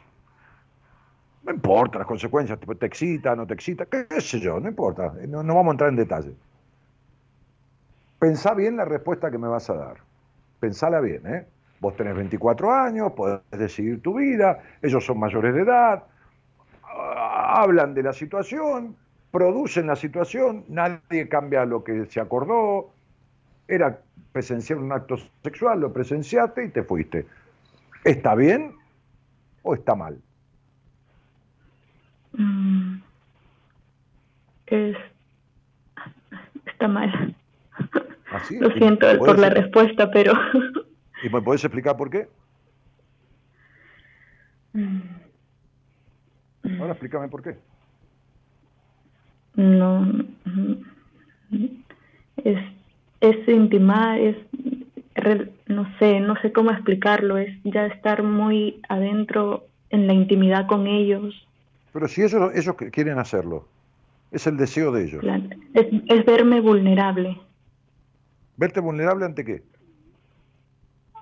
[1.45, 5.43] No importa las consecuencias, te excita, no te excita, qué sé yo, no importa, no,
[5.43, 6.33] vamos a entrar en detalle.
[8.17, 9.97] Pensá bien la respuesta que me vas a dar.
[10.59, 11.45] Pensala bien, ¿eh?
[11.79, 16.03] Vos tenés 24 años, podés decidir tu vida, ellos son mayores de edad,
[16.81, 18.95] hablan de la situación,
[19.29, 22.89] producen la situación, nadie cambia lo que se acordó,
[23.67, 23.99] era
[24.31, 27.27] presenciar un acto sexual, lo presenciaste y te fuiste.
[28.03, 28.75] ¿Está bien
[29.61, 30.19] o está mal?
[32.37, 33.01] Mm,
[34.67, 34.97] es,
[36.65, 37.35] está mal.
[38.31, 40.33] ¿Ah, Lo siento por la respuesta, pero...
[41.23, 42.27] ¿Y me puedes explicar por qué?
[44.73, 45.01] Mm.
[46.79, 47.57] Ahora explícame por qué.
[49.55, 50.05] No,
[52.43, 52.59] es,
[53.21, 54.35] es intimar, es,
[55.67, 60.87] no sé, no sé cómo explicarlo, es ya estar muy adentro en la intimidad con
[60.87, 61.47] ellos,
[61.95, 63.69] pero si ellos, ellos quieren hacerlo,
[64.29, 65.23] es el deseo de ellos.
[65.73, 67.39] Es, verme vulnerable.
[68.57, 69.63] ¿Verte vulnerable ante qué?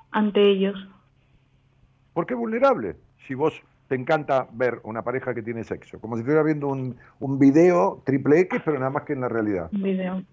[0.09, 0.75] Ante ellos.
[2.13, 2.95] ¿Por qué vulnerable?
[3.27, 3.53] Si vos
[3.87, 8.01] te encanta ver una pareja que tiene sexo, como si estuviera viendo un, un video
[8.03, 9.69] triple X, pero nada más que en la realidad.
[9.73, 10.23] Un video.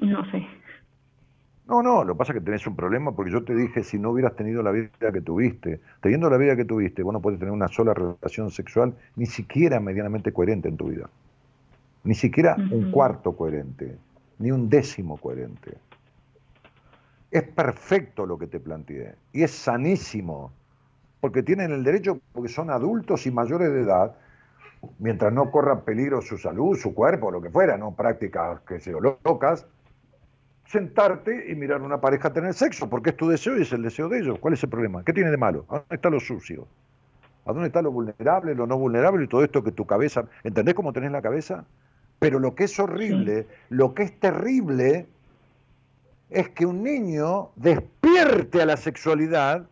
[0.00, 0.46] No sé.
[1.72, 3.98] No, no, lo que pasa es que tenés un problema porque yo te dije, si
[3.98, 7.38] no hubieras tenido la vida que tuviste, teniendo la vida que tuviste, vos no puedes
[7.40, 11.08] tener una sola relación sexual, ni siquiera medianamente coherente en tu vida.
[12.04, 13.96] Ni siquiera un cuarto coherente,
[14.38, 15.78] ni un décimo coherente.
[17.30, 20.52] Es perfecto lo que te planteé y es sanísimo,
[21.22, 24.14] porque tienen el derecho, porque son adultos y mayores de edad,
[24.98, 28.92] mientras no corra peligro su salud, su cuerpo, lo que fuera, no prácticas que se
[28.92, 29.66] locas,
[30.72, 33.82] sentarte y mirar a una pareja tener sexo, porque es tu deseo y es el
[33.82, 34.38] deseo de ellos.
[34.38, 35.04] ¿Cuál es el problema?
[35.04, 35.66] ¿Qué tiene de malo?
[35.68, 36.66] ¿A dónde está lo sucio?
[37.44, 40.24] ¿A dónde está lo vulnerable, lo no vulnerable y todo esto que tu cabeza...
[40.44, 41.66] ¿Entendés cómo tenés la cabeza?
[42.18, 45.06] Pero lo que es horrible, lo que es terrible,
[46.30, 49.68] es que un niño despierte a la sexualidad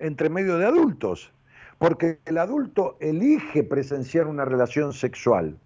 [0.00, 1.32] entre medio de adultos.
[1.78, 5.56] Porque el adulto elige presenciar una relación sexual.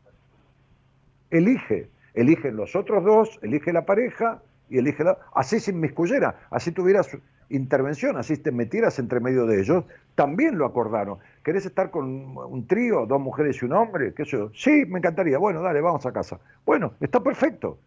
[1.30, 1.88] Elige.
[2.12, 5.18] Eligen los otros dos, elige la pareja y elige la...
[5.34, 7.16] Así sin miscullera, así tuvieras
[7.50, 9.84] intervención, así te metieras entre medio de ellos,
[10.14, 11.18] también lo acordaron.
[11.42, 14.14] ¿Querés estar con un trío, dos mujeres y un hombre?
[14.14, 14.50] ¿Qué sé yo?
[14.54, 15.38] Sí, me encantaría.
[15.38, 16.40] Bueno, dale, vamos a casa.
[16.64, 17.78] Bueno, está perfecto.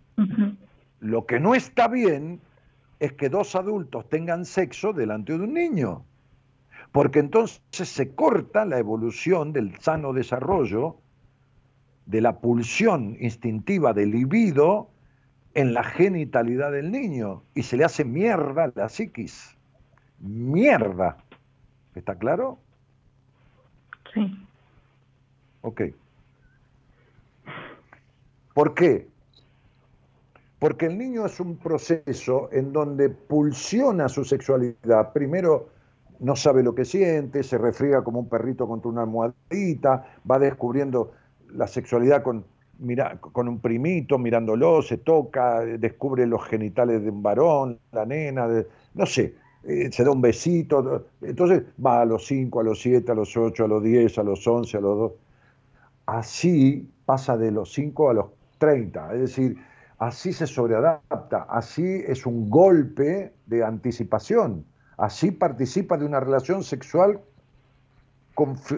[1.00, 2.40] Lo que no está bien
[3.00, 6.04] es que dos adultos tengan sexo delante de un niño,
[6.92, 10.98] porque entonces se corta la evolución del sano desarrollo
[12.06, 14.90] de la pulsión instintiva del libido
[15.58, 19.58] en la genitalidad del niño y se le hace mierda la psiquis.
[20.20, 21.18] Mierda.
[21.96, 22.60] ¿Está claro?
[24.14, 24.38] Sí.
[25.62, 25.82] Ok.
[28.54, 29.08] ¿Por qué?
[30.60, 35.12] Porque el niño es un proceso en donde pulsiona su sexualidad.
[35.12, 35.70] Primero
[36.20, 41.14] no sabe lo que siente, se refriega como un perrito contra una almohadita, va descubriendo
[41.50, 42.46] la sexualidad con,
[42.80, 48.48] mira, con un primito, mirándolo, se toca, descubre los genitales de un varón, la nena,
[48.94, 51.06] no sé, eh, se da un besito.
[51.22, 54.24] Entonces va a los 5, a los 7, a los 8, a los 10, a
[54.24, 55.12] los 11, a los 2.
[56.06, 58.26] Así pasa de los 5 a los
[58.60, 59.14] 30.
[59.14, 59.58] Es decir,
[60.00, 64.66] así se sobreadapta, así es un golpe de anticipación,
[64.98, 67.20] así participa de una relación sexual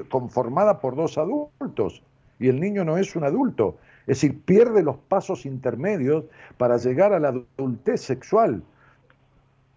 [0.09, 2.01] conformada por dos adultos
[2.39, 3.77] y el niño no es un adulto,
[4.09, 6.25] es decir, pierde los pasos intermedios
[6.57, 8.63] para llegar a la adultez sexual,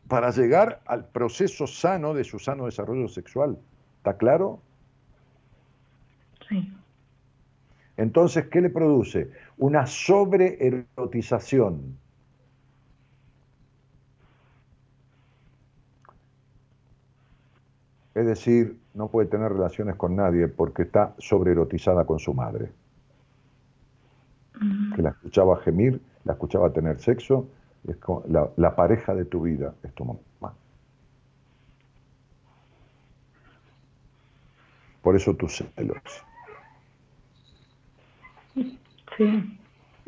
[0.08, 3.58] para llegar al proceso sano de su sano desarrollo sexual.
[3.98, 4.58] ¿Está claro?
[6.48, 6.72] Sí.
[7.98, 9.30] Entonces, ¿qué le produce?
[9.58, 11.98] Una sobreerotización.
[18.14, 22.72] Es decir, no puede tener relaciones con nadie porque está sobreerotizada con su madre.
[24.94, 27.48] Que la escuchaba gemir, la escuchaba tener sexo,
[27.86, 27.96] es
[28.28, 30.54] la, la pareja de tu vida es tu mamá.
[35.02, 36.02] Por eso tus celos.
[39.16, 39.58] Sí,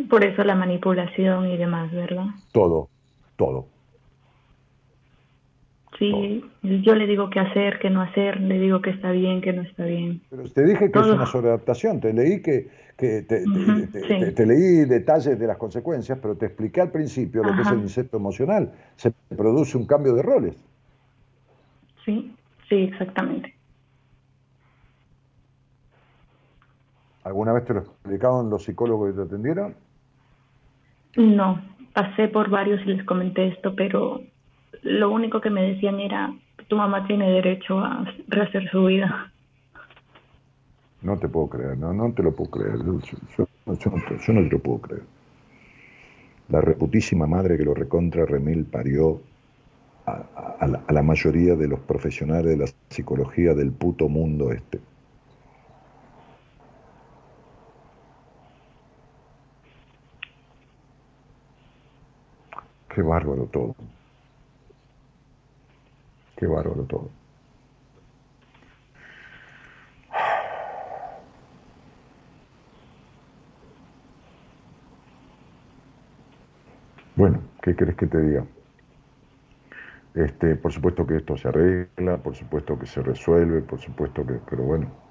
[0.09, 2.27] por eso la manipulación y demás, ¿verdad?
[2.53, 2.89] Todo,
[3.37, 3.74] todo.
[5.99, 9.53] Sí, yo le digo qué hacer, qué no hacer, le digo que está bien, que
[9.53, 10.23] no está bien.
[10.29, 13.45] Pero te dije que es una sobreadaptación, te leí que, que te,
[14.33, 17.79] te, leí detalles de las consecuencias, pero te expliqué al principio lo que es el
[17.81, 18.73] insecto emocional.
[18.97, 20.57] Se produce un cambio de roles.
[22.05, 22.35] Sí,
[22.69, 23.55] sí, exactamente.
[27.23, 29.75] ¿Alguna vez te lo explicaron los psicólogos que te atendieron?
[31.17, 31.63] No,
[31.93, 34.21] pasé por varios y les comenté esto, pero
[34.85, 36.33] lo único que me decían era,
[36.69, 39.33] tu mamá tiene derecho a rehacer su vida.
[41.03, 42.79] No te puedo creer, no, no te lo puedo creer.
[42.85, 45.03] Yo, no te lo puedo creer.
[46.49, 49.21] La reputísima madre que lo recontra remil parió
[50.07, 54.81] a, a la mayoría de los profesionales de la psicología del puto mundo este.
[62.95, 63.75] Qué bárbaro todo.
[66.47, 67.11] Bárbaro todo.
[77.17, 78.47] Bueno, ¿qué crees que te diga?
[80.15, 84.35] Este, por supuesto que esto se arregla, por supuesto que se resuelve, por supuesto que,
[84.49, 85.04] pero bueno.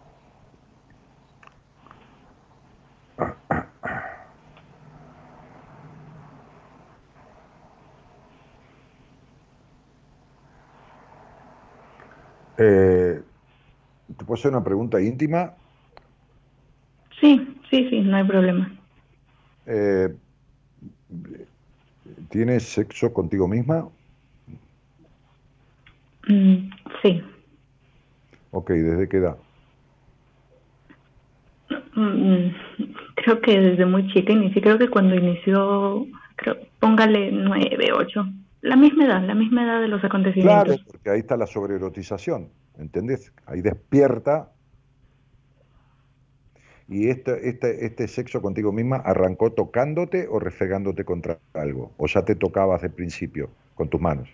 [12.57, 13.21] Eh,
[14.17, 15.53] ¿Te puedo hacer una pregunta íntima?
[17.19, 18.71] Sí, sí, sí, no hay problema.
[19.65, 20.13] Eh,
[22.29, 23.87] ¿Tienes sexo contigo misma?
[26.27, 26.69] Mm,
[27.01, 27.21] sí.
[28.51, 29.37] Ok, ¿desde qué edad?
[31.95, 32.49] Mm,
[33.15, 36.05] creo que desde muy chica inicié, creo que cuando inició,
[36.35, 38.25] creo, póngale nueve, ocho
[38.63, 40.63] la misma edad, la misma edad de los acontecimientos.
[40.63, 43.33] Claro, porque ahí está la sobreerotización, ¿entendés?
[43.45, 44.51] Ahí despierta.
[46.87, 51.91] ¿Y este, este, este sexo contigo misma arrancó tocándote o refregándote contra algo?
[51.97, 54.29] ¿O ya te tocabas de principio con tus manos?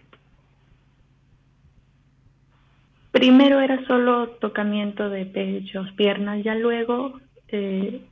[3.11, 8.05] Primero era solo tocamiento de pechos, piernas, ya luego eh,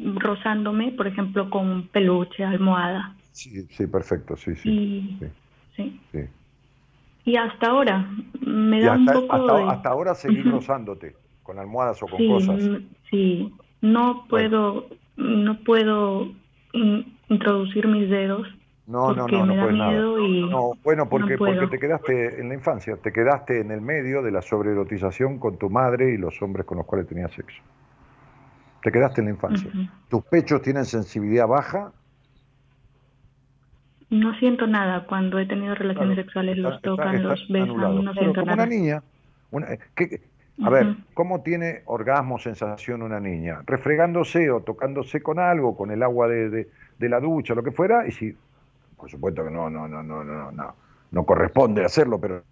[0.00, 3.14] rozándome, por ejemplo, con peluche, almohada.
[3.30, 5.16] Sí, sí, perfecto, sí, sí.
[5.20, 5.26] Sí.
[7.26, 8.10] Y hasta ahora
[8.40, 11.16] me da un poco hasta, ahora seguir rozándote.
[11.42, 12.62] con almohadas o con cosas.
[13.10, 14.86] Sí, no puedo,
[15.16, 16.28] no puedo
[17.28, 18.46] introducir mis dedos.
[18.86, 19.92] No, no, no, no puedes nada.
[19.92, 24.30] no, bueno, porque, porque te quedaste en la infancia, te quedaste en el medio de
[24.30, 27.62] la sobreerotización con tu madre y los hombres con los cuales tenías sexo.
[28.82, 29.70] Te quedaste en la infancia.
[30.10, 31.92] ¿Tus pechos tienen sensibilidad baja?
[34.14, 38.52] No siento nada cuando he tenido relaciones sexuales, los tocan, los besan, no siento como
[38.52, 39.02] una niña.
[40.62, 43.62] a ver, ¿cómo tiene orgasmo, sensación una niña?
[43.66, 46.68] Refregándose o tocándose con algo, con el agua de,
[46.98, 48.36] de, la ducha, lo que fuera, y si,
[48.96, 50.74] por supuesto que no, no, no, no, no, no,
[51.10, 52.44] no corresponde hacerlo, pero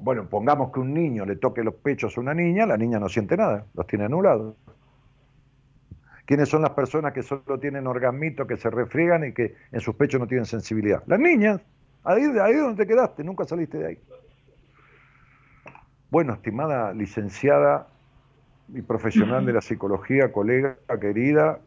[0.00, 3.08] bueno, pongamos que un niño le toque los pechos a una niña, la niña no
[3.08, 4.54] siente nada, los tiene anulados.
[6.26, 9.94] ¿Quiénes son las personas que solo tienen orgasmito, que se refriegan y que en sus
[9.94, 11.02] pechos no tienen sensibilidad?
[11.06, 11.60] Las niñas.
[12.02, 13.98] Ahí, ahí es donde te quedaste, nunca saliste de ahí.
[16.10, 17.88] Bueno, estimada licenciada
[18.74, 21.60] y profesional de la psicología, colega querida,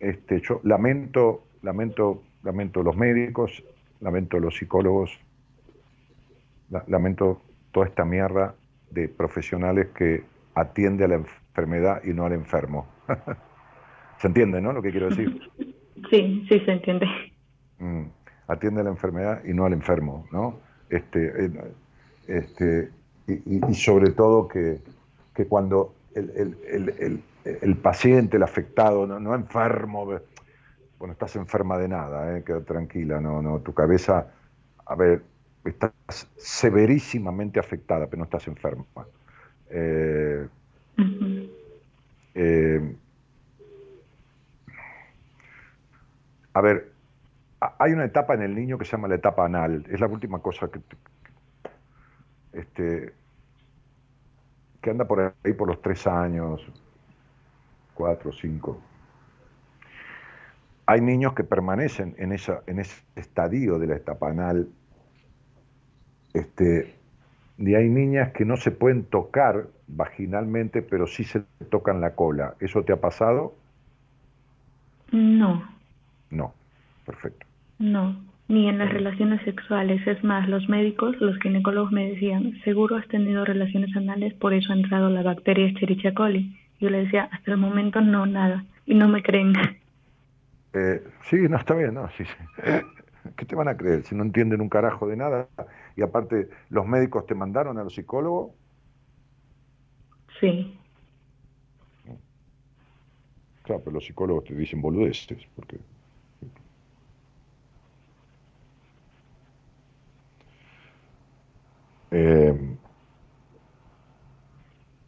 [0.00, 3.64] este, yo lamento, lamento, lamento los médicos,
[4.00, 5.18] lamento los psicólogos,
[6.86, 7.40] lamento
[7.70, 8.54] toda esta mierda
[8.90, 10.24] de profesionales que
[10.54, 12.86] atiende a la enfermedad y no al enfermo.
[14.22, 14.72] ¿Se entiende, no?
[14.72, 15.40] Lo que quiero decir.
[16.10, 17.06] Sí, sí, se entiende.
[17.78, 18.02] Mm,
[18.48, 20.58] atiende a la enfermedad y no al enfermo, ¿no?
[20.90, 21.50] Este, eh,
[22.26, 22.90] este,
[23.28, 24.80] y, sobre todo que,
[25.48, 30.04] cuando el, paciente, el afectado, no, no enfermo,
[30.98, 32.42] bueno, estás enferma de nada, ¿eh?
[32.44, 34.32] queda tranquila, no, no, tu cabeza,
[34.84, 35.22] a ver,
[35.64, 35.92] estás
[36.36, 38.84] severísimamente afectada, pero no estás enferma.
[39.70, 40.46] eh,
[46.54, 46.92] A ver,
[47.78, 49.84] hay una etapa en el niño que se llama la etapa anal.
[49.88, 50.80] Es la última cosa que,
[52.52, 53.14] este,
[54.80, 56.60] que anda por ahí por los tres años,
[57.94, 58.80] cuatro, cinco.
[60.86, 64.68] Hay niños que permanecen en, esa, en ese estadio de la etapa anal.
[66.34, 66.96] Este,
[67.58, 72.56] y hay niñas que no se pueden tocar vaginalmente, pero sí se tocan la cola.
[72.58, 73.54] ¿Eso te ha pasado?
[75.12, 75.62] No.
[76.32, 76.54] No,
[77.04, 77.46] perfecto.
[77.78, 78.16] No,
[78.48, 80.04] ni en las relaciones sexuales.
[80.06, 84.72] Es más, los médicos, los ginecólogos me decían, seguro has tenido relaciones anales, por eso
[84.72, 86.58] ha entrado la bacteria Escherichia coli.
[86.80, 88.64] Yo le decía, hasta el momento no, nada.
[88.86, 89.52] Y no me creen.
[90.74, 92.62] Eh, sí, no, está bien, no, sí, sí.
[93.36, 95.46] ¿Qué te van a creer si no entienden un carajo de nada?
[95.96, 98.52] Y aparte, ¿los médicos te mandaron a los psicólogos?
[100.40, 100.78] Sí.
[103.64, 105.78] Claro, pero los psicólogos te dicen boludeces, porque
[112.12, 112.54] Eh,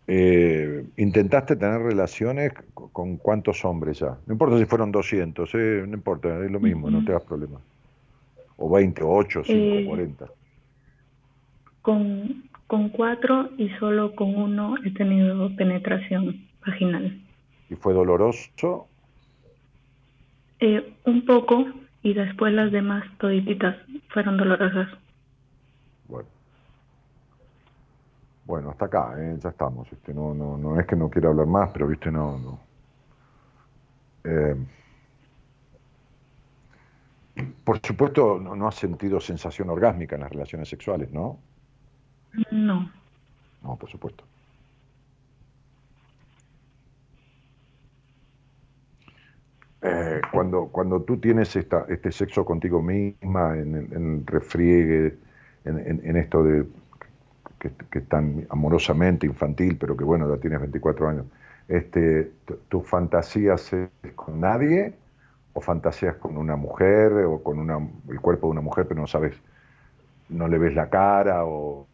[0.06, 4.18] eh, ¿Intentaste tener relaciones con cuántos hombres ya?
[4.26, 7.60] No importa si fueron 200, eh, no importa, es lo mismo, no te das problema.
[8.56, 10.26] O 20, o 8, 5, 40.
[11.82, 17.20] Con, con cuatro y solo con uno he tenido penetración vaginal.
[17.68, 18.88] ¿Y fue doloroso?
[21.04, 21.66] un poco,
[22.02, 23.76] y después las demás todititas
[24.08, 24.88] fueron dolorosas.
[26.08, 26.28] Bueno.
[28.44, 29.36] Bueno, hasta acá, ¿eh?
[29.38, 29.90] ya estamos.
[29.92, 32.38] Este, no, no, no es que no quiera hablar más, pero viste, no.
[32.38, 32.58] no.
[34.24, 34.56] Eh,
[37.64, 41.38] por supuesto, no, no has sentido sensación orgásmica en las relaciones sexuales, ¿no?
[42.50, 42.90] No.
[43.62, 44.24] No, por supuesto.
[49.86, 55.18] Eh, cuando, cuando tú tienes esta, este sexo contigo misma, en el, refriegue,
[55.66, 56.66] en, esto de
[57.90, 61.26] que, es tan amorosamente infantil, pero que bueno, ya tienes 24 años,
[61.68, 62.30] este,
[62.68, 63.74] ¿tu fantasía es
[64.14, 64.94] con nadie
[65.52, 67.78] o fantasías con una mujer o con una,
[68.08, 69.34] el cuerpo de una mujer, pero no sabes,
[70.28, 71.86] no le ves la cara o,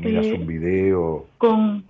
[0.00, 1.26] miras un video?
[1.38, 1.84] Con,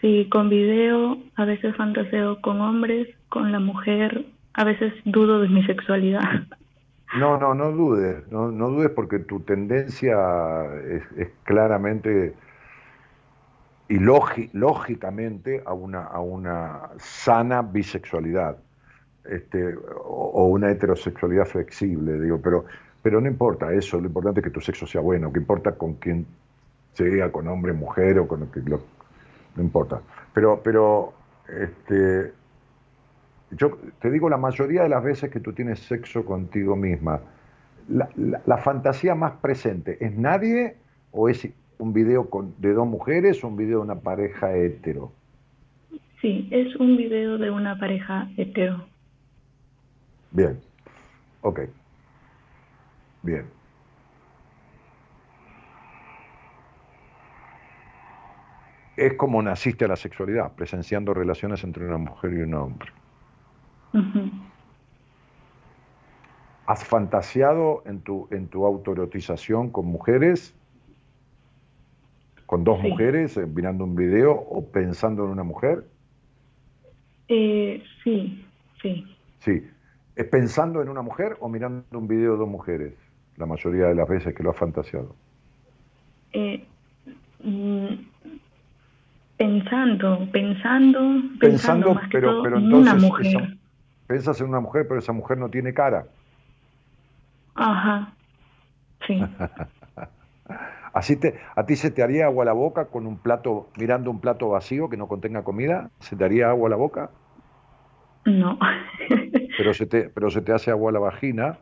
[0.00, 5.48] sí, con video, a veces fantaseo con hombres, con la mujer, a veces dudo de
[5.48, 6.22] mi sexualidad.
[7.14, 10.16] No, no, no dudes, no, dudes porque tu tendencia
[10.84, 12.34] es, claramente
[13.88, 18.56] y lógicamente a una, a una sana bisexualidad
[19.24, 19.74] este,
[20.04, 22.64] o, una heterosexualidad flexible, digo, pero,
[23.02, 25.94] pero no importa eso, lo importante es que tu sexo sea bueno, que importa con
[25.94, 26.26] quién
[26.94, 28.80] sea, con hombre, mujer o con que lo,
[29.54, 30.00] no importa.
[30.34, 31.12] Pero, pero
[31.48, 32.32] este,
[33.50, 37.20] yo te digo, la mayoría de las veces que tú tienes sexo contigo misma,
[37.88, 40.76] la, fantasía más presente es nadie
[41.12, 41.48] o es
[41.78, 45.12] un video con, de dos mujeres o un video de una pareja hetero?
[46.20, 48.84] Sí, es un video de una pareja hetero.
[50.32, 50.58] Bien,
[51.42, 51.60] ok.
[53.22, 53.44] Bien.
[58.96, 62.90] Es como naciste a la sexualidad, presenciando relaciones entre una mujer y un hombre.
[66.66, 70.54] ¿Has fantaseado en tu, en tu autoerotización con mujeres?
[72.46, 75.84] ¿Con dos mujeres eh, mirando un video o pensando en una mujer?
[77.28, 78.44] Eh, sí,
[78.82, 79.04] sí.
[79.40, 79.66] Sí.
[80.14, 82.94] ¿Es pensando en una mujer o mirando un video de dos mujeres?
[83.36, 85.14] La mayoría de las veces que lo has fantaseado.
[86.32, 86.64] Eh,
[87.42, 87.86] mm,
[89.36, 90.98] pensando, pensando,
[91.38, 93.55] pensando, más pero, pero entonces una mujer.
[94.06, 96.06] Pensas en una mujer, pero esa mujer no tiene cara.
[97.54, 98.12] Ajá,
[99.06, 99.20] sí.
[100.94, 104.10] Así te, ¿A ti se te haría agua a la boca con un plato, mirando
[104.10, 105.90] un plato vacío que no contenga comida?
[106.00, 107.10] ¿Se te haría agua a la boca?
[108.24, 108.58] No.
[109.58, 111.58] pero, se te, pero se te hace agua a la vagina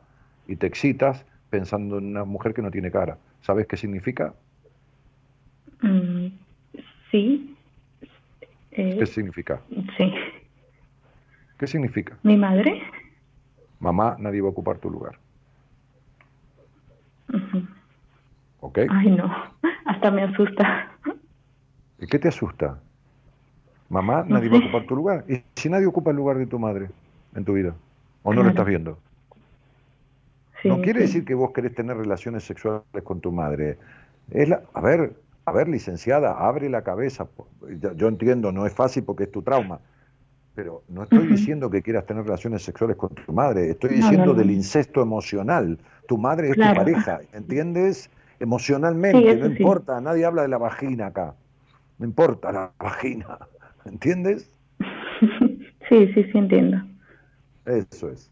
[0.46, 3.18] y te excitas pensando en una mujer que no tiene cara.
[3.40, 4.34] ¿Sabes qué significa?
[5.82, 6.28] Mm,
[7.10, 7.56] sí.
[8.70, 9.60] ¿Qué eh, significa?
[9.96, 10.12] Sí.
[11.58, 12.16] ¿Qué significa?
[12.22, 12.82] ¿Mi madre?
[13.80, 15.18] Mamá, nadie va a ocupar tu lugar.
[18.60, 18.78] ¿Ok?
[18.90, 19.30] Ay, no.
[19.84, 20.90] Hasta me asusta.
[21.98, 22.80] ¿Y qué te asusta?
[23.88, 25.24] Mamá, nadie va a ocupar tu lugar.
[25.28, 26.88] ¿Y si nadie ocupa el lugar de tu madre
[27.34, 27.74] en tu vida?
[28.22, 28.98] ¿O no lo estás viendo?
[30.64, 33.76] no quiere decir que vos querés tener relaciones sexuales con tu madre.
[34.30, 35.12] Es la, a ver,
[35.44, 37.28] a ver, licenciada, abre la cabeza.
[37.96, 39.80] Yo entiendo, no es fácil porque es tu trauma.
[40.54, 44.50] Pero no estoy diciendo que quieras tener relaciones sexuales con tu madre, estoy diciendo del
[44.50, 45.78] incesto emocional.
[46.06, 48.08] Tu madre es tu pareja, ¿entiendes?
[48.38, 51.34] Emocionalmente, no importa, nadie habla de la vagina acá.
[51.98, 53.38] No importa la vagina,
[53.84, 54.50] ¿entiendes?
[55.90, 56.78] Sí, sí, sí entiendo.
[57.66, 58.30] Eso es.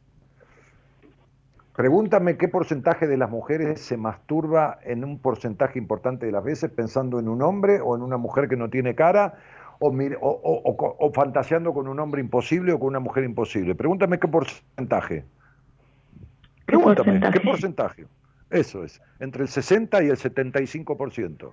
[1.76, 6.70] Pregúntame qué porcentaje de las mujeres se masturba en un porcentaje importante de las veces
[6.70, 9.38] pensando en un hombre o en una mujer que no tiene cara
[9.82, 13.74] o, o, fantaseando con un hombre imposible o con una mujer imposible.
[13.74, 15.24] Pregúntame qué porcentaje.
[16.66, 18.06] Pregúntame, ¿qué porcentaje?
[18.50, 21.52] Eso es, entre el 60 y el 75%.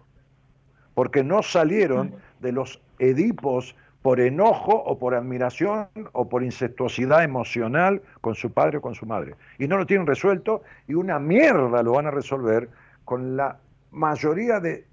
[0.93, 8.01] Porque no salieron de los edipos por enojo o por admiración o por incestuosidad emocional
[8.21, 9.35] con su padre o con su madre.
[9.57, 12.69] Y no lo tienen resuelto y una mierda lo van a resolver
[13.05, 13.57] con la
[13.91, 14.85] mayoría de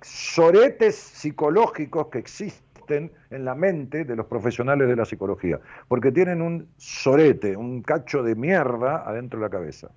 [0.00, 6.42] soretes psicológicos que existen en la mente de los profesionales de la psicología, porque tienen
[6.42, 9.90] un sorete, un cacho de mierda adentro de la cabeza,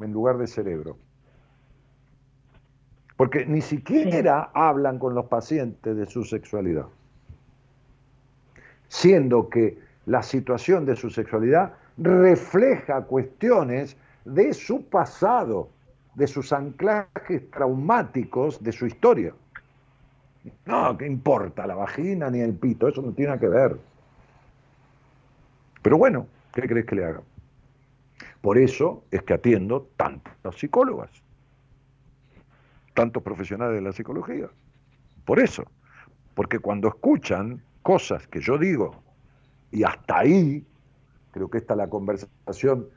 [0.00, 0.98] en lugar de cerebro.
[3.16, 6.86] Porque ni siquiera hablan con los pacientes de su sexualidad,
[8.88, 15.70] siendo que la situación de su sexualidad refleja cuestiones de su pasado,
[16.14, 19.32] de sus anclajes traumáticos, de su historia.
[20.64, 22.88] No, ¿qué importa la vagina ni el pito?
[22.88, 23.76] Eso no tiene nada que ver.
[25.82, 27.22] Pero bueno, ¿qué crees que le haga?
[28.40, 31.10] Por eso es que atiendo tantas psicólogas,
[32.94, 34.48] tantos profesionales de la psicología.
[35.24, 35.64] Por eso.
[36.34, 39.02] Porque cuando escuchan cosas que yo digo,
[39.70, 40.64] y hasta ahí,
[41.32, 42.88] creo que esta es la conversación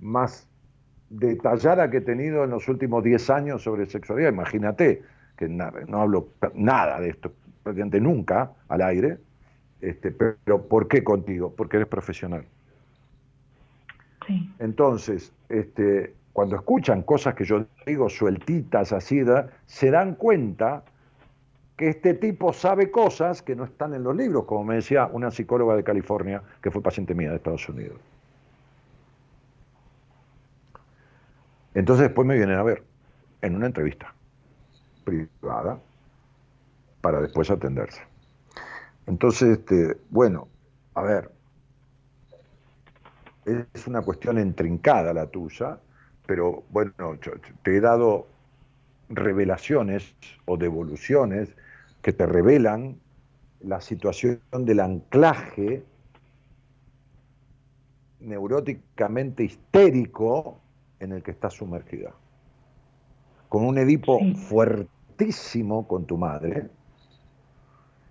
[0.00, 0.48] más
[1.08, 5.02] detallada que he tenido en los últimos 10 años sobre sexualidad, imagínate,
[5.40, 9.18] que no hablo nada de esto prácticamente nunca al aire,
[9.80, 11.54] este, pero ¿por qué contigo?
[11.56, 12.44] Porque eres profesional.
[14.58, 19.22] Entonces, este, cuando escuchan cosas que yo digo sueltitas, así,
[19.66, 20.84] se dan cuenta
[21.76, 25.30] que este tipo sabe cosas que no están en los libros, como me decía una
[25.30, 27.98] psicóloga de California que fue paciente mía de Estados Unidos.
[31.74, 32.82] Entonces después me vienen a ver
[33.40, 34.12] en una entrevista
[35.04, 35.80] privada
[37.00, 38.02] para después atenderse.
[39.06, 40.48] Entonces, este, bueno,
[40.94, 41.30] a ver,
[43.44, 45.78] es una cuestión entrincada la tuya,
[46.26, 47.18] pero bueno,
[47.62, 48.26] te he dado
[49.08, 50.14] revelaciones
[50.44, 51.48] o devoluciones
[52.02, 52.96] que te revelan
[53.60, 55.82] la situación del anclaje
[58.20, 60.60] neuróticamente histérico
[61.00, 62.12] en el que estás sumergida
[63.50, 64.18] con un Edipo
[64.48, 66.70] fuertísimo con tu madre,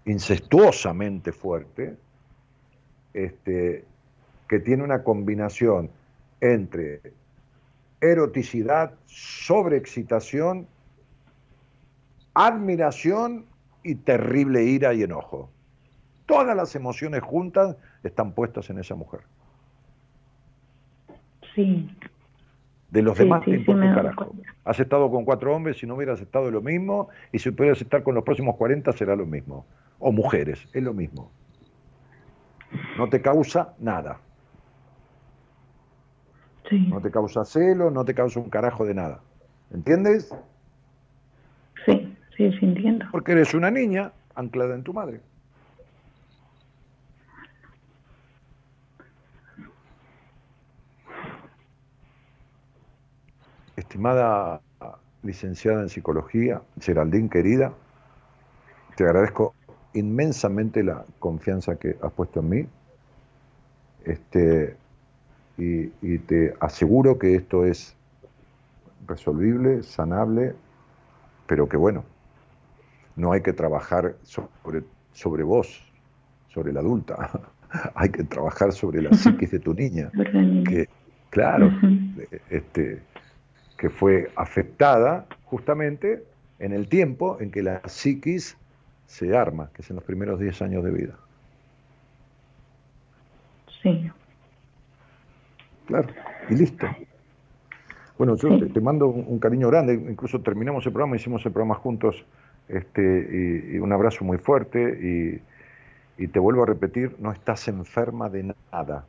[0.05, 1.97] incestuosamente fuerte,
[3.13, 3.85] este,
[4.47, 5.89] que tiene una combinación
[6.41, 7.01] entre
[8.01, 10.67] eroticidad, sobreexcitación
[12.33, 13.45] admiración
[13.83, 15.49] y terrible ira y enojo.
[16.25, 19.21] Todas las emociones juntas están puestas en esa mujer.
[21.55, 21.89] Sí.
[22.91, 24.35] De los demás te importa un carajo.
[24.65, 28.01] Has estado con cuatro hombres, si no hubieras estado lo mismo, y si pudieras estar
[28.01, 29.65] con los próximos 40 será lo mismo.
[29.99, 31.31] O mujeres, es lo mismo.
[32.97, 34.19] No te causa nada.
[36.69, 36.87] Sí.
[36.87, 39.21] No te causa celo, no te causa un carajo de nada.
[39.71, 40.33] ¿Entiendes?
[41.85, 43.05] Sí, sí, sí entiendo.
[43.11, 45.21] Porque eres una niña anclada en tu madre.
[53.89, 54.61] Estimada
[55.23, 57.73] licenciada en psicología, Geraldine querida,
[58.95, 59.55] te agradezco
[59.95, 62.67] inmensamente la confianza que has puesto en mí.
[64.05, 64.77] Este,
[65.57, 67.95] y, y te aseguro que esto es
[69.07, 70.53] resolvible, sanable,
[71.47, 72.03] pero que bueno,
[73.15, 74.83] no hay que trabajar sobre,
[75.13, 75.83] sobre vos,
[76.53, 77.31] sobre la adulta,
[77.95, 80.11] hay que trabajar sobre la psiquis de tu niña,
[80.63, 80.87] que
[81.31, 81.71] claro,
[82.51, 83.01] este,
[83.79, 86.23] que fue afectada justamente
[86.59, 88.57] en el tiempo en que la psiquis
[89.07, 91.15] se arma, que es en los primeros 10 años de vida.
[93.81, 94.11] Sí.
[95.87, 96.09] Claro,
[96.49, 96.87] y listo.
[98.17, 102.25] Bueno, yo te, mando un, cariño grande, incluso terminamos el programa, hicimos el programa juntos,
[102.67, 105.41] este, y, un abrazo muy fuerte,
[106.17, 109.05] y, te vuelvo a repetir, no estás enferma de nada.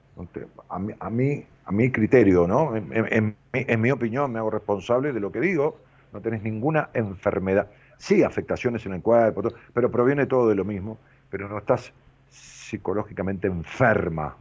[0.69, 2.75] a, mí, a, mí, a mi criterio, ¿no?
[2.75, 3.37] En,
[3.81, 5.79] mi opinión, me hago responsable de lo que digo,
[6.13, 7.69] no tenés ninguna enfermedad.
[7.97, 9.43] Sí, afectaciones en el cuerpo,
[9.73, 10.99] pero proviene todo de lo mismo,
[11.31, 11.93] pero no estás
[12.29, 14.35] psicológicamente enferma,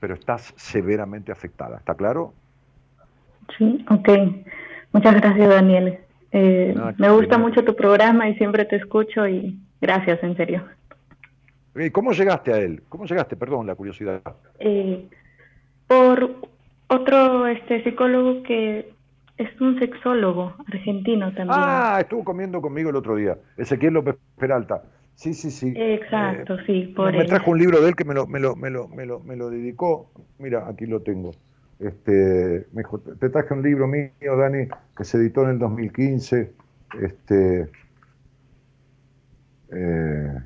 [0.00, 1.76] pero estás severamente afectada.
[1.76, 2.34] ¿Está claro?
[3.56, 4.08] Sí, ok.
[4.92, 6.00] Muchas gracias, Daniel.
[6.32, 10.64] Eh, me gusta mucho tu programa y siempre te escucho y gracias, en serio.
[11.76, 12.82] ¿Y cómo llegaste a él?
[12.88, 13.36] ¿Cómo llegaste?
[13.36, 14.20] Perdón, la curiosidad.
[14.58, 15.06] Eh,
[15.88, 16.36] por
[16.88, 18.92] otro este psicólogo que
[19.38, 21.50] es un sexólogo argentino también.
[21.50, 23.36] Ah, estuvo comiendo conmigo el otro día.
[23.56, 24.82] Ezequiel López Peralta.
[25.14, 25.72] Sí, sí, sí.
[25.76, 28.54] Exacto, eh, sí, por Me trajo un libro de él que me lo, me lo,
[28.54, 30.10] me lo, me lo, me lo dedicó.
[30.38, 31.32] Mira, aquí lo tengo.
[31.80, 36.52] Este, me dijo, te traje un libro mío, Dani, que se editó en el 2015.
[37.00, 37.68] Este,
[39.72, 40.38] eh,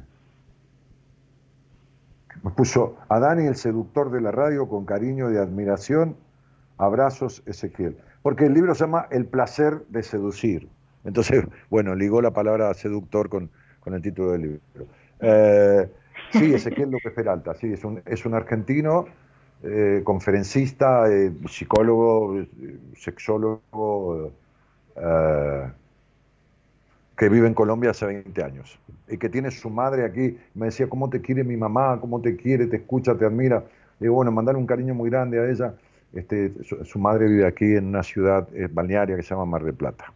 [2.51, 6.16] puso a Dani, el seductor de la radio, con cariño y admiración.
[6.78, 7.97] Abrazos, Ezequiel.
[8.23, 10.69] Porque el libro se llama El placer de seducir.
[11.05, 13.51] Entonces, bueno, ligó la palabra seductor con,
[13.81, 14.60] con el título del libro.
[15.20, 15.89] Eh,
[16.32, 19.06] sí, Ezequiel López Peralta, sí, es un, es un argentino
[19.62, 22.44] eh, conferencista, eh, psicólogo,
[22.97, 24.32] sexólogo,
[27.23, 30.36] que vive en Colombia hace 20 años y que tiene su madre aquí.
[30.57, 32.01] Me decía, ¿cómo te quiere mi mamá?
[32.01, 32.66] ¿Cómo te quiere?
[32.66, 33.16] ¿Te escucha?
[33.16, 33.62] ¿Te admira?
[34.01, 35.73] Y bueno, mandar un cariño muy grande a ella.
[36.12, 40.12] Este, su, madre vive aquí en una ciudad balnearia que se llama Mar del Plata.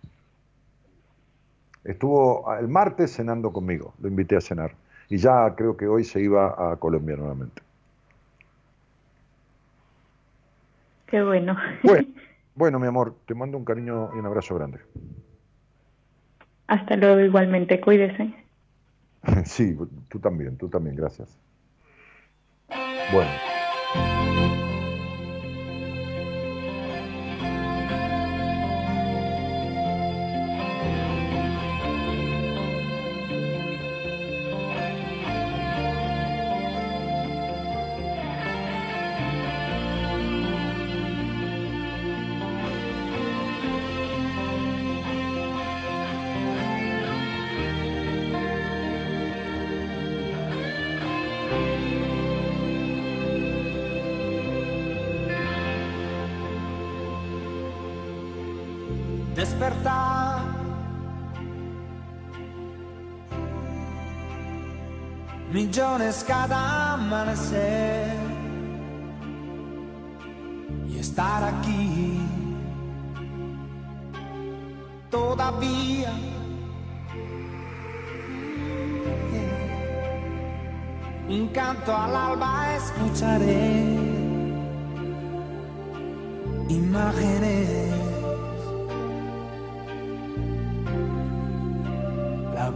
[1.85, 4.73] Estuvo el martes cenando conmigo, lo invité a cenar.
[5.09, 7.63] Y ya creo que hoy se iba a Colombia nuevamente.
[11.07, 11.57] Qué bueno.
[12.57, 12.81] bueno.
[12.81, 14.81] mi amor, te mando un cariño y un abrazo grande.
[16.69, 18.33] Hasta luego, igualmente, cuídese.
[19.45, 19.77] sí,
[20.09, 21.39] tú también, tú también, gracias.
[23.09, 23.41] Bueno.
[65.97, 68.13] Millones cada amanecer
[70.91, 72.21] y estar aquí
[75.11, 76.13] todavía.
[81.31, 83.97] Un canto al alba escucharé
[86.69, 87.87] imágenes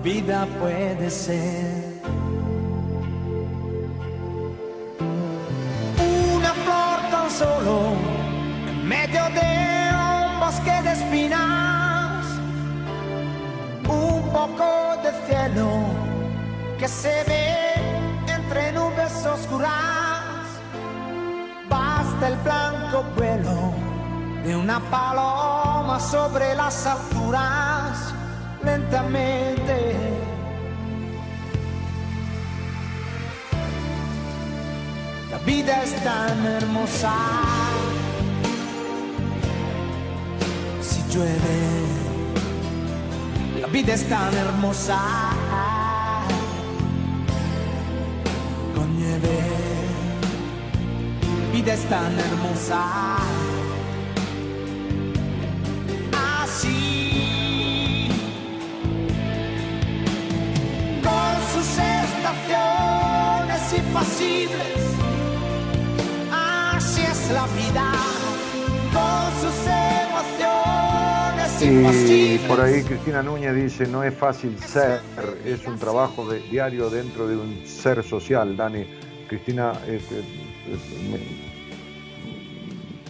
[0.03, 1.80] vida puede ser.
[13.89, 15.59] Un bosque de espinas.
[16.79, 17.75] Un se ve
[18.27, 20.47] entre nubes oscuras.
[21.69, 23.73] Basta el blanco vuelo
[24.45, 28.15] de una paloma sobre las alturas,
[28.65, 29.97] lentamente.
[35.31, 37.15] La vida es tan hermosa.
[41.11, 41.59] Llueve,
[43.61, 44.99] la vida es tan hermosa.
[48.75, 49.39] Con nieve,
[51.53, 53.17] vida es tan hermosa.
[56.43, 58.09] Así,
[61.03, 61.71] con sus
[62.07, 64.81] estaciones impasibles,
[66.33, 67.93] así es la vida,
[68.93, 69.67] con sus
[71.63, 75.01] Y por ahí Cristina Núñez dice, no es fácil ser,
[75.45, 78.87] es un trabajo de- diario dentro de un ser social, Dani.
[79.29, 80.23] Cristina, este, eh,
[81.11, 81.51] me-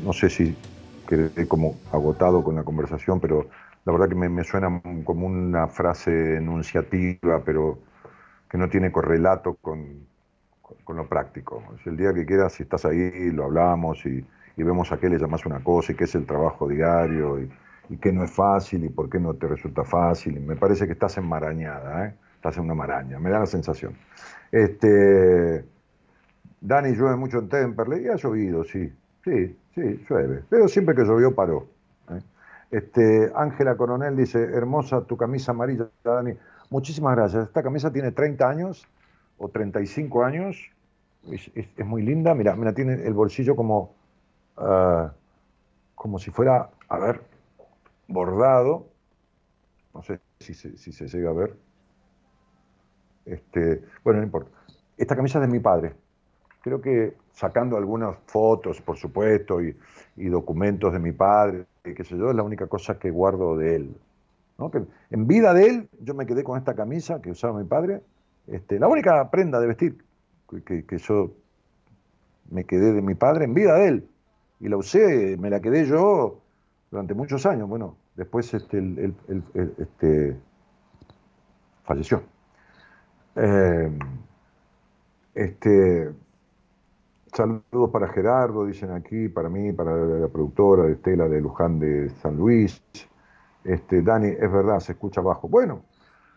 [0.05, 0.55] no sé si
[1.07, 3.49] quedé como agotado con la conversación, pero
[3.85, 7.79] la verdad que me, me suena como una frase enunciativa, pero
[8.51, 9.87] que no tiene correlato con,
[10.61, 11.63] con- con lo práctico.
[11.73, 14.25] O sea, el día que quieras, si estás ahí, lo hablamos y,
[14.57, 17.49] y vemos a qué le llamas una cosa y qué es el trabajo diario y,
[17.91, 20.41] y qué no es fácil y por qué no te resulta fácil.
[20.41, 22.15] Me parece que estás enmarañada, ¿eh?
[22.37, 23.95] estás en una maraña, me da la sensación.
[24.53, 25.65] Este,
[26.61, 28.93] Dani, llueve mucho en Temperley y ha llovido, sí,
[29.25, 30.45] sí, sí, llueve.
[30.49, 31.67] Pero siempre que llovió paró.
[32.11, 32.21] ¿eh?
[32.71, 36.35] Este, Ángela Coronel dice, hermosa tu camisa amarilla, Dani.
[36.71, 37.49] Muchísimas gracias.
[37.49, 38.87] Esta camisa tiene 30 años
[39.37, 40.71] o 35 años.
[41.29, 42.35] Es muy linda.
[42.35, 43.93] Mira, mira, tiene el bolsillo como,
[44.57, 45.13] ah,
[45.97, 47.21] como si fuera, a ver,
[48.11, 48.89] bordado.
[49.95, 51.57] No sé si se, si se llega a ver.
[53.25, 54.51] Este, bueno, no importa.
[54.97, 55.95] Esta camisa es de mi padre.
[56.63, 59.75] Creo que sacando algunas fotos, por supuesto, y,
[60.29, 63.97] documentos de mi padre, qué sé yo, es la única cosa que guardo de él.
[64.59, 64.71] ¿no?
[64.71, 68.03] Que en vida de él, yo me quedé con esta camisa que usaba mi padre,
[68.47, 70.05] este, la única prenda de vestir
[70.67, 71.31] que- que yo
[72.51, 74.09] me quedé de mi padre en vida de él.
[74.61, 76.41] Y la usé, me la quedé yo
[76.91, 77.69] durante muchos años.
[77.69, 79.15] Bueno, después este, el-
[79.79, 80.37] este,
[81.85, 82.23] falleció.
[83.35, 83.91] Eh,
[85.35, 86.11] este,
[87.33, 92.11] saludos para Gerardo, dicen aquí, para mí, para la productora de Estela de Luján de
[92.21, 92.83] San Luis.
[93.65, 95.49] Este, Dani, es verdad, se escucha bajo.
[95.49, 95.81] Bueno,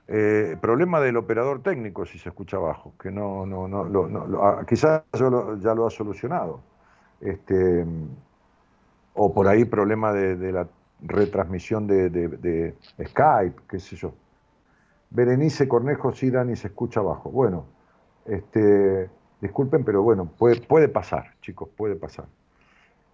[0.07, 4.64] eh, problema del operador técnico si se escucha bajo, que no, no, no, no- ah,
[4.65, 6.61] quizás ya lo ha solucionado.
[7.19, 7.85] Este,
[9.15, 10.68] o por ahí problema de, de la
[11.01, 12.75] retransmisión de, de- de
[13.05, 14.13] Skype, qué sé yo.
[15.09, 17.29] Berenice Cornejo, sí, Dani, se escucha bajo.
[17.29, 17.65] Bueno,
[18.25, 19.09] este,
[19.41, 22.25] disculpen, pero bueno, puede, puede pasar, chicos, puede pasar.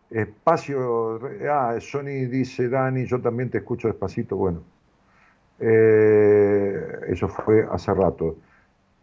[0.09, 1.19] Espacio,
[1.51, 4.63] ah, Sony dice, Dani, yo también te escucho despacito, bueno.
[5.59, 8.37] Eh, eso fue hace rato.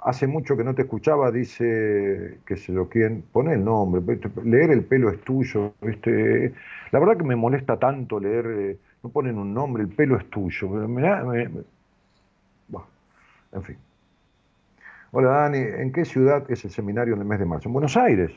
[0.06, 4.00] Hace mucho que no te escuchaba, dice, qué sé yo quién, pone el nombre,
[4.44, 6.54] leer el pelo es tuyo, ¿viste?
[6.92, 10.30] La verdad que me molesta tanto leer, eh, no ponen un nombre, el pelo es
[10.30, 10.68] tuyo.
[10.70, 11.64] me me-
[13.52, 13.76] en fin.
[15.10, 17.68] Hola Dani, ¿en qué ciudad es el seminario en el mes de marzo?
[17.68, 18.30] En Buenos Aires.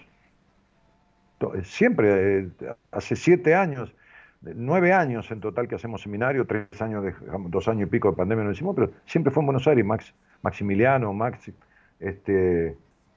[1.42, 2.50] Eh, Siempre, eh,
[2.92, 3.94] hace siete años,
[4.42, 7.14] nueve años en total que hacemos seminario, tres años, de,
[7.50, 10.14] dos años y pico de pandemia no hicimos, pero siempre fue en Buenos Aires, Max,
[10.42, 11.54] Maximiliano, Maxi,
[12.00, 12.76] este, en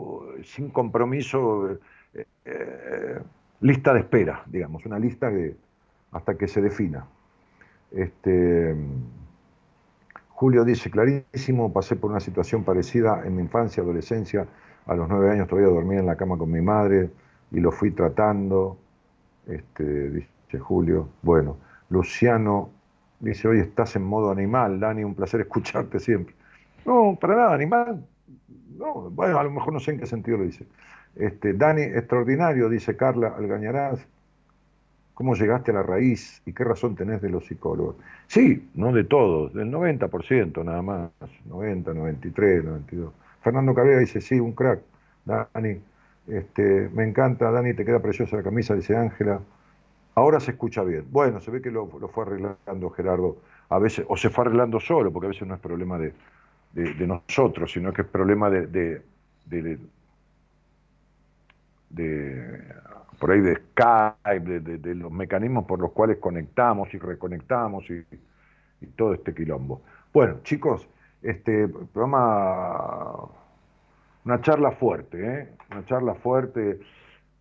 [0.42, 1.78] sin compromiso
[2.14, 3.18] eh, eh,
[3.60, 5.56] lista de espera, digamos, una lista que,
[6.12, 7.06] hasta que se defina.
[7.90, 8.74] Este,
[10.28, 14.46] Julio dice, clarísimo, pasé por una situación parecida en mi infancia, adolescencia,
[14.86, 17.10] a los nueve años todavía dormía en la cama con mi madre
[17.50, 18.78] y lo fui tratando,
[19.46, 21.08] este, dice Julio.
[21.22, 21.56] Bueno,
[21.90, 22.70] Luciano
[23.20, 26.34] dice, hoy estás en modo animal, Dani, un placer escucharte siempre.
[26.86, 28.04] No, para nada, animal.
[28.78, 30.66] No, bueno, a lo mejor no sé en qué sentido lo dice.
[31.16, 34.06] Este, Dani, extraordinario, dice Carla Algañarás.
[35.14, 37.96] ¿Cómo llegaste a la raíz y qué razón tenés de los psicólogos?
[38.26, 41.10] Sí, no de todos, del 90% nada más,
[41.44, 43.12] 90, 93, 92.
[43.42, 44.80] Fernando Cabrera dice, sí, un crack.
[45.26, 45.78] Dani,
[46.26, 49.40] este, me encanta, Dani, te queda preciosa la camisa, dice Ángela.
[50.14, 51.04] ahora se escucha bien.
[51.10, 53.36] Bueno, se ve que lo, fue arreglando Gerardo
[53.68, 56.14] a veces, o se fue arreglando solo, porque a veces no es problema de,
[57.06, 59.78] nosotros, sino que es problema de, de,
[63.18, 68.04] por ahí de Skype, de, los mecanismos por los cuales conectamos y reconectamos y,
[68.80, 69.82] y todo este quilombo.
[70.12, 70.88] Bueno, chicos,
[71.22, 73.28] este programa,
[74.24, 75.48] una charla fuerte, ¿eh?
[75.70, 76.80] una charla fuerte.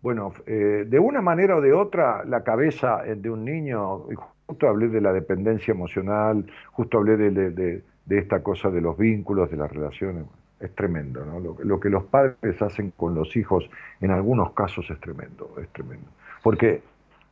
[0.02, 4.06] Bueno, eh, de una manera o de otra, la cabeza de un niño,
[4.46, 9.56] justo hablé de la dependencia emocional, justo hablé de, esta cosa de los vínculos, de
[9.56, 10.24] las relaciones,
[10.60, 11.40] es tremendo, ¿no?
[11.40, 13.68] Lo, que los padres hacen con los hijos
[14.00, 16.06] en algunos casos es tremendo, es tremendo.
[16.42, 16.82] Porque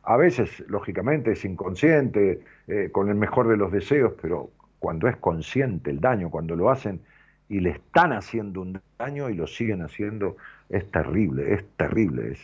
[0.03, 4.49] a veces, lógicamente, es inconsciente, eh, con el mejor de los deseos, pero
[4.79, 7.01] cuando es consciente el daño, cuando lo hacen
[7.47, 10.37] y le están haciendo un daño y lo siguen haciendo,
[10.69, 12.39] es terrible, es terrible, es,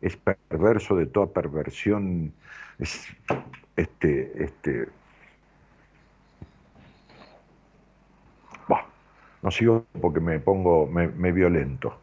[0.00, 2.32] es perverso de toda perversión,
[2.78, 3.06] es
[3.76, 4.88] este, este,
[9.42, 11.96] no sigo porque me pongo, me, violento.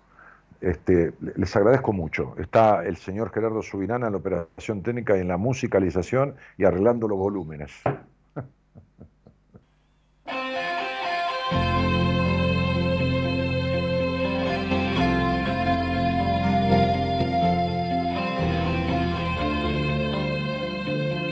[0.61, 2.35] Este, les agradezco mucho.
[2.39, 7.07] Está el señor Gerardo Subirana en la operación técnica y en la musicalización y arreglando
[7.07, 7.71] los volúmenes.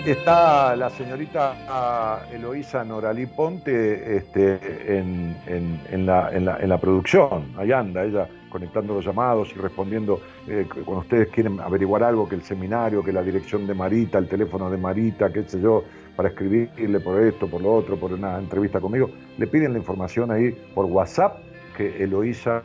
[0.06, 7.46] Está la señorita ah, Eloísa Noralí Ponte este, en, la, producción.
[7.58, 12.36] Ahí anda ella conectando los llamados y respondiendo eh, cuando ustedes quieren averiguar algo, que
[12.36, 15.84] el seminario, que la dirección de Marita, el teléfono de Marita, qué sé yo,
[16.16, 19.10] para escribirle por esto, por lo otro, por una entrevista conmigo,
[19.40, 21.40] le piden la información ahí por WhatsApp,
[21.76, 22.62] que Eloísa,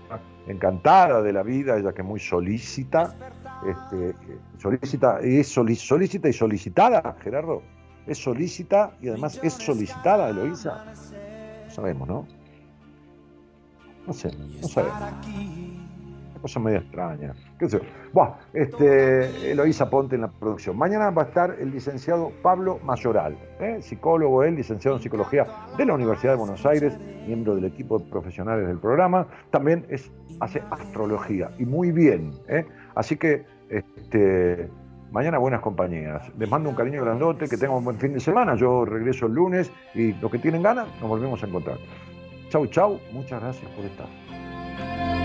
[0.47, 3.15] encantada de la vida, ella que es muy solícita,
[3.67, 4.15] este,
[4.59, 7.63] solicita, es solícita y solicitada, Gerardo.
[8.07, 10.85] Es solícita y además es solicitada, Eloísa.
[11.67, 12.27] No sabemos, ¿no?
[14.07, 14.31] No sé,
[14.61, 14.99] no sabemos.
[16.33, 17.35] Una cosa media extraña.
[17.59, 17.69] ¿Qué
[18.13, 20.77] Buah, este, Eloísa Ponte en la producción.
[20.77, 23.79] Mañana va a estar el licenciado Pablo Mayoral, ¿eh?
[23.83, 25.47] psicólogo, él, licenciado en psicología
[25.77, 29.29] de la Universidad de Buenos Aires, miembro del equipo de profesionales del programa.
[29.51, 30.11] También es,
[30.41, 32.33] hace astrología y muy bien.
[32.49, 32.65] ¿eh?
[32.95, 34.69] Así que este,
[35.11, 36.23] mañana buenas compañías.
[36.39, 38.55] Les mando un cariño grandote, que tengan un buen fin de semana.
[38.57, 41.79] Yo regreso el lunes y los que tienen ganas nos volvemos a encontrar.
[42.49, 42.99] Chau, chau.
[43.13, 45.20] Muchas gracias por estar.